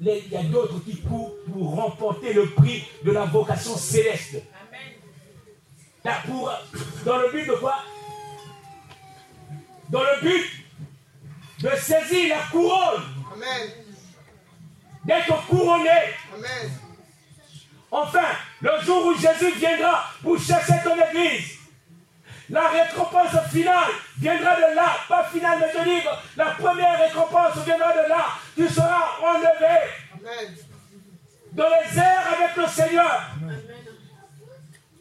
Il 0.00 0.28
y 0.28 0.36
a 0.36 0.42
d'autres 0.42 0.80
qui 0.84 1.00
courent 1.00 1.32
pour 1.52 1.76
remporter 1.76 2.32
le 2.32 2.50
prix 2.50 2.84
de 3.04 3.12
la 3.12 3.26
vocation 3.26 3.76
céleste. 3.76 4.42
Amen. 6.04 6.20
Pour, 6.26 6.52
dans 7.04 7.18
le 7.18 7.30
but 7.30 7.46
de 7.46 7.52
quoi? 7.52 7.76
Dans 9.88 10.02
le 10.02 10.20
but 10.20 10.64
de 11.60 11.70
saisir 11.76 12.36
la 12.36 12.42
couronne. 12.50 13.04
Amen 13.34 13.85
d'être 15.06 15.46
couronné. 15.46 15.90
Amen. 16.34 16.70
Enfin, 17.90 18.28
le 18.60 18.70
jour 18.84 19.06
où 19.06 19.14
Jésus 19.14 19.52
viendra 19.56 20.04
pour 20.22 20.38
chercher 20.38 20.74
ton 20.82 20.96
église, 21.10 21.52
la 22.50 22.68
récompense 22.68 23.48
finale 23.50 23.90
viendra 24.18 24.56
de 24.56 24.74
là, 24.74 24.96
pas 25.08 25.24
finale, 25.24 25.58
mais 25.60 25.72
je 25.72 25.84
dis, 25.84 26.06
la 26.36 26.46
première 26.46 26.98
récompense 26.98 27.64
viendra 27.64 27.92
de 27.92 28.08
là. 28.08 28.26
Tu 28.54 28.68
seras 28.68 29.18
enlevé 29.22 29.76
Amen. 30.14 30.56
dans 31.52 31.68
les 31.68 31.98
airs 31.98 32.24
avec 32.36 32.56
le 32.56 32.66
Seigneur. 32.66 33.20
Amen. 33.42 33.62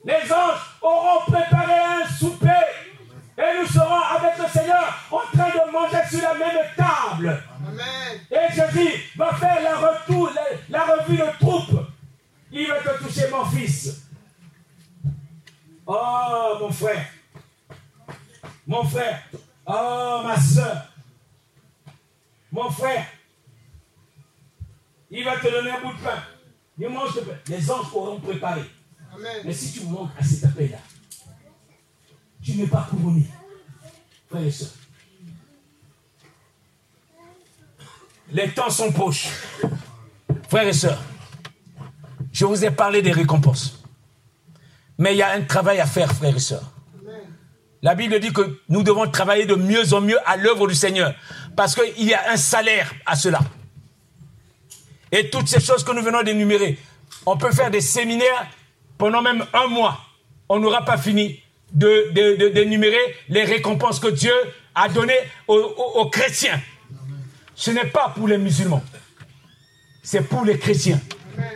Les 0.06 0.32
anges 0.32 0.60
auront 0.82 1.22
préparé 1.32 1.74
un 1.80 2.08
souper 2.08 2.50
et 3.38 3.60
nous 3.60 3.68
serons 3.68 4.02
avec 4.02 4.38
le 4.38 4.48
Seigneur 4.48 4.94
en 5.12 5.20
train 5.36 5.50
de 5.50 5.72
manger 5.72 6.08
sur 6.10 6.22
la 6.22 6.34
même 6.36 6.66
table. 6.78 7.44
Et 8.32 8.54
Jésus 8.54 9.04
va 9.16 9.34
faire 9.34 9.62
la, 9.62 9.78
retour, 9.78 10.30
la, 10.70 10.86
revue 10.86 11.18
de 11.18 11.40
troupe. 11.40 11.80
Il 12.52 12.68
va 12.68 12.80
te 12.80 13.04
toucher, 13.04 13.30
mon 13.32 13.46
fils. 13.46 14.08
Oh, 15.86 16.58
mon 16.60 16.72
frère. 16.72 17.06
Mon 18.68 18.84
frère. 18.84 19.22
Oh, 19.66 20.22
ma 20.24 20.40
soeur. 20.40 20.94
Mon 22.52 22.70
frère. 22.70 23.06
Il 25.12 25.24
va 25.24 25.38
te 25.38 25.48
donner 25.50 25.72
un 25.72 25.82
bout 25.82 25.94
de 25.94 26.04
pain. 26.04 26.24
Il 26.78 26.90
mange 26.90 27.16
de 27.16 27.22
pain. 27.22 27.38
Les 27.48 27.72
anges 27.72 27.88
auront 27.94 28.20
préparé. 28.20 28.62
Mais 29.44 29.54
si 29.54 29.80
tu 29.80 29.86
manques 29.86 30.12
à 30.20 30.24
cet 30.24 30.46
appel-là, 30.46 30.78
tu 32.42 32.54
n'es 32.54 32.68
pas 32.68 32.88
couronné. 32.90 33.26
Frère 34.30 34.44
et 34.44 34.52
soeur. 34.52 34.70
Les 38.36 38.50
temps 38.50 38.70
sont 38.70 38.92
proches. 38.92 39.30
Frères 40.50 40.68
et 40.68 40.74
sœurs, 40.74 41.02
je 42.34 42.44
vous 42.44 42.66
ai 42.66 42.70
parlé 42.70 43.02
des 43.02 43.14
récompenses. 43.14 43.82
Mais 44.98 45.14
il 45.14 45.18
y 45.18 45.22
a 45.22 45.32
un 45.32 45.42
travail 45.44 45.80
à 45.80 45.86
faire, 45.86 46.12
frères 46.12 46.36
et 46.36 46.40
sœurs. 46.40 46.70
La 47.82 47.96
Bible 47.96 48.20
dit 48.20 48.34
que 48.34 48.60
nous 48.68 48.84
devons 48.84 49.10
travailler 49.10 49.46
de 49.46 49.56
mieux 49.56 49.94
en 49.94 50.02
mieux 50.02 50.18
à 50.26 50.36
l'œuvre 50.36 50.68
du 50.68 50.76
Seigneur. 50.76 51.16
Parce 51.56 51.76
qu'il 51.76 52.06
y 52.06 52.14
a 52.14 52.30
un 52.30 52.36
salaire 52.36 52.94
à 53.06 53.16
cela. 53.16 53.40
Et 55.14 55.30
toutes 55.30 55.48
ces 55.48 55.62
choses 55.62 55.86
que 55.86 55.94
nous 55.94 56.04
venons 56.04 56.22
d'énumérer, 56.22 56.78
on 57.26 57.38
peut 57.38 57.54
faire 57.54 57.72
des 57.72 57.80
séminaires 57.80 58.48
pendant 58.98 59.22
même 59.22 59.46
un 59.54 59.68
mois. 59.68 59.98
On 60.50 60.60
n'aura 60.60 60.84
pas 60.84 60.98
fini 60.98 61.42
d'énumérer 61.72 63.16
les 63.30 63.46
récompenses 63.46 64.02
que 64.02 64.10
Dieu 64.10 64.34
a 64.76 64.90
données 64.90 65.22
aux 65.48 66.10
chrétiens. 66.10 66.60
Ce 67.56 67.72
n'est 67.72 67.86
pas 67.86 68.10
pour 68.16 68.28
les 68.28 68.38
musulmans. 68.38 68.84
C'est 70.04 70.22
pour 70.22 70.46
les 70.46 70.60
chrétiens. 70.60 71.00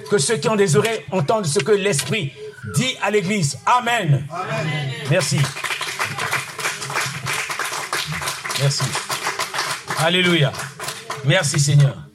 Que 0.09 0.17
ceux 0.17 0.37
qui 0.37 0.49
ont 0.49 0.55
des 0.55 0.75
oreilles 0.75 1.05
entendent 1.11 1.45
ce 1.45 1.59
que 1.59 1.71
l'Esprit 1.71 2.33
dit 2.75 2.95
à 3.01 3.11
l'Église. 3.11 3.59
Amen. 3.65 4.25
Merci. 5.09 5.39
Merci. 8.59 8.83
Alléluia. 9.99 10.51
Merci 11.25 11.59
Seigneur. 11.59 12.08